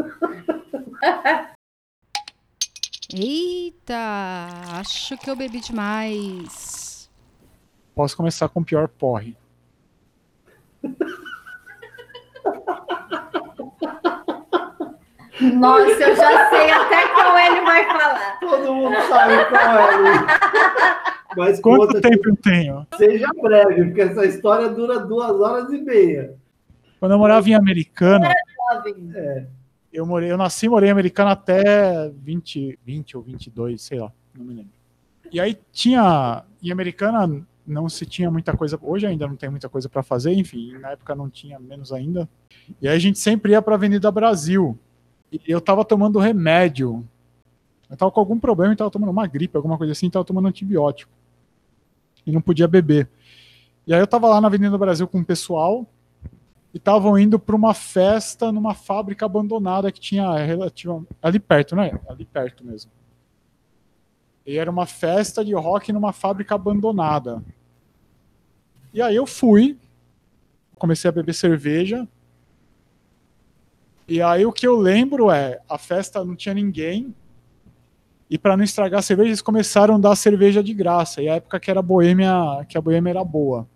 Eita, 3.14 3.95
acho 4.80 5.16
que 5.18 5.30
eu 5.30 5.37
bebi 5.37 5.61
demais. 5.61 7.09
Posso 7.95 8.16
começar 8.16 8.49
com 8.49 8.59
o 8.59 8.64
pior 8.64 8.89
porre. 8.89 9.37
Nossa, 15.41 15.93
eu 15.93 16.16
já 16.16 16.51
sei 16.51 16.72
até 16.72 17.07
qual 17.14 17.39
ele 17.39 17.61
vai 17.61 17.87
falar. 17.87 18.41
Todo 18.41 18.74
mundo 18.74 18.97
sabe 19.09 19.45
qual 19.45 19.78
é. 19.78 21.14
Mas 21.37 21.61
Quanto 21.61 21.87
conta 21.87 22.01
tempo 22.01 22.28
eu 22.28 22.37
tenho? 22.37 22.87
seja 22.97 23.28
breve, 23.41 23.85
porque 23.85 24.01
essa 24.01 24.24
história 24.26 24.68
dura 24.68 25.01
duas 25.01 25.41
horas 25.41 25.72
e 25.72 25.80
meia. 25.80 26.35
Quando 27.01 27.12
eu 27.12 27.18
morava 27.18 27.49
em 27.49 27.55
Americana. 27.55 28.32
É. 29.14 29.47
eu 29.93 30.07
morei, 30.07 30.30
eu 30.30 30.39
nasci 30.39 30.66
e 30.66 30.68
morei 30.68 30.89
em 30.89 30.93
Americana 30.93 31.32
até 31.32 32.11
20, 32.11 32.78
20 32.85 33.16
ou 33.16 33.22
22, 33.22 33.82
sei 33.82 34.01
lá, 34.01 34.11
não 34.37 34.45
me 34.45 34.55
lembro. 34.55 34.72
E 35.30 35.39
aí 35.41 35.59
tinha, 35.70 36.45
em 36.62 36.70
Americana 36.70 37.45
não 37.66 37.89
se 37.89 38.05
tinha 38.05 38.30
muita 38.30 38.57
coisa, 38.57 38.78
hoje 38.82 39.07
ainda 39.07 39.26
não 39.26 39.37
tem 39.37 39.51
muita 39.51 39.68
coisa 39.68 39.89
para 39.89 40.03
fazer, 40.03 40.32
enfim, 40.32 40.78
na 40.78 40.91
época 40.91 41.14
não 41.14 41.28
tinha 41.30 41.59
menos 41.59 41.93
ainda. 41.93 42.28
E 42.80 42.89
aí 42.89 42.97
a 42.97 42.99
gente 42.99 43.18
sempre 43.18 43.53
ia 43.53 43.62
para 43.62 43.74
Avenida 43.74 44.11
Brasil. 44.11 44.78
E 45.32 45.41
eu 45.47 45.61
tava 45.61 45.85
tomando 45.85 46.18
remédio. 46.18 47.07
Eu 47.91 47.97
tava 47.97 48.11
com 48.11 48.20
algum 48.20 48.39
problema 48.39 48.72
e 48.72 48.76
tava 48.76 48.91
tomando 48.91 49.11
uma 49.11 49.26
gripe, 49.26 49.57
alguma 49.57 49.76
coisa 49.76 49.93
assim, 49.93 50.11
tava 50.11 50.24
tomando 50.24 50.49
antibiótico. 50.49 51.11
E 52.26 52.32
não 52.32 52.40
podia 52.40 52.68
beber. 52.68 53.08
E 53.86 53.92
aí 53.92 54.00
eu 54.00 54.06
tava 54.06 54.28
lá 54.28 54.40
na 54.40 54.48
Avenida 54.48 54.78
Brasil 54.78 55.06
com 55.06 55.20
o 55.20 55.24
pessoal, 55.24 55.86
e 56.74 56.76
estavam 56.76 57.16
indo 57.16 57.38
para 57.38 57.54
uma 57.54 57.72
festa 57.72 58.50
numa 58.50 58.74
fábrica 58.74 59.24
abandonada 59.24 59.92
que 59.92 60.00
tinha 60.00 60.36
relativa 60.38 61.06
ali 61.22 61.38
perto, 61.38 61.76
né? 61.76 62.00
Ali 62.08 62.24
perto 62.24 62.64
mesmo. 62.64 62.90
E 64.44 64.58
era 64.58 64.68
uma 64.68 64.84
festa 64.84 65.44
de 65.44 65.54
rock 65.54 65.92
numa 65.92 66.12
fábrica 66.12 66.56
abandonada. 66.56 67.42
E 68.92 69.00
aí 69.00 69.14
eu 69.14 69.24
fui, 69.24 69.78
comecei 70.76 71.08
a 71.08 71.12
beber 71.12 71.32
cerveja. 71.32 72.08
E 74.08 74.20
aí 74.20 74.44
o 74.44 74.52
que 74.52 74.66
eu 74.66 74.76
lembro 74.76 75.30
é, 75.30 75.60
a 75.68 75.78
festa 75.78 76.24
não 76.24 76.34
tinha 76.34 76.54
ninguém. 76.54 77.14
E 78.28 78.38
para 78.38 78.56
não 78.56 78.64
estragar 78.64 79.00
a 79.00 79.02
cerveja, 79.02 79.28
eles 79.28 79.42
começaram 79.42 79.96
a 79.96 79.98
dar 79.98 80.16
cerveja 80.16 80.62
de 80.62 80.72
graça. 80.72 81.22
E 81.22 81.28
a 81.28 81.36
época 81.36 81.60
que 81.60 81.70
era 81.70 81.82
boêmia, 81.82 82.32
que 82.68 82.78
a 82.78 82.80
boêmia 82.80 83.10
era 83.10 83.24
boa. 83.24 83.68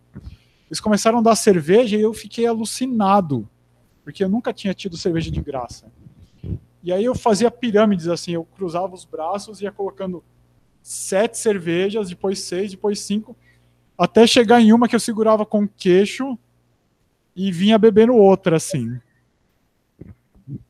Eles 0.68 0.80
começaram 0.80 1.18
a 1.18 1.22
dar 1.22 1.36
cerveja 1.36 1.96
e 1.96 2.00
eu 2.00 2.12
fiquei 2.12 2.46
alucinado, 2.46 3.48
porque 4.04 4.22
eu 4.22 4.28
nunca 4.28 4.52
tinha 4.52 4.74
tido 4.74 4.96
cerveja 4.96 5.30
de 5.30 5.40
graça. 5.40 5.90
E 6.82 6.92
aí 6.92 7.04
eu 7.04 7.14
fazia 7.14 7.50
pirâmides 7.50 8.08
assim, 8.08 8.32
eu 8.32 8.44
cruzava 8.44 8.94
os 8.94 9.04
braços 9.04 9.60
e 9.60 9.64
ia 9.64 9.72
colocando 9.72 10.22
sete 10.82 11.36
cervejas, 11.36 12.08
depois 12.08 12.40
seis, 12.40 12.70
depois 12.70 13.00
cinco, 13.00 13.36
até 13.96 14.26
chegar 14.26 14.60
em 14.60 14.72
uma 14.72 14.88
que 14.88 14.94
eu 14.94 15.00
segurava 15.00 15.44
com 15.44 15.64
o 15.64 15.68
queixo 15.68 16.38
e 17.34 17.50
vinha 17.50 17.78
bebendo 17.78 18.14
outra 18.14 18.56
assim. 18.56 18.98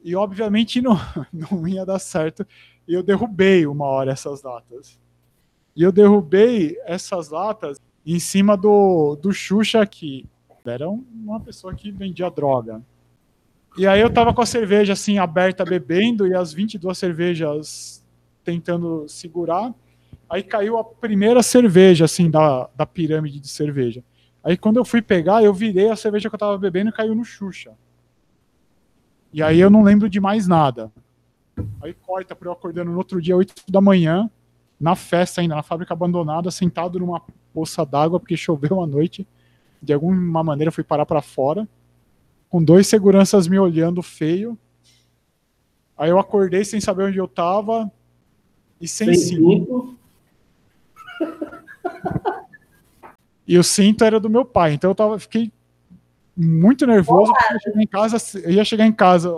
E 0.03 0.17
obviamente 0.17 0.81
não, 0.83 0.99
não 1.33 1.67
ia 1.69 1.85
dar 1.85 1.99
certo. 1.99 2.47
E 2.89 2.95
eu 2.95 3.03
derrubei 3.03 3.67
uma 3.67 3.85
hora 3.85 4.11
essas 4.13 4.43
latas. 4.43 4.99
E 5.77 5.83
eu 5.83 5.93
derrubei 5.93 6.77
essas 6.87 7.29
latas 7.29 7.79
em 8.05 8.19
cima 8.19 8.57
do, 8.57 9.15
do 9.17 9.31
Xuxa, 9.33 9.85
que 9.87 10.25
era 10.65 10.89
um- 10.89 11.05
uma 11.15 11.39
pessoa 11.39 11.75
que 11.75 11.91
vendia 11.93 12.31
droga. 12.31 12.83
E 13.77 13.87
aí 13.87 14.01
eu 14.01 14.11
tava 14.13 14.35
com 14.35 14.41
a 14.43 14.47
cerveja 14.47 14.95
assim 14.95 15.19
aberta 15.19 15.65
bebendo 15.65 16.27
e 16.27 16.35
as 16.35 16.53
22 16.53 16.97
cervejas 16.99 18.05
tentando 18.43 19.07
segurar. 19.09 19.73
Aí 20.29 20.43
caiu 20.43 20.79
a 20.79 20.85
primeira 20.85 21.43
cerveja 21.43 22.07
assim 22.07 22.31
da, 22.31 22.69
da 22.75 22.85
pirâmide 22.87 23.39
de 23.39 23.49
cerveja. 23.49 24.03
Aí 24.43 24.57
quando 24.57 24.79
eu 24.79 24.85
fui 24.85 25.03
pegar, 25.03 25.45
eu 25.45 25.53
virei 25.55 25.91
a 25.91 25.97
cerveja 25.97 26.29
que 26.29 26.35
eu 26.35 26.39
tava 26.39 26.57
bebendo 26.59 26.91
e 26.91 26.93
caiu 26.93 27.15
no 27.15 27.25
Xuxa. 27.25 27.73
E 29.33 29.43
aí 29.43 29.61
eu 29.61 29.69
não 29.71 29.83
lembro 29.83 30.09
de 30.09 30.21
mais 30.21 30.47
nada. 30.49 30.91
Aí 31.83 31.95
corta 31.95 32.35
para 32.35 32.49
eu 32.49 32.53
acordando 32.53 32.91
no 32.91 32.99
outro 32.99 33.21
dia, 33.21 33.37
8 33.37 33.55
da 33.69 33.81
manhã, 33.81 34.31
na 34.81 34.95
festa 34.95 35.41
ainda, 35.41 35.55
na 35.55 35.63
fábrica 35.63 35.95
abandonada, 35.95 36.51
sentado 36.51 36.99
numa 36.99 37.23
poça 37.53 37.85
d'água, 37.85 38.21
porque 38.21 38.37
choveu 38.39 38.83
à 38.83 38.87
noite. 38.87 39.27
De 39.81 39.93
alguma 39.93 40.43
maneira 40.43 40.69
eu 40.69 40.73
fui 40.73 40.85
parar 40.85 41.07
para 41.07 41.23
fora, 41.23 41.69
com 42.49 42.63
dois 42.63 42.87
seguranças 42.87 43.47
me 43.47 43.59
olhando 43.59 44.03
feio. 44.03 44.59
Aí 45.97 46.11
eu 46.11 46.19
acordei 46.19 46.65
sem 46.65 46.81
saber 46.81 47.05
onde 47.05 47.19
eu 47.19 47.29
tava 47.29 47.91
e 48.81 48.87
sem 48.87 49.15
Sem 49.15 49.37
cinto. 49.37 49.99
E 53.47 53.59
o 53.59 53.65
cinto 53.65 54.05
era 54.05 54.21
do 54.21 54.29
meu 54.29 54.45
pai, 54.45 54.75
então 54.75 54.91
eu 54.91 54.95
tava, 54.95 55.19
fiquei 55.19 55.51
muito 56.37 56.87
nervoso, 56.87 57.33
porque 57.33 57.47
eu 57.49 57.55
ia 57.55 57.61
chegar 57.61 57.83
em 57.83 57.87
casa, 57.87 58.39
eu 58.39 58.51
ia 58.51 58.65
chegar 58.65 58.87
em 58.87 58.93
casa, 58.93 59.33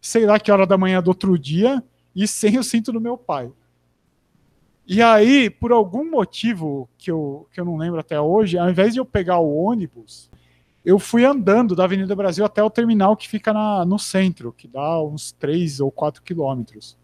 sei 0.00 0.26
lá 0.26 0.38
que 0.38 0.50
hora 0.50 0.66
da 0.66 0.78
manhã 0.78 1.02
do 1.02 1.08
outro 1.08 1.38
dia, 1.38 1.82
e 2.14 2.26
sem 2.26 2.58
o 2.58 2.64
cinto 2.64 2.92
do 2.92 3.00
meu 3.00 3.16
pai. 3.16 3.50
E 4.86 5.02
aí, 5.02 5.50
por 5.50 5.70
algum 5.70 6.10
motivo 6.10 6.88
que 6.96 7.10
eu, 7.10 7.46
que 7.52 7.60
eu 7.60 7.64
não 7.64 7.76
lembro 7.76 8.00
até 8.00 8.18
hoje, 8.18 8.56
ao 8.56 8.70
invés 8.70 8.94
de 8.94 8.98
eu 8.98 9.04
pegar 9.04 9.38
o 9.38 9.54
ônibus, 9.54 10.30
eu 10.84 10.98
fui 10.98 11.24
andando 11.24 11.76
da 11.76 11.84
Avenida 11.84 12.16
Brasil 12.16 12.44
até 12.44 12.62
o 12.62 12.70
terminal 12.70 13.14
que 13.14 13.28
fica 13.28 13.52
na, 13.52 13.84
no 13.84 13.98
centro, 13.98 14.50
que 14.50 14.66
dá 14.66 15.02
uns 15.02 15.32
3 15.32 15.80
ou 15.80 15.90
4 15.90 16.22
quilômetros. 16.22 16.96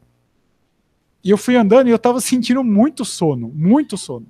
E 1.22 1.30
eu 1.30 1.36
fui 1.36 1.56
andando 1.56 1.88
e 1.88 1.90
eu 1.90 1.98
tava 1.98 2.20
sentindo 2.20 2.64
muito 2.64 3.04
sono, 3.04 3.52
muito 3.54 3.98
sono. 3.98 4.26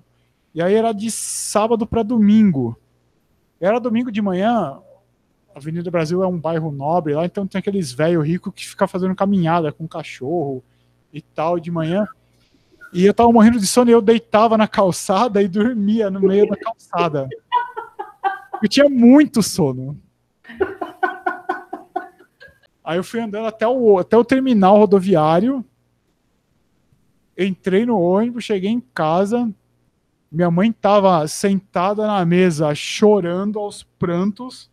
E 0.53 0.61
aí 0.61 0.75
era 0.75 0.93
de 0.93 1.11
sábado 1.11 1.87
para 1.87 2.03
domingo. 2.03 2.77
Era 3.61 3.79
domingo 3.79 4.11
de 4.11 4.21
manhã, 4.21 4.81
Avenida 5.55 5.91
Brasil 5.91 6.23
é 6.23 6.27
um 6.27 6.39
bairro 6.39 6.73
nobre 6.73 7.15
lá, 7.15 7.25
então 7.25 7.47
tem 7.47 7.59
aqueles 7.59 7.93
velho 7.93 8.21
rico 8.21 8.51
que 8.51 8.67
fica 8.67 8.89
fazendo 8.89 9.15
caminhada 9.15 9.71
com 9.71 9.87
cachorro 9.87 10.65
e 11.13 11.23
tal 11.23 11.61
de 11.61 11.71
manhã. 11.71 12.07
E 12.93 13.07
eu 13.07 13.15
tava 13.15 13.33
morrendo 13.33 13.59
de 13.59 13.67
sono 13.67 13.91
e 13.91 13.93
eu 13.93 14.03
deitava 14.03 14.59
na 14.59 14.67
calçada 14.67 15.41
e 15.41 15.49
dormia 15.49 16.11
no 16.11 16.21
meio 16.21 16.49
da 16.49 16.57
calçada. 16.57 17.29
Eu 18.63 18.69
tinha 18.69 18.89
muito 18.89 19.43
sono. 19.43 20.01
Aí 22.83 22.99
eu 22.99 23.05
fui 23.05 23.21
andando 23.21 23.47
até 23.47 23.67
o, 23.67 23.99
até 23.99 24.17
o 24.17 24.25
terminal 24.25 24.77
rodoviário. 24.77 25.65
Entrei 27.37 27.87
no 27.87 27.99
ônibus, 27.99 28.45
cheguei 28.45 28.71
em 28.71 28.81
casa. 28.81 29.51
Minha 30.31 30.51
mãe 30.51 30.71
estava 30.71 31.27
sentada 31.27 32.07
na 32.07 32.25
mesa, 32.25 32.75
chorando 32.75 33.59
aos 33.59 33.83
prantos. 33.83 34.71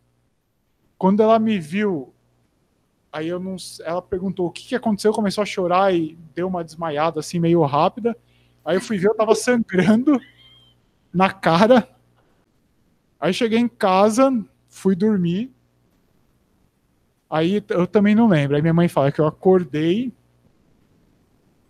Quando 1.02 1.24
ela 1.24 1.40
me 1.40 1.58
viu, 1.58 2.14
aí 3.12 3.28
eu 3.28 3.40
não, 3.40 3.56
ela 3.84 4.04
perguntou 4.04 4.46
o 4.46 4.52
que, 4.52 4.68
que 4.68 4.76
aconteceu, 4.76 5.12
começou 5.12 5.42
a 5.42 5.46
chorar 5.46 5.92
e 5.92 6.16
deu 6.36 6.48
uma 6.48 6.64
desmaiada 6.64 7.20
assim 7.20 7.40
meio 7.40 7.64
rápida. 7.64 8.16
Aí 8.64 8.78
eu 8.78 8.82
fui 8.82 9.00
ver, 9.00 9.08
eu 9.08 9.16
tava 9.16 9.34
sangrando 9.34 10.22
na 11.12 11.32
cara. 11.32 11.90
Aí 13.20 13.34
cheguei 13.34 13.58
em 13.58 13.68
casa, 13.68 14.32
fui 14.70 14.96
dormir. 14.96 15.52
Aí 17.28 17.64
eu 17.70 17.88
também 17.88 18.14
não 18.14 18.28
lembro. 18.28 18.56
Aí 18.56 18.62
minha 18.62 18.72
mãe 18.72 18.88
fala 18.88 19.12
que 19.12 19.20
eu 19.20 19.26
acordei. 19.26 20.14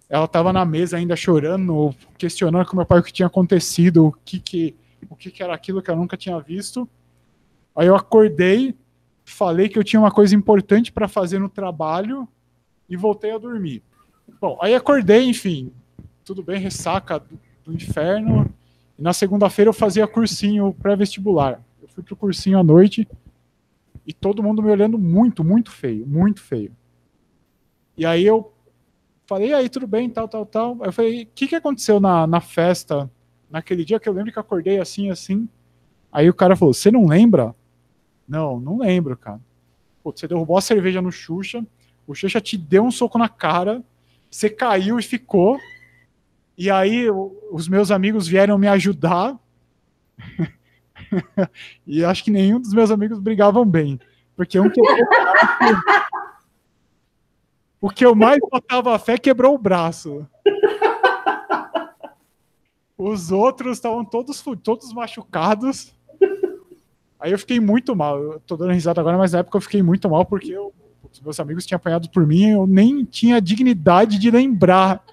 Ela 0.10 0.26
estava 0.26 0.52
na 0.52 0.66
mesa 0.66 0.98
ainda 0.98 1.16
chorando, 1.16 1.96
questionando 2.18 2.66
com 2.66 2.76
meu 2.76 2.86
pai 2.86 3.00
o 3.00 3.04
que 3.04 3.14
tinha 3.14 3.28
acontecido, 3.28 4.08
o 4.08 4.12
que 4.12 4.42
que, 4.42 4.76
o 5.10 5.16
que 5.16 5.32
que 5.32 5.42
era 5.42 5.54
aquilo 5.54 5.82
que 5.82 5.90
eu 5.90 5.96
nunca 5.96 6.18
tinha 6.18 6.38
visto. 6.38 6.86
Aí 7.74 7.88
eu 7.88 7.96
acordei, 7.96 8.76
falei 9.32 9.70
que 9.70 9.78
eu 9.78 9.84
tinha 9.84 10.00
uma 10.00 10.12
coisa 10.12 10.36
importante 10.36 10.92
para 10.92 11.08
fazer 11.08 11.40
no 11.40 11.50
trabalho 11.50 12.28
e 12.90 12.96
voltei 12.96 13.32
a 13.32 13.38
dormir. 13.38 13.84
Bom, 14.40 14.58
aí 14.62 14.74
acordei, 14.74 15.24
enfim, 15.28 15.72
tudo 16.24 16.44
bem, 16.44 16.60
ressaca 16.60 17.20
do, 17.20 17.40
do 17.64 17.74
inferno. 17.74 18.52
E 18.98 19.02
na 19.02 19.14
segunda-feira 19.14 19.70
eu 19.70 19.74
fazia 19.74 20.08
cursinho 20.08 20.74
pré-vestibular. 20.74 21.62
Eu 21.82 21.88
fui 21.88 22.04
pro 22.04 22.16
cursinho 22.16 22.60
à 22.60 22.64
noite 22.64 23.08
e 24.06 24.14
todo 24.14 24.44
mundo 24.44 24.62
me 24.62 24.72
olhando 24.72 24.98
muito, 24.98 25.44
muito 25.44 25.72
feio, 25.72 26.06
muito 26.08 26.42
feio. 26.42 26.76
E 27.98 28.06
aí 28.06 28.26
eu 28.26 28.52
falei, 29.26 29.54
aí, 29.54 29.70
tudo 29.70 29.88
bem, 29.88 30.10
tal, 30.10 30.28
tal, 30.28 30.46
tal. 30.46 30.78
Eu 30.84 30.92
falei, 30.92 31.24
o 31.24 31.28
que, 31.34 31.48
que 31.48 31.56
aconteceu 31.56 32.00
na, 32.00 32.28
na 32.28 32.42
festa, 32.42 33.10
naquele 33.50 33.86
dia 33.86 34.00
que 34.00 34.10
eu 34.10 34.14
lembro 34.14 34.32
que 34.32 34.40
acordei 34.40 34.80
assim, 34.80 35.10
assim. 35.10 35.48
Aí 36.12 36.30
o 36.30 36.34
cara 36.34 36.56
falou, 36.56 36.74
você 36.74 36.92
não 36.92 37.06
lembra? 37.06 37.56
Não, 38.28 38.60
não 38.60 38.78
lembro, 38.78 39.18
cara. 39.18 39.42
pô, 40.04 40.12
você 40.12 40.28
derrubou 40.28 40.58
a 40.58 40.62
cerveja 40.62 41.02
no 41.02 41.12
Xuxa, 41.12 41.66
o 42.08 42.16
Xuxa 42.16 42.42
te 42.42 42.58
deu 42.58 42.84
um 42.84 42.92
soco 42.92 43.18
na 43.18 43.30
cara, 43.30 43.84
você 44.30 44.50
caiu 44.50 45.00
e 45.00 45.04
ficou. 45.04 45.60
E 46.58 46.70
aí 46.70 47.10
os 47.52 47.68
meus 47.68 47.92
amigos 47.92 48.28
vieram 48.28 48.58
me 48.58 48.68
ajudar. 48.68 49.38
e 51.86 52.04
acho 52.04 52.24
que 52.24 52.32
nenhum 52.32 52.60
dos 52.60 52.74
meus 52.74 52.92
amigos 52.92 53.20
brigavam 53.20 53.66
bem. 53.66 54.00
Porque 54.36 54.60
um 54.60 54.70
quebrou 54.70 54.98
o 57.82 57.90
que 57.90 58.06
eu 58.06 58.14
mais 58.14 58.40
botava 58.40 58.98
fé 59.00 59.18
quebrou 59.18 59.56
o 59.56 59.58
braço. 59.58 60.28
Os 62.96 63.32
outros 63.32 63.78
estavam 63.78 64.06
todos, 64.06 64.44
todos 64.64 64.94
machucados. 64.94 65.96
Aí 67.22 67.32
eu 67.32 67.38
fiquei 67.38 67.60
muito 67.60 67.96
mal. 67.96 68.18
Eu 68.18 68.40
tô 68.40 68.58
dando 68.58 68.74
risada 68.74 69.00
agora, 69.00 69.16
mas 69.16 69.32
na 69.32 69.40
época 69.40 69.58
eu 69.58 69.62
fiquei 69.62 69.84
muito 69.84 70.10
mal 70.10 70.26
porque 70.26 70.52
eu, 70.52 70.74
os 71.10 71.22
meus 71.22 71.40
amigos 71.40 71.66
tinham 71.68 71.78
apanhado 71.78 72.10
por 72.10 72.26
mim 72.26 72.50
eu 72.50 72.66
nem 72.66 73.06
tinha 73.06 73.40
dignidade 73.40 74.18
de 74.18 74.32
lembrar. 74.32 75.06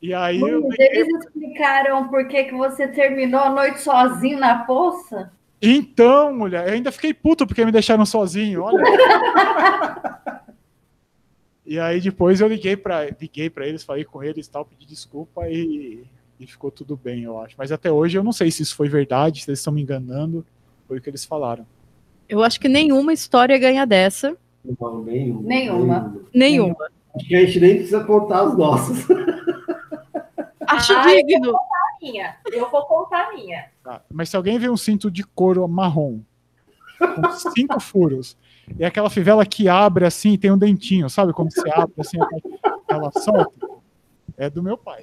E 0.00 0.14
aí 0.14 0.40
eu... 0.40 0.66
Eles 0.78 1.24
explicaram 1.26 2.08
por 2.08 2.26
que, 2.26 2.44
que 2.44 2.54
você 2.54 2.88
terminou 2.88 3.40
a 3.40 3.50
noite 3.50 3.82
sozinho 3.82 4.40
na 4.40 4.64
poça? 4.64 5.30
Então, 5.60 6.34
mulher, 6.34 6.66
eu 6.66 6.74
ainda 6.74 6.90
fiquei 6.90 7.12
puto 7.14 7.46
porque 7.46 7.64
me 7.64 7.70
deixaram 7.70 8.04
sozinho, 8.04 8.62
olha. 8.62 8.82
e 11.64 11.78
aí 11.78 12.00
depois 12.00 12.40
eu 12.40 12.48
liguei 12.48 12.76
para 12.76 13.10
liguei 13.10 13.48
para 13.48 13.68
eles, 13.68 13.84
falei 13.84 14.04
com 14.04 14.24
eles, 14.24 14.48
tal, 14.48 14.64
pedi 14.64 14.86
desculpa 14.86 15.48
e, 15.48 16.02
e 16.44 16.46
ficou 16.46 16.70
tudo 16.70 16.96
bem, 16.96 17.22
eu 17.22 17.38
acho. 17.40 17.54
Mas 17.56 17.70
até 17.70 17.90
hoje 17.90 18.18
eu 18.18 18.24
não 18.24 18.32
sei 18.32 18.50
se 18.50 18.62
isso 18.62 18.76
foi 18.76 18.88
verdade, 18.88 19.42
se 19.42 19.50
eles 19.50 19.60
estão 19.60 19.72
me 19.72 19.82
enganando, 19.82 20.44
foi 20.88 20.98
o 20.98 21.00
que 21.00 21.08
eles 21.08 21.24
falaram. 21.24 21.66
Eu 22.28 22.42
acho 22.42 22.58
que 22.58 22.68
nenhuma 22.68 23.12
história 23.12 23.58
ganha 23.58 23.86
dessa. 23.86 24.36
Não, 24.64 25.02
nenhuma. 25.02 25.42
Nenhuma. 25.42 26.16
Nenhuma. 26.34 26.88
Acho 27.14 27.26
que 27.26 27.36
a 27.36 27.44
gente 27.44 27.60
nem 27.60 27.74
precisa 27.76 28.04
contar 28.04 28.42
as 28.42 28.56
nossas. 28.56 29.06
Acho 30.66 30.94
Ai, 30.94 31.22
digno. 31.22 31.54
Minha. 32.00 32.36
Eu 32.50 32.70
vou 32.70 32.82
contar 32.86 33.28
a 33.28 33.32
minha. 33.32 33.66
Tá, 33.84 34.02
Mas 34.10 34.28
se 34.28 34.36
alguém 34.36 34.58
vê 34.58 34.68
um 34.68 34.76
cinto 34.76 35.10
de 35.10 35.22
couro 35.22 35.66
marrom 35.68 36.20
com 36.98 37.50
cinco 37.54 37.78
furos 37.80 38.36
e 38.78 38.84
aquela 38.84 39.10
fivela 39.10 39.44
que 39.44 39.68
abre 39.68 40.04
assim, 40.04 40.38
tem 40.38 40.50
um 40.50 40.58
dentinho, 40.58 41.08
sabe? 41.10 41.32
Quando 41.32 41.52
você 41.52 41.68
abre 41.70 41.94
assim, 41.98 42.18
ela 42.88 43.10
solta. 43.12 43.68
É 44.36 44.48
do 44.48 44.62
meu 44.62 44.78
pai. 44.78 45.02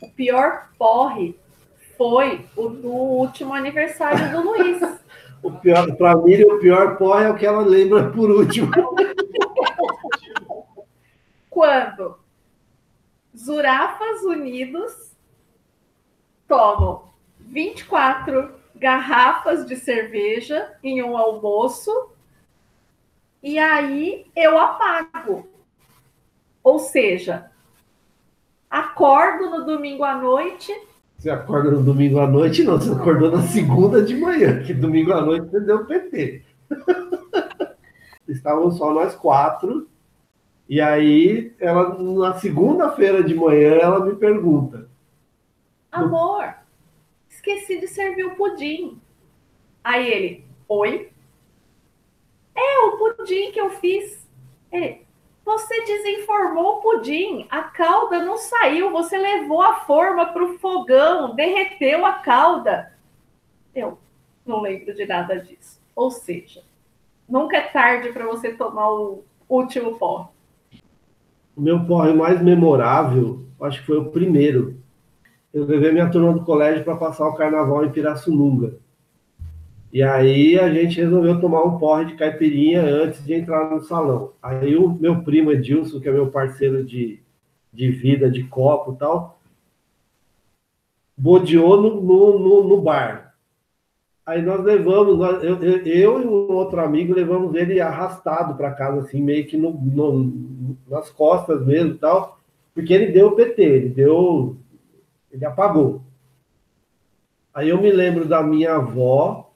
O 0.00 0.08
pior 0.10 0.68
porre 0.78 1.38
foi 1.96 2.46
o 2.56 2.68
do 2.68 2.88
último 2.88 3.54
aniversário 3.54 4.30
do 4.30 4.42
Luiz. 4.42 4.80
O 5.40 5.52
pior, 5.52 5.94
pra 5.94 6.16
mim, 6.16 6.42
o 6.42 6.58
pior 6.58 6.96
porra 6.96 7.22
é 7.22 7.30
o 7.30 7.36
que 7.36 7.46
ela 7.46 7.62
lembra 7.62 8.10
por 8.10 8.28
último. 8.28 8.72
Quando 11.48 12.18
Zurafas 13.36 14.22
Unidos 14.22 15.16
tomam 16.48 17.04
24 17.38 18.52
garrafas 18.74 19.64
de 19.64 19.76
cerveja 19.76 20.76
em 20.82 21.04
um 21.04 21.16
almoço 21.16 22.10
e 23.42 23.58
aí 23.58 24.26
eu 24.34 24.58
apago. 24.58 25.48
Ou 26.62 26.80
seja, 26.80 27.50
acordo 28.70 29.50
no 29.50 29.64
domingo 29.64 30.04
à 30.04 30.16
noite, 30.16 30.72
Você 31.16 31.30
acorda 31.30 31.70
no 31.70 31.82
domingo 31.82 32.20
à 32.20 32.26
noite, 32.26 32.62
não, 32.62 32.78
você 32.78 32.92
acordou 32.92 33.30
na 33.30 33.42
segunda 33.42 34.02
de 34.02 34.16
manhã, 34.16 34.62
que 34.62 34.72
domingo 34.72 35.12
à 35.12 35.20
noite 35.20 35.50
você 35.50 35.60
deu 35.60 35.84
PT. 35.84 36.42
Estávamos 38.28 38.76
só 38.76 38.92
nós 38.92 39.14
quatro, 39.16 39.88
e 40.68 40.80
aí 40.80 41.52
ela, 41.58 41.98
na 41.98 42.34
segunda-feira 42.34 43.24
de 43.24 43.34
manhã, 43.34 43.74
ela 43.74 44.04
me 44.04 44.14
pergunta. 44.14 44.88
amor, 45.90 46.54
esqueci 47.28 47.80
de 47.80 47.88
servir 47.88 48.24
o 48.24 48.36
pudim. 48.36 49.00
Aí 49.82 50.06
ele, 50.12 50.44
oi? 50.68 51.10
É 52.54 52.78
o 52.80 52.98
pudim 52.98 53.50
que 53.50 53.60
eu 53.60 53.70
fiz. 53.70 54.28
Ele, 54.70 55.06
você 55.48 55.82
desenformou 55.86 56.76
o 56.76 56.80
pudim, 56.82 57.46
a 57.48 57.62
calda 57.62 58.22
não 58.22 58.36
saiu, 58.36 58.90
você 58.90 59.16
levou 59.16 59.62
a 59.62 59.80
forma 59.80 60.26
para 60.26 60.44
o 60.44 60.58
fogão, 60.58 61.34
derreteu 61.34 62.04
a 62.04 62.12
calda. 62.12 62.92
Eu 63.74 63.98
não 64.44 64.60
lembro 64.60 64.94
de 64.94 65.06
nada 65.06 65.40
disso. 65.40 65.80
Ou 65.96 66.10
seja, 66.10 66.62
nunca 67.26 67.56
é 67.56 67.62
tarde 67.62 68.12
para 68.12 68.26
você 68.26 68.52
tomar 68.52 68.90
o 68.90 69.24
último 69.48 69.98
pó. 69.98 70.30
O 71.56 71.62
meu 71.62 71.82
porre 71.86 72.12
mais 72.12 72.42
memorável, 72.42 73.46
acho 73.62 73.80
que 73.80 73.86
foi 73.86 73.96
o 73.96 74.10
primeiro. 74.10 74.76
Eu 75.52 75.64
levei 75.64 75.92
minha 75.92 76.10
turma 76.10 76.34
do 76.34 76.44
colégio 76.44 76.84
para 76.84 76.94
passar 76.94 77.26
o 77.26 77.34
carnaval 77.34 77.86
em 77.86 77.90
Pirassununga. 77.90 78.76
E 79.92 80.02
aí 80.02 80.58
a 80.58 80.72
gente 80.72 81.00
resolveu 81.00 81.40
tomar 81.40 81.62
um 81.64 81.78
porre 81.78 82.06
de 82.06 82.14
caipirinha 82.16 82.82
antes 82.82 83.24
de 83.24 83.34
entrar 83.34 83.70
no 83.70 83.80
salão. 83.80 84.32
Aí 84.42 84.76
o 84.76 84.88
meu 84.90 85.22
primo 85.22 85.50
Edilson, 85.50 86.00
que 86.00 86.08
é 86.08 86.12
meu 86.12 86.30
parceiro 86.30 86.84
de, 86.84 87.20
de 87.72 87.90
vida, 87.90 88.30
de 88.30 88.44
copo 88.44 88.92
e 88.92 88.96
tal, 88.96 89.38
bodeou 91.16 91.80
no, 91.80 92.00
no, 92.00 92.38
no, 92.38 92.68
no 92.68 92.80
bar. 92.80 93.34
Aí 94.26 94.42
nós 94.42 94.62
levamos, 94.64 95.18
nós- 95.18 95.42
eu, 95.42 95.62
eu, 95.62 95.86
eu 95.86 96.22
e 96.22 96.26
um 96.26 96.52
outro 96.52 96.80
amigo 96.80 97.14
levamos 97.14 97.54
ele 97.54 97.80
arrastado 97.80 98.56
para 98.56 98.72
casa, 98.74 99.00
assim, 99.00 99.22
meio 99.22 99.46
que 99.46 99.56
no, 99.56 99.72
no- 99.72 100.76
nas 100.88 101.10
costas 101.10 101.64
mesmo 101.66 101.92
e 101.94 101.98
tal, 101.98 102.38
porque 102.74 102.92
ele 102.92 103.12
deu 103.12 103.32
PT, 103.34 103.62
ele 103.62 103.88
deu. 103.88 104.56
Ele 105.32 105.44
apagou. 105.46 106.02
Aí 107.52 107.68
eu 107.68 107.80
me 107.80 107.90
lembro 107.90 108.26
da 108.26 108.42
minha 108.42 108.74
avó, 108.76 109.47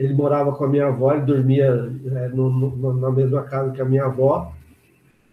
ele 0.00 0.14
morava 0.14 0.52
com 0.52 0.64
a 0.64 0.68
minha 0.68 0.86
avó, 0.86 1.12
ele 1.12 1.26
dormia 1.26 1.66
é, 1.66 2.28
no- 2.28 2.48
no- 2.48 2.94
na 2.94 3.10
mesma 3.10 3.42
casa 3.42 3.70
que 3.70 3.82
a 3.82 3.84
minha 3.84 4.06
avó, 4.06 4.50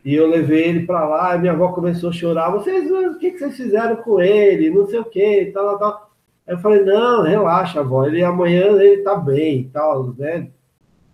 e 0.03 0.13
eu 0.13 0.27
levei 0.27 0.65
ele 0.67 0.85
para 0.85 1.07
lá, 1.07 1.35
e 1.35 1.39
minha 1.39 1.53
avó 1.53 1.69
começou 1.69 2.09
a 2.09 2.13
chorar, 2.13 2.51
vocês, 2.51 2.91
o 2.91 3.17
que, 3.17 3.31
que 3.31 3.39
vocês 3.39 3.55
fizeram 3.55 3.95
com 3.95 4.19
ele, 4.19 4.69
não 4.69 4.85
sei 4.85 4.99
o 4.99 5.05
que, 5.05 5.51
tal, 5.53 5.79
tal. 5.79 6.11
Aí 6.45 6.53
eu 6.55 6.59
falei, 6.59 6.83
não, 6.83 7.23
relaxa, 7.23 7.79
avó, 7.79 8.05
ele 8.05 8.21
amanhã 8.21 8.65
ele 8.81 9.03
tá 9.03 9.15
bem 9.15 9.69
tal, 9.71 10.13
né? 10.17 10.49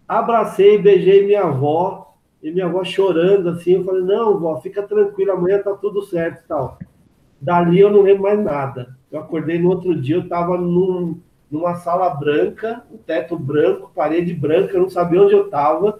Abracei, 0.08 0.80
beijei 0.80 1.26
minha 1.26 1.44
avó, 1.44 2.16
e 2.42 2.52
minha 2.52 2.66
avó 2.66 2.84
chorando 2.84 3.50
assim, 3.50 3.74
eu 3.76 3.86
falei, 3.86 4.02
não, 4.04 4.40
vó, 4.40 4.60
fica 4.62 4.82
tranquila, 4.82 5.34
amanhã 5.34 5.60
tá 5.60 5.74
tudo 5.76 6.02
certo 6.04 6.44
tal. 6.48 6.80
Dali 7.40 7.80
eu 7.80 7.92
não 7.92 8.02
lembro 8.02 8.24
mais 8.24 8.40
nada. 8.44 8.96
Eu 9.12 9.20
acordei 9.20 9.60
no 9.60 9.70
outro 9.70 9.96
dia, 9.96 10.16
eu 10.18 10.28
tava 10.28 10.58
num, 10.58 11.20
numa 11.54 11.76
sala 11.76 12.10
branca, 12.10 12.84
um 12.92 12.98
teto 12.98 13.38
branco, 13.38 13.92
parede 13.94 14.34
branca, 14.34 14.76
eu 14.76 14.82
não 14.82 14.90
sabia 14.90 15.22
onde 15.22 15.36
eu 15.36 15.52
tava. 15.52 16.00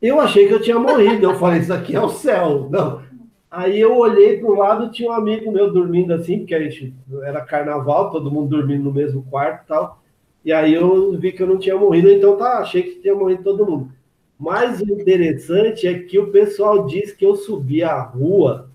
Eu 0.00 0.18
achei 0.18 0.48
que 0.48 0.54
eu 0.54 0.62
tinha 0.62 0.78
morrido. 0.78 1.26
Eu 1.26 1.34
falei, 1.34 1.60
isso 1.60 1.74
aqui 1.74 1.94
é 1.94 2.00
o 2.00 2.08
céu. 2.08 2.68
Não. 2.70 3.02
Aí 3.50 3.78
eu 3.78 3.98
olhei 3.98 4.38
para 4.38 4.48
o 4.50 4.56
lado, 4.56 4.90
tinha 4.90 5.10
um 5.10 5.12
amigo 5.12 5.52
meu 5.52 5.70
dormindo 5.70 6.14
assim, 6.14 6.38
porque 6.38 6.54
a 6.54 6.62
gente 6.62 6.94
era 7.22 7.42
carnaval, 7.42 8.10
todo 8.10 8.30
mundo 8.30 8.56
dormindo 8.56 8.82
no 8.82 8.92
mesmo 8.92 9.22
quarto 9.24 9.64
e 9.64 9.68
tal. 9.68 10.02
E 10.42 10.50
aí 10.50 10.72
eu 10.72 11.12
vi 11.18 11.32
que 11.32 11.42
eu 11.42 11.46
não 11.46 11.58
tinha 11.58 11.76
morrido, 11.76 12.10
então 12.10 12.38
tá, 12.38 12.58
achei 12.58 12.82
que 12.82 13.00
tinha 13.00 13.14
morrido 13.14 13.42
todo 13.42 13.66
mundo. 13.66 13.90
Mas 14.38 14.80
o 14.80 14.90
interessante 14.90 15.86
é 15.86 15.98
que 15.98 16.18
o 16.18 16.32
pessoal 16.32 16.86
diz 16.86 17.12
que 17.12 17.26
eu 17.26 17.36
subi 17.36 17.82
a 17.82 18.00
rua 18.00 18.70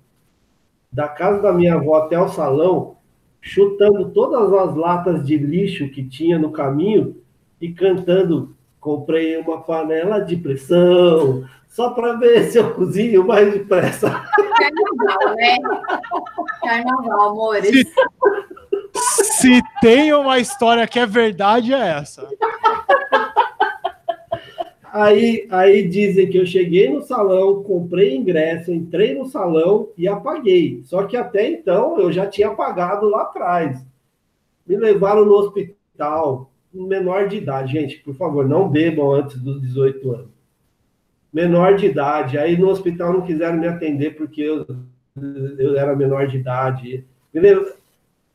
da 0.92 1.08
casa 1.08 1.42
da 1.42 1.52
minha 1.52 1.74
avó 1.74 1.96
até 1.96 2.20
o 2.20 2.30
salão, 2.30 2.98
chutando 3.42 4.10
todas 4.12 4.52
as 4.54 4.76
latas 4.76 5.26
de 5.26 5.38
lixo 5.38 5.90
que 5.90 6.04
tinha 6.04 6.38
no 6.38 6.52
caminho 6.52 7.16
e 7.60 7.72
cantando: 7.72 8.56
comprei 8.80 9.38
uma 9.38 9.62
panela 9.62 10.20
de 10.20 10.38
pressão, 10.38 11.46
só 11.68 11.92
para 11.92 12.14
ver 12.14 12.46
se 12.46 12.58
eu 12.58 12.74
cozinho 12.74 13.26
mais 13.26 13.52
depressa. 13.54 14.10
Carnaval, 14.10 15.36
né? 15.36 15.58
Carnaval, 16.62 17.30
amores. 17.30 17.70
Se, 18.94 19.24
se 19.24 19.62
tem 19.82 20.14
uma 20.14 20.40
história 20.40 20.88
que 20.88 21.00
é 21.00 21.06
verdade, 21.06 21.74
é 21.74 22.00
essa. 22.00 22.28
Aí, 24.92 25.48
aí 25.52 25.88
dizem 25.88 26.30
que 26.30 26.38
eu 26.38 26.46
cheguei 26.46 26.90
no 26.90 27.02
salão, 27.02 27.64
comprei 27.64 28.16
ingresso, 28.16 28.72
entrei 28.72 29.14
no 29.18 29.26
salão 29.26 29.90
e 29.98 30.08
apaguei. 30.08 30.82
Só 30.84 31.04
que 31.06 31.18
até 31.18 31.50
então 31.50 32.00
eu 32.00 32.12
já 32.12 32.28
tinha 32.28 32.52
pagado 32.52 33.08
lá 33.10 33.24
atrás. 33.24 33.86
Me 34.68 34.78
levaram 34.78 35.26
no 35.26 35.34
hospital, 35.34 36.52
menor 36.74 37.28
de 37.28 37.38
idade. 37.38 37.74
Gente, 37.74 38.00
por 38.00 38.16
favor, 38.16 38.48
não 38.48 38.70
bebam 38.70 39.12
antes 39.14 39.40
dos 39.42 39.62
18 39.62 40.12
anos. 40.14 40.30
Menor 41.32 41.76
de 41.76 41.88
idade. 41.88 42.38
Aí 42.38 42.58
no 42.58 42.70
hospital 42.70 43.14
não 43.14 43.22
quiseram 43.22 43.58
me 43.58 43.68
atender 43.68 44.16
porque 44.16 44.42
eu, 44.42 44.66
eu 45.58 45.78
era 45.78 45.96
menor 45.96 46.28
de 46.28 46.38
idade. 46.38 47.06
Me 47.34 47.40
lev- 47.40 47.74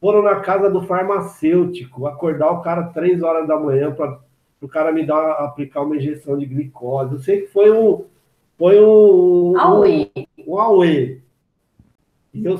Foram 0.01 0.23
na 0.23 0.37
casa 0.41 0.71
do 0.71 0.83
farmacêutico, 0.83 2.07
acordar 2.07 2.51
o 2.53 2.63
cara 2.63 2.85
três 2.89 3.23
horas 3.23 3.49
da 3.49 3.59
manhã 3.59 3.93
para 3.93 4.21
o 4.65 4.69
cara 4.69 4.91
me 4.91 5.05
dar, 5.05 5.33
aplicar 5.45 5.83
uma 5.83 5.97
injeção 5.97 6.39
de 6.39 6.47
glicose. 6.47 7.13
Eu 7.13 7.19
sei 7.19 7.43
que 7.43 7.49
foi 7.49 7.71
um. 7.71 8.07
Foi 8.59 8.83
um. 8.83 9.59
Aue. 9.59 10.11
Um, 10.17 10.55
um 10.55 10.59
Aue. 10.59 11.23
E 12.33 12.45
eu 12.45 12.59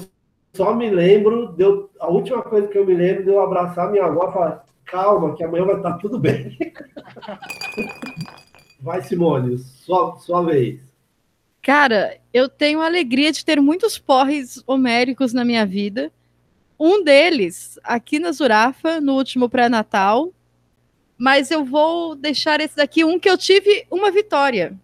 só 0.53 0.75
me 0.75 0.91
lembro, 0.91 1.53
deu, 1.53 1.91
a 1.99 2.09
última 2.09 2.43
coisa 2.43 2.69
que 2.69 2.77
eu 2.77 2.87
me 2.87 2.95
lembro 2.95 3.25
de 3.25 3.31
eu 3.31 3.41
abraçar 3.41 3.91
minha 3.91 4.05
avó 4.05 4.29
e 4.29 4.33
falar: 4.33 4.65
calma, 4.85 5.35
que 5.35 5.43
amanhã 5.43 5.65
vai 5.65 5.77
estar 5.77 5.95
tudo 5.95 6.19
bem. 6.19 6.57
Vai, 8.81 9.01
Simone, 9.01 9.57
sua, 9.57 10.19
sua 10.19 10.43
vez. 10.43 10.79
Cara, 11.63 12.19
eu 12.35 12.51
tenho 12.51 12.83
a 12.83 12.85
alegria 12.85 13.33
de 13.33 13.43
ter 13.43 13.59
muitos 13.59 13.97
porres 13.99 14.63
homéricos 14.67 15.33
na 15.33 15.43
minha 15.43 15.65
vida. 15.65 16.13
Um 16.79 17.03
deles, 17.03 17.79
aqui 17.83 18.19
na 18.19 18.31
Zurafa, 18.31 19.01
no 19.01 19.15
último 19.15 19.49
pré-natal. 19.49 20.35
Mas 21.17 21.51
eu 21.51 21.65
vou 21.65 22.15
deixar 22.15 22.61
esse 22.61 22.77
daqui, 22.77 23.05
um 23.05 23.19
que 23.19 23.29
eu 23.29 23.39
tive 23.39 23.87
uma 23.91 24.11
vitória. 24.11 24.77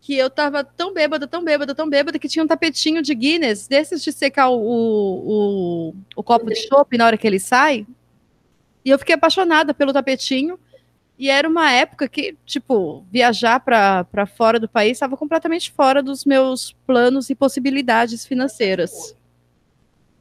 Que 0.00 0.16
eu 0.16 0.28
tava 0.30 0.62
tão 0.62 0.92
bêbada, 0.92 1.26
tão 1.26 1.42
bêbada, 1.42 1.74
tão 1.74 1.88
bêbada, 1.88 2.18
que 2.18 2.28
tinha 2.28 2.44
um 2.44 2.48
tapetinho 2.48 3.02
de 3.02 3.14
Guinness, 3.14 3.66
desses 3.66 4.02
de 4.02 4.12
secar 4.12 4.50
o, 4.50 4.58
o, 4.60 5.94
o 6.14 6.22
copo 6.22 6.46
de 6.46 6.56
chopp 6.56 6.96
na 6.96 7.06
hora 7.06 7.16
que 7.16 7.26
ele 7.26 7.40
sai. 7.40 7.86
E 8.84 8.90
eu 8.90 8.98
fiquei 8.98 9.14
apaixonada 9.14 9.72
pelo 9.72 9.92
tapetinho. 9.92 10.58
E 11.18 11.30
era 11.30 11.48
uma 11.48 11.70
época 11.70 12.08
que, 12.08 12.36
tipo, 12.44 13.06
viajar 13.10 13.60
para 13.60 14.26
fora 14.26 14.58
do 14.58 14.68
país 14.68 14.92
estava 14.92 15.16
completamente 15.16 15.70
fora 15.72 16.02
dos 16.02 16.24
meus 16.24 16.72
planos 16.86 17.30
e 17.30 17.34
possibilidades 17.34 18.26
financeiras. 18.26 19.16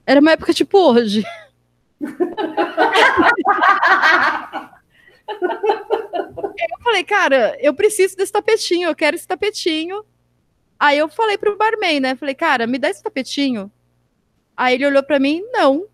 Era 0.05 0.19
uma 0.19 0.31
época 0.31 0.53
tipo 0.53 0.77
hoje. 0.77 1.23
Eu 6.57 6.83
falei, 6.83 7.03
cara, 7.03 7.57
eu 7.59 7.73
preciso 7.73 8.15
desse 8.15 8.31
tapetinho, 8.31 8.89
eu 8.89 8.95
quero 8.95 9.15
esse 9.15 9.27
tapetinho. 9.27 10.05
Aí 10.79 10.97
eu 10.97 11.07
falei 11.07 11.37
pro 11.37 11.57
barman, 11.57 11.99
né? 11.99 12.15
Falei, 12.15 12.35
cara, 12.35 12.67
me 12.67 12.77
dá 12.77 12.89
esse 12.89 13.01
tapetinho. 13.01 13.71
Aí 14.55 14.75
ele 14.75 14.85
olhou 14.85 15.03
para 15.03 15.19
mim, 15.19 15.41
não. 15.51 15.87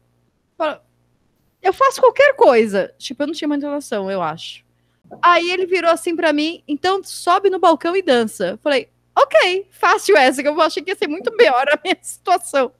Eu 1.61 1.73
faço 1.73 2.01
qualquer 2.01 2.35
coisa. 2.35 2.93
Tipo, 2.97 3.23
eu 3.23 3.27
não 3.27 3.33
tinha 3.33 3.47
manipulação, 3.47 4.09
eu 4.09 4.21
acho. 4.21 4.65
Aí 5.21 5.49
ele 5.49 5.65
virou 5.65 5.91
assim 5.91 6.15
para 6.15 6.31
mim, 6.31 6.63
então 6.67 7.03
sobe 7.03 7.49
no 7.49 7.59
balcão 7.59 7.95
e 7.95 8.01
dança. 8.01 8.59
Falei, 8.61 8.89
ok, 9.15 9.67
fácil 9.71 10.15
essa, 10.17 10.41
que 10.41 10.47
eu 10.47 10.61
achei 10.61 10.83
que 10.83 10.91
ia 10.91 10.95
ser 10.95 11.07
muito 11.07 11.31
pior 11.35 11.67
a 11.69 11.79
minha 11.83 11.97
situação. 12.01 12.71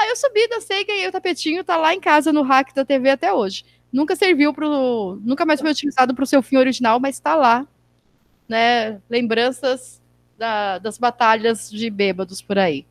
Aí 0.00 0.08
eu 0.08 0.16
subi, 0.16 0.48
dancei, 0.48 0.82
ganhei 0.82 1.06
o 1.06 1.12
tapetinho, 1.12 1.62
tá 1.62 1.76
lá 1.76 1.92
em 1.92 2.00
casa 2.00 2.32
no 2.32 2.40
hack 2.40 2.72
da 2.74 2.86
TV 2.86 3.10
até 3.10 3.34
hoje. 3.34 3.66
Nunca 3.92 4.16
serviu 4.16 4.54
pro. 4.54 5.18
Nunca 5.22 5.44
mais 5.44 5.60
foi 5.60 5.70
utilizado 5.70 6.14
pro 6.14 6.24
seu 6.24 6.40
fim 6.42 6.56
original, 6.56 6.98
mas 6.98 7.20
tá 7.20 7.34
lá. 7.34 7.66
Né? 8.48 8.98
Lembranças 9.10 10.00
da, 10.38 10.78
das 10.78 10.96
batalhas 10.96 11.70
de 11.70 11.90
bêbados 11.90 12.40
por 12.40 12.58
aí. 12.58 12.86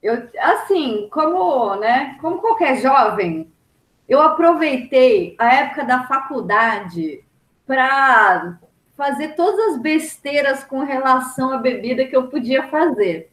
Eu, 0.00 0.28
assim, 0.38 1.08
como, 1.10 1.74
né, 1.74 2.16
como 2.20 2.38
qualquer 2.38 2.80
jovem, 2.80 3.50
eu 4.08 4.22
aproveitei 4.22 5.34
a 5.38 5.52
época 5.52 5.84
da 5.84 6.06
faculdade 6.06 7.24
para 7.66 8.60
fazer 8.96 9.34
todas 9.34 9.74
as 9.74 9.82
besteiras 9.82 10.62
com 10.62 10.84
relação 10.84 11.52
à 11.52 11.58
bebida 11.58 12.06
que 12.06 12.14
eu 12.14 12.28
podia 12.28 12.68
fazer. 12.68 13.28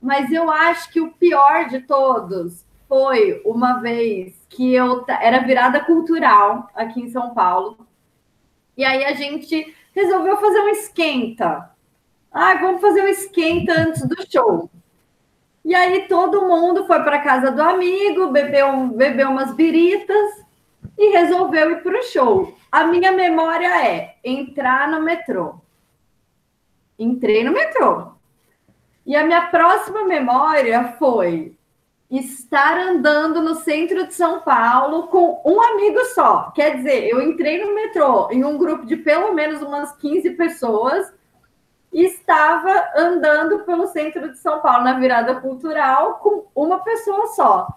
Mas 0.00 0.30
eu 0.30 0.50
acho 0.50 0.90
que 0.90 1.00
o 1.00 1.12
pior 1.12 1.68
de 1.68 1.80
todos 1.80 2.64
foi 2.88 3.42
uma 3.44 3.80
vez 3.80 4.34
que 4.48 4.74
eu 4.74 5.04
era 5.08 5.40
virada 5.40 5.80
cultural 5.80 6.70
aqui 6.74 7.00
em 7.00 7.10
São 7.10 7.34
Paulo. 7.34 7.78
E 8.76 8.84
aí 8.84 9.04
a 9.04 9.14
gente 9.14 9.74
resolveu 9.94 10.36
fazer 10.36 10.60
um 10.60 10.68
esquenta. 10.68 11.70
Ah, 12.30 12.54
vamos 12.54 12.80
fazer 12.80 13.02
um 13.02 13.08
esquenta 13.08 13.72
antes 13.72 14.06
do 14.06 14.16
show. 14.30 14.70
E 15.64 15.74
aí 15.74 16.06
todo 16.06 16.46
mundo 16.46 16.86
foi 16.86 17.02
para 17.02 17.22
casa 17.22 17.50
do 17.50 17.60
amigo, 17.60 18.30
bebeu, 18.30 18.88
bebeu 18.88 19.30
umas 19.30 19.52
biritas 19.54 20.44
e 20.96 21.10
resolveu 21.10 21.72
ir 21.72 21.82
para 21.82 21.98
o 21.98 22.02
show. 22.04 22.56
A 22.70 22.84
minha 22.84 23.10
memória 23.10 23.84
é 23.84 24.16
entrar 24.22 24.88
no 24.88 25.02
metrô. 25.02 25.60
Entrei 26.98 27.42
no 27.42 27.52
metrô. 27.52 28.15
E 29.06 29.14
a 29.14 29.24
minha 29.24 29.46
próxima 29.46 30.04
memória 30.04 30.96
foi 30.98 31.56
estar 32.10 32.76
andando 32.76 33.40
no 33.40 33.54
centro 33.54 34.06
de 34.06 34.14
São 34.14 34.40
Paulo 34.40 35.06
com 35.06 35.40
um 35.44 35.60
amigo 35.60 36.04
só. 36.06 36.50
Quer 36.50 36.76
dizer, 36.76 37.08
eu 37.08 37.22
entrei 37.22 37.64
no 37.64 37.72
metrô 37.72 38.28
em 38.32 38.44
um 38.44 38.58
grupo 38.58 38.84
de 38.84 38.96
pelo 38.96 39.32
menos 39.32 39.62
umas 39.62 39.92
15 39.96 40.30
pessoas 40.30 41.12
e 41.92 42.04
estava 42.04 42.88
andando 42.96 43.60
pelo 43.60 43.86
centro 43.86 44.30
de 44.30 44.38
São 44.38 44.60
Paulo 44.60 44.84
na 44.84 44.98
virada 44.98 45.36
cultural 45.36 46.14
com 46.18 46.46
uma 46.54 46.80
pessoa 46.80 47.28
só. 47.28 47.68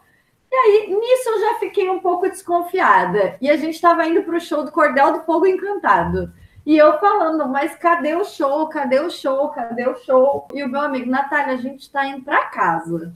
E 0.52 0.56
aí, 0.56 0.88
nisso 0.88 1.30
eu 1.30 1.40
já 1.42 1.60
fiquei 1.60 1.90
um 1.90 2.00
pouco 2.00 2.28
desconfiada. 2.28 3.38
E 3.40 3.50
a 3.52 3.56
gente 3.56 3.76
estava 3.76 4.06
indo 4.08 4.24
para 4.24 4.36
o 4.36 4.42
show 4.42 4.66
do 4.66 4.72
Cordel 4.72 5.14
do 5.14 5.22
Fogo 5.22 5.46
Encantado. 5.46 6.34
E 6.70 6.78
eu 6.78 7.00
falando, 7.00 7.48
mas 7.48 7.76
cadê 7.78 8.16
o 8.16 8.24
show? 8.24 8.70
Cadê 8.70 9.00
o 9.00 9.10
show? 9.10 9.50
Cadê 9.50 9.90
o 9.90 9.96
show? 9.96 10.48
E 10.54 10.64
o 10.64 10.70
meu 10.70 10.82
amigo, 10.82 11.10
Natália, 11.10 11.56
a 11.56 11.58
gente 11.58 11.80
está 11.80 12.06
indo 12.06 12.22
para 12.24 12.46
casa. 12.46 13.12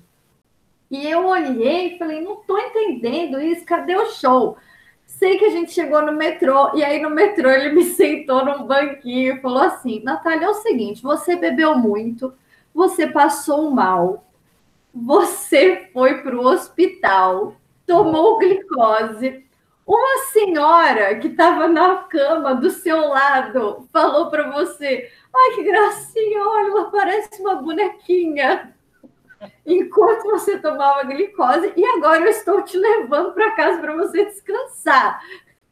E 0.89 1.07
eu 1.07 1.27
olhei 1.27 1.93
e 1.93 1.99
falei, 1.99 2.19
não 2.19 2.41
estou 2.41 2.57
entendendo 2.57 3.39
isso, 3.39 3.63
cadê 3.63 3.95
o 3.95 4.07
show? 4.07 4.57
Sei 5.05 5.37
que 5.37 5.45
a 5.45 5.51
gente 5.51 5.71
chegou 5.71 6.01
no 6.01 6.13
metrô, 6.13 6.75
e 6.75 6.83
aí 6.83 6.99
no 6.99 7.11
metrô 7.11 7.47
ele 7.47 7.73
me 7.73 7.83
sentou 7.93 8.43
num 8.43 8.65
banquinho 8.65 9.35
e 9.35 9.39
falou 9.39 9.61
assim: 9.61 10.01
Natália, 10.03 10.47
é 10.47 10.49
o 10.49 10.55
seguinte, 10.55 11.03
você 11.03 11.35
bebeu 11.35 11.77
muito, 11.77 12.33
você 12.73 13.05
passou 13.05 13.69
mal, 13.69 14.25
você 14.91 15.91
foi 15.93 16.23
para 16.23 16.35
o 16.35 16.43
hospital, 16.43 17.55
tomou 17.85 18.39
glicose. 18.39 19.45
Uma 19.85 20.17
senhora 20.31 21.15
que 21.19 21.27
estava 21.27 21.67
na 21.67 21.95
cama 21.95 22.55
do 22.55 22.69
seu 22.69 23.09
lado 23.09 23.87
falou 23.91 24.29
para 24.29 24.49
você: 24.51 25.09
Ai, 25.35 25.55
que 25.55 25.63
gracinha, 25.63 26.47
olha, 26.47 26.67
ela 26.67 26.91
parece 26.91 27.41
uma 27.41 27.55
bonequinha. 27.55 28.73
Enquanto 29.65 30.23
você 30.23 30.57
tomava 30.57 31.03
glicose, 31.03 31.73
e 31.75 31.85
agora 31.85 32.21
eu 32.21 32.29
estou 32.29 32.61
te 32.61 32.77
levando 32.77 33.33
para 33.33 33.51
casa 33.51 33.79
para 33.79 33.95
você 33.95 34.25
descansar. 34.25 35.21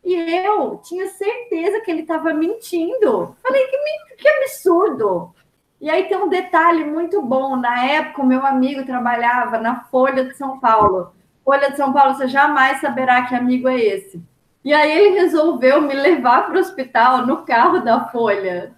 E 0.04 0.14
eu 0.46 0.82
tinha 0.84 1.08
certeza 1.08 1.80
que 1.80 1.92
ele 1.92 2.02
estava 2.02 2.34
mentindo. 2.34 3.36
Falei, 3.42 3.66
que, 3.68 4.16
que 4.16 4.28
absurdo! 4.28 5.34
E 5.80 5.90
aí 5.90 6.08
tem 6.08 6.18
um 6.18 6.30
detalhe 6.30 6.84
muito 6.84 7.22
bom. 7.22 7.56
Na 7.56 7.86
época, 7.86 8.22
o 8.22 8.26
meu 8.26 8.46
amigo 8.46 8.86
trabalhava 8.86 9.58
na 9.58 9.84
Folha 9.86 10.26
de 10.26 10.36
São 10.36 10.60
Paulo. 10.60 11.12
Folha 11.44 11.72
de 11.72 11.78
São 11.78 11.92
Paulo, 11.92 12.14
você 12.14 12.28
jamais 12.28 12.80
saberá 12.80 13.24
que 13.24 13.36
amigo 13.36 13.68
é 13.68 13.80
esse. 13.80 14.22
E 14.64 14.74
aí 14.74 14.92
ele 14.92 15.20
resolveu 15.20 15.82
me 15.82 15.94
levar 15.94 16.46
para 16.46 16.56
o 16.56 16.60
hospital 16.60 17.26
no 17.26 17.38
carro 17.44 17.80
da 17.80 18.08
Folha. 18.10 18.74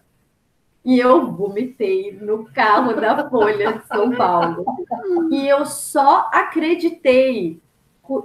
E 0.86 1.00
eu 1.00 1.32
vomitei 1.32 2.12
no 2.22 2.46
carro 2.46 2.94
da 2.94 3.30
Folha 3.30 3.74
de 3.74 3.88
São 3.88 4.12
Paulo. 4.12 4.66
E 5.32 5.48
eu 5.48 5.66
só 5.66 6.30
acreditei 6.34 7.62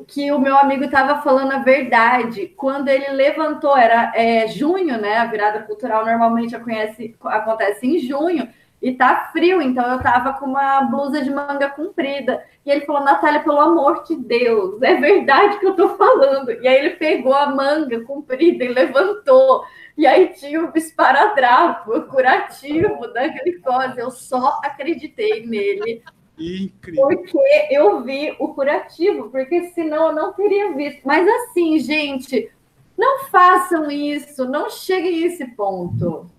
que 0.07 0.32
o 0.32 0.41
meu 0.41 0.57
amigo 0.57 0.84
estava 0.84 1.22
falando 1.22 1.53
a 1.53 1.59
verdade. 1.59 2.47
Quando 2.57 2.89
ele 2.89 3.11
levantou, 3.11 3.76
era 3.76 4.12
é, 4.14 4.49
junho, 4.49 5.01
né? 5.01 5.18
A 5.18 5.26
virada 5.26 5.62
cultural 5.62 6.05
normalmente 6.05 6.55
acontece, 6.55 7.14
acontece 7.24 7.86
em 7.86 7.99
junho 7.99 8.49
e 8.81 8.93
tá 8.93 9.31
frio, 9.33 9.61
então 9.61 9.91
eu 9.91 10.01
tava 10.01 10.35
com 10.35 10.47
uma 10.47 10.83
blusa 10.83 11.20
de 11.22 11.31
manga 11.31 11.68
comprida. 11.68 12.45
E 12.64 12.70
ele 12.70 12.87
falou, 12.87 13.03
Natália, 13.03 13.41
pelo 13.41 13.61
amor 13.61 14.05
de 14.05 14.14
Deus, 14.14 14.81
é 14.83 14.95
verdade 14.95 15.59
que 15.59 15.66
eu 15.66 15.74
tô 15.74 15.97
falando. 15.97 16.53
E 16.53 16.68
aí 16.68 16.79
ele 16.79 16.91
pegou 16.91 17.35
a 17.35 17.51
manga 17.51 18.01
comprida 18.05 18.64
e 18.64 18.68
levantou. 18.68 19.64
E 19.97 20.07
aí 20.07 20.29
tinha 20.29 20.64
o 20.64 20.72
esparadrapo, 20.76 21.93
o 21.93 22.03
curativo 22.05 23.09
da 23.12 23.26
glicose. 23.26 23.99
Eu 23.99 24.12
só 24.12 24.61
acreditei 24.62 25.45
nele. 25.45 26.05
Incrível. 26.39 27.09
Porque 27.09 27.66
eu 27.70 28.01
vi 28.05 28.37
o 28.39 28.55
curativo, 28.55 29.29
porque 29.29 29.70
senão 29.70 30.11
eu 30.11 30.14
não 30.14 30.33
teria 30.33 30.72
visto. 30.72 31.01
Mas 31.05 31.26
assim, 31.26 31.81
gente, 31.81 32.49
não 32.97 33.24
façam 33.24 33.91
isso, 33.91 34.45
não 34.45 34.70
cheguem 34.70 35.24
a 35.24 35.26
esse 35.26 35.47
ponto. 35.57 36.31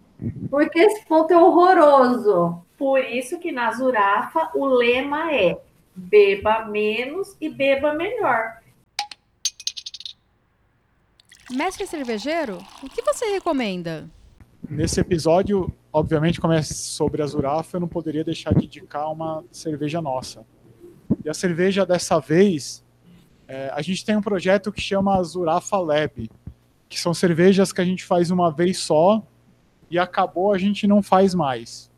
Porque 0.50 0.80
esse 0.80 1.06
ponto 1.06 1.32
é 1.32 1.38
horroroso. 1.38 2.62
Por 2.78 3.00
isso 3.04 3.40
que 3.40 3.52
na 3.52 3.72
Zurafa 3.72 4.52
o 4.56 4.66
lema 4.66 5.34
é 5.34 5.60
beba 5.96 6.66
menos 6.66 7.36
e 7.40 7.50
beba 7.50 7.94
melhor. 7.94 8.60
Mestre 11.52 11.88
cervejeiro, 11.88 12.60
o 12.84 12.90
que 12.90 13.02
você 13.02 13.26
recomenda? 13.32 14.10
Nesse 14.70 15.00
episódio, 15.00 15.74
obviamente, 15.92 16.40
como 16.40 16.54
é 16.54 16.62
sobre 16.62 17.24
a 17.24 17.26
Zurafa, 17.26 17.78
eu 17.78 17.82
não 17.82 17.88
poderia 17.88 18.24
deixar 18.24 18.54
de 18.54 18.66
indicar 18.66 19.12
uma 19.12 19.44
cerveja 19.52 20.02
nossa. 20.02 20.46
E 21.26 21.30
a 21.30 21.34
cerveja 21.34 21.86
dessa 21.86 22.20
vez, 22.20 22.84
é, 23.48 23.72
a 23.74 23.82
gente 23.82 24.06
tem 24.06 24.16
um 24.16 24.22
projeto 24.22 24.72
que 24.72 24.80
chama 24.80 25.22
Zurafa 25.24 25.78
Lab, 25.80 26.30
que 26.88 27.00
são 27.00 27.14
cervejas 27.14 27.74
que 27.74 27.82
a 27.82 27.86
gente 27.86 28.06
faz 28.06 28.30
uma 28.30 28.52
vez 28.52 28.78
só 28.78 29.24
e 29.90 29.98
acabou, 29.98 30.54
a 30.54 30.58
gente 30.58 30.86
não 30.88 31.02
faz 31.02 31.34
mais. 31.34 31.90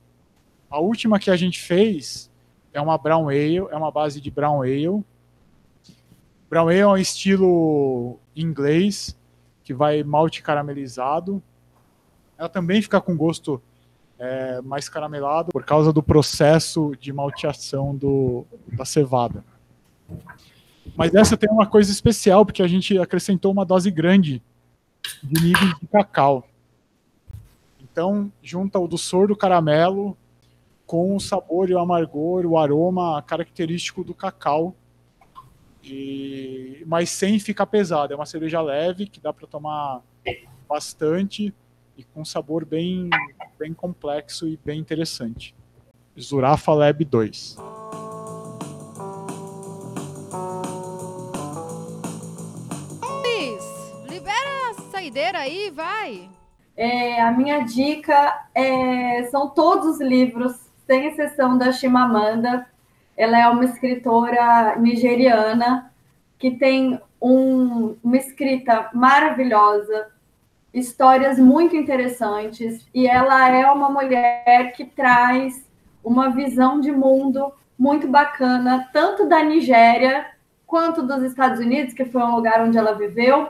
A 0.69 0.79
última 0.79 1.19
que 1.19 1.29
a 1.29 1.35
gente 1.35 1.59
fez 1.59 2.31
é 2.73 2.79
uma 2.79 2.97
Brown 2.97 3.27
Ale, 3.27 3.57
é 3.57 3.75
uma 3.75 3.91
base 3.91 4.21
de 4.21 4.31
Brown 4.31 4.61
Ale. 4.61 5.03
Brown 6.49 6.69
Ale 6.69 6.79
é 6.79 6.87
um 6.87 6.97
estilo 6.97 8.19
inglês 8.35 9.17
que 9.63 9.73
vai 9.73 10.03
malte 10.03 10.41
caramelizado. 10.41 11.41
Ela 12.37 12.49
também 12.49 12.81
fica 12.81 13.01
com 13.01 13.15
gosto 13.15 13.61
é, 14.17 14.61
mais 14.61 14.87
caramelado 14.87 15.51
por 15.51 15.63
causa 15.63 15.91
do 15.91 16.01
processo 16.01 16.93
de 16.99 17.11
malteação 17.11 17.95
do, 17.95 18.45
da 18.67 18.85
cevada. 18.85 19.43
Mas 20.95 21.13
essa 21.15 21.35
tem 21.35 21.49
uma 21.49 21.65
coisa 21.65 21.91
especial, 21.91 22.45
porque 22.45 22.61
a 22.61 22.67
gente 22.67 22.97
acrescentou 22.97 23.51
uma 23.51 23.65
dose 23.65 23.89
grande 23.89 24.41
de 25.23 25.41
nível 25.41 25.67
de 25.79 25.87
cacau. 25.87 26.47
Então, 27.91 28.31
junta 28.41 28.79
o 28.79 28.87
do 28.87 29.35
caramelo 29.35 30.17
com 30.85 31.15
o 31.15 31.19
sabor 31.19 31.69
e 31.69 31.73
o 31.73 31.79
amargor, 31.79 32.45
o 32.45 32.57
aroma 32.57 33.21
característico 33.21 34.03
do 34.03 34.13
cacau, 34.13 34.75
e, 35.83 36.83
mas 36.85 37.09
sem 37.09 37.39
ficar 37.39 37.65
pesado. 37.65 38.13
É 38.13 38.15
uma 38.15 38.25
cerveja 38.25 38.61
leve 38.61 39.07
que 39.07 39.19
dá 39.19 39.33
para 39.33 39.47
tomar 39.47 40.01
bastante 40.67 41.53
e 41.97 42.03
com 42.03 42.21
um 42.21 42.25
sabor 42.25 42.65
bem, 42.65 43.09
bem 43.59 43.73
complexo 43.73 44.47
e 44.47 44.57
bem 44.63 44.79
interessante. 44.79 45.55
Zurafa 46.19 46.73
Lab 46.73 47.03
2. 47.03 47.57
libera 54.07 54.69
a 54.69 54.73
saideira 54.91 55.39
aí, 55.39 55.71
vai! 55.71 56.40
É, 56.76 57.22
a 57.22 57.32
minha 57.32 57.59
dica 57.63 58.45
é, 58.55 59.24
são 59.32 59.49
todos 59.49 59.95
os 59.95 60.01
livros, 60.01 60.53
sem 60.88 61.07
exceção 61.07 61.57
da 61.57 61.72
Chimamanda. 61.72 62.67
Ela 63.15 63.39
é 63.39 63.47
uma 63.47 63.65
escritora 63.65 64.76
nigeriana 64.78 65.91
que 66.39 66.51
tem 66.51 66.99
um, 67.22 67.95
uma 68.03 68.17
escrita 68.17 68.89
maravilhosa, 68.93 70.07
histórias 70.74 71.38
muito 71.38 71.76
interessantes, 71.76 72.88
e 72.93 73.07
ela 73.07 73.47
é 73.49 73.69
uma 73.69 73.89
mulher 73.89 74.74
que 74.76 74.86
traz 74.86 75.69
uma 76.03 76.30
visão 76.30 76.80
de 76.80 76.91
mundo 76.91 77.53
muito 77.78 78.07
bacana, 78.07 78.89
tanto 78.91 79.28
da 79.28 79.43
Nigéria 79.43 80.26
quanto 80.65 81.03
dos 81.03 81.22
Estados 81.24 81.59
Unidos, 81.59 81.93
que 81.93 82.05
foi 82.05 82.22
um 82.24 82.36
lugar 82.36 82.61
onde 82.61 82.78
ela 82.78 82.93
viveu, 82.93 83.49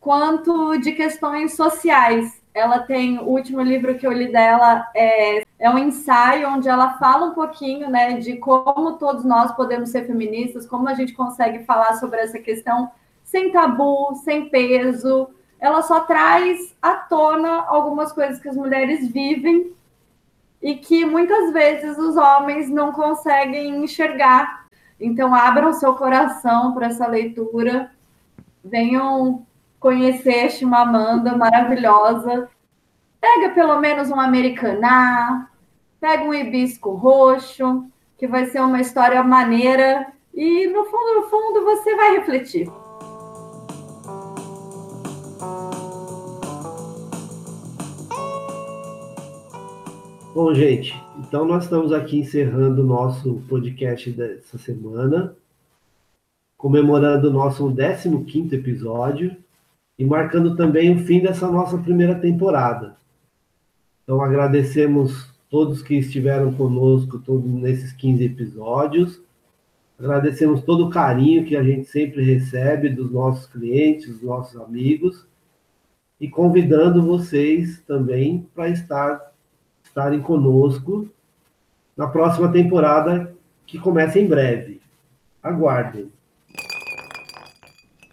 quanto 0.00 0.76
de 0.78 0.92
questões 0.92 1.54
sociais. 1.54 2.37
Ela 2.58 2.80
tem 2.80 3.18
o 3.18 3.28
último 3.28 3.60
livro 3.60 3.96
que 3.96 4.06
eu 4.06 4.12
li 4.12 4.32
dela 4.32 4.88
é, 4.94 5.44
é 5.58 5.70
um 5.70 5.78
ensaio 5.78 6.48
onde 6.48 6.68
ela 6.68 6.98
fala 6.98 7.26
um 7.26 7.34
pouquinho, 7.34 7.88
né, 7.88 8.18
de 8.18 8.36
como 8.36 8.98
todos 8.98 9.24
nós 9.24 9.52
podemos 9.52 9.90
ser 9.90 10.06
feministas, 10.06 10.66
como 10.66 10.88
a 10.88 10.94
gente 10.94 11.12
consegue 11.12 11.64
falar 11.64 11.94
sobre 11.94 12.20
essa 12.20 12.38
questão 12.38 12.90
sem 13.22 13.52
tabu, 13.52 14.14
sem 14.24 14.48
peso. 14.48 15.28
Ela 15.60 15.82
só 15.82 16.00
traz 16.00 16.74
à 16.82 16.94
tona 16.94 17.64
algumas 17.66 18.12
coisas 18.12 18.40
que 18.40 18.48
as 18.48 18.56
mulheres 18.56 19.08
vivem 19.08 19.72
e 20.60 20.74
que 20.74 21.04
muitas 21.04 21.52
vezes 21.52 21.96
os 21.96 22.16
homens 22.16 22.68
não 22.68 22.92
conseguem 22.92 23.84
enxergar. 23.84 24.66
Então, 25.00 25.34
abram 25.34 25.72
seu 25.72 25.94
coração 25.94 26.74
para 26.74 26.86
essa 26.86 27.06
leitura, 27.06 27.90
venham 28.64 29.46
conhecer 29.78 30.50
Chimamanda, 30.50 31.36
maravilhosa. 31.36 32.48
Pega 33.20 33.50
pelo 33.50 33.80
menos 33.80 34.10
um 34.10 34.20
americaná, 34.20 35.50
pega 36.00 36.24
um 36.24 36.34
hibisco 36.34 36.90
roxo, 36.90 37.84
que 38.16 38.26
vai 38.26 38.46
ser 38.46 38.60
uma 38.60 38.80
história 38.80 39.22
maneira 39.22 40.12
e 40.34 40.68
no 40.68 40.84
fundo, 40.84 41.14
no 41.14 41.22
fundo, 41.28 41.64
você 41.64 41.96
vai 41.96 42.16
refletir. 42.18 42.70
Bom, 50.32 50.54
gente, 50.54 50.94
então 51.18 51.44
nós 51.44 51.64
estamos 51.64 51.92
aqui 51.92 52.20
encerrando 52.20 52.82
o 52.82 52.86
nosso 52.86 53.42
podcast 53.48 54.08
dessa 54.12 54.56
semana, 54.56 55.34
comemorando 56.56 57.28
o 57.28 57.32
nosso 57.32 57.68
15º 57.68 58.52
episódio 58.52 59.36
e 59.98 60.04
marcando 60.04 60.54
também 60.54 60.94
o 60.94 61.04
fim 61.04 61.20
dessa 61.20 61.50
nossa 61.50 61.76
primeira 61.76 62.14
temporada. 62.14 62.96
Então 64.04 64.22
agradecemos 64.22 65.34
todos 65.50 65.82
que 65.82 65.96
estiveram 65.96 66.52
conosco 66.52 67.18
todos 67.18 67.50
nesses 67.50 67.92
15 67.92 68.24
episódios. 68.24 69.20
Agradecemos 69.98 70.62
todo 70.62 70.86
o 70.86 70.90
carinho 70.90 71.44
que 71.44 71.56
a 71.56 71.62
gente 71.62 71.88
sempre 71.88 72.22
recebe 72.22 72.88
dos 72.88 73.10
nossos 73.10 73.46
clientes, 73.46 74.08
dos 74.08 74.22
nossos 74.22 74.60
amigos, 74.60 75.26
e 76.20 76.28
convidando 76.28 77.02
vocês 77.02 77.82
também 77.86 78.46
para 78.54 78.68
estar, 78.68 79.32
estarem 79.82 80.20
conosco 80.20 81.08
na 81.96 82.06
próxima 82.06 82.50
temporada, 82.52 83.34
que 83.66 83.78
começa 83.78 84.20
em 84.20 84.26
breve. 84.26 84.80
Aguardem. 85.42 86.10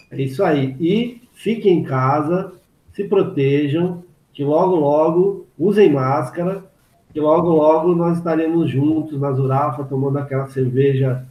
É 0.09 0.21
isso 0.21 0.43
aí. 0.43 0.75
E 0.79 1.24
fiquem 1.45 1.77
em 1.77 1.83
casa, 1.83 2.53
se 2.91 3.03
protejam, 3.03 4.03
que 4.33 4.43
logo, 4.43 4.75
logo 4.77 5.45
usem 5.59 5.91
máscara, 5.91 6.65
que 7.13 7.19
logo, 7.19 7.49
logo 7.49 7.93
nós 7.93 8.17
estaremos 8.17 8.67
juntos 8.67 9.21
na 9.21 9.31
Zurafa, 9.31 9.83
tomando 9.83 10.17
aquela 10.17 10.47
cerveja 10.47 11.23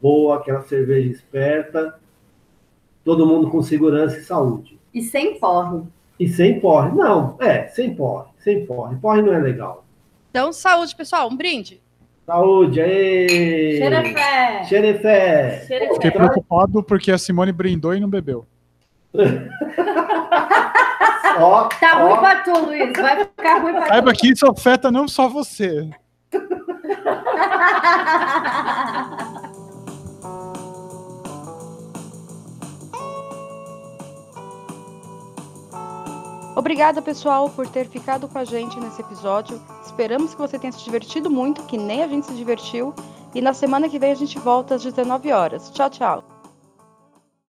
boa, 0.00 0.36
aquela 0.36 0.62
cerveja 0.62 1.10
esperta, 1.10 1.98
todo 3.04 3.26
mundo 3.26 3.50
com 3.50 3.60
segurança 3.60 4.16
e 4.16 4.24
saúde. 4.24 4.78
E 4.94 5.02
sem 5.02 5.38
porre. 5.38 5.82
E 6.18 6.26
sem 6.26 6.58
porre. 6.58 6.96
Não, 6.96 7.36
é, 7.38 7.66
sem 7.66 7.94
porre, 7.94 8.28
sem 8.38 8.64
porre. 8.64 8.96
Porre 8.96 9.20
não 9.20 9.34
é 9.34 9.38
legal. 9.38 9.84
Então, 10.30 10.50
saúde, 10.50 10.96
pessoal. 10.96 11.28
Um 11.28 11.36
brinde. 11.36 11.78
Saúde, 12.24 12.80
aí! 12.80 13.76
Xerefé! 13.76 14.64
Xerefé! 14.64 15.66
Fiquei 15.92 16.10
preocupado 16.10 16.82
porque 16.82 17.12
a 17.12 17.18
Simone 17.18 17.52
brindou 17.52 17.94
e 17.94 18.00
não 18.00 18.08
bebeu. 18.08 18.46
Ó, 21.40 21.68
Tá 21.68 21.92
ó. 21.94 21.98
ruim 22.08 22.16
pra 22.18 22.36
tu, 22.42 22.50
Luiz. 22.66 22.92
Vai 22.96 23.24
ficar 23.24 23.58
ruim 23.60 23.72
pra 23.72 23.86
Saiba 23.86 24.12
tu. 24.12 24.18
que 24.20 24.32
isso 24.32 24.44
afeta 24.50 24.90
não 24.90 25.06
só 25.06 25.28
você. 25.28 25.88
Obrigada, 36.56 37.00
pessoal, 37.00 37.48
por 37.50 37.68
ter 37.68 37.86
ficado 37.86 38.26
com 38.28 38.38
a 38.38 38.44
gente 38.44 38.78
nesse 38.80 39.00
episódio. 39.00 39.60
Esperamos 39.84 40.34
que 40.34 40.40
você 40.40 40.58
tenha 40.58 40.72
se 40.72 40.82
divertido 40.82 41.30
muito, 41.30 41.62
que 41.64 41.78
nem 41.78 42.02
a 42.02 42.08
gente 42.08 42.26
se 42.26 42.34
divertiu. 42.34 42.92
E 43.34 43.40
na 43.40 43.52
semana 43.54 43.88
que 43.88 43.98
vem 43.98 44.10
a 44.10 44.14
gente 44.16 44.38
volta 44.38 44.74
às 44.74 44.82
19 44.82 45.30
horas. 45.32 45.70
Tchau, 45.70 45.88
tchau. 45.90 46.24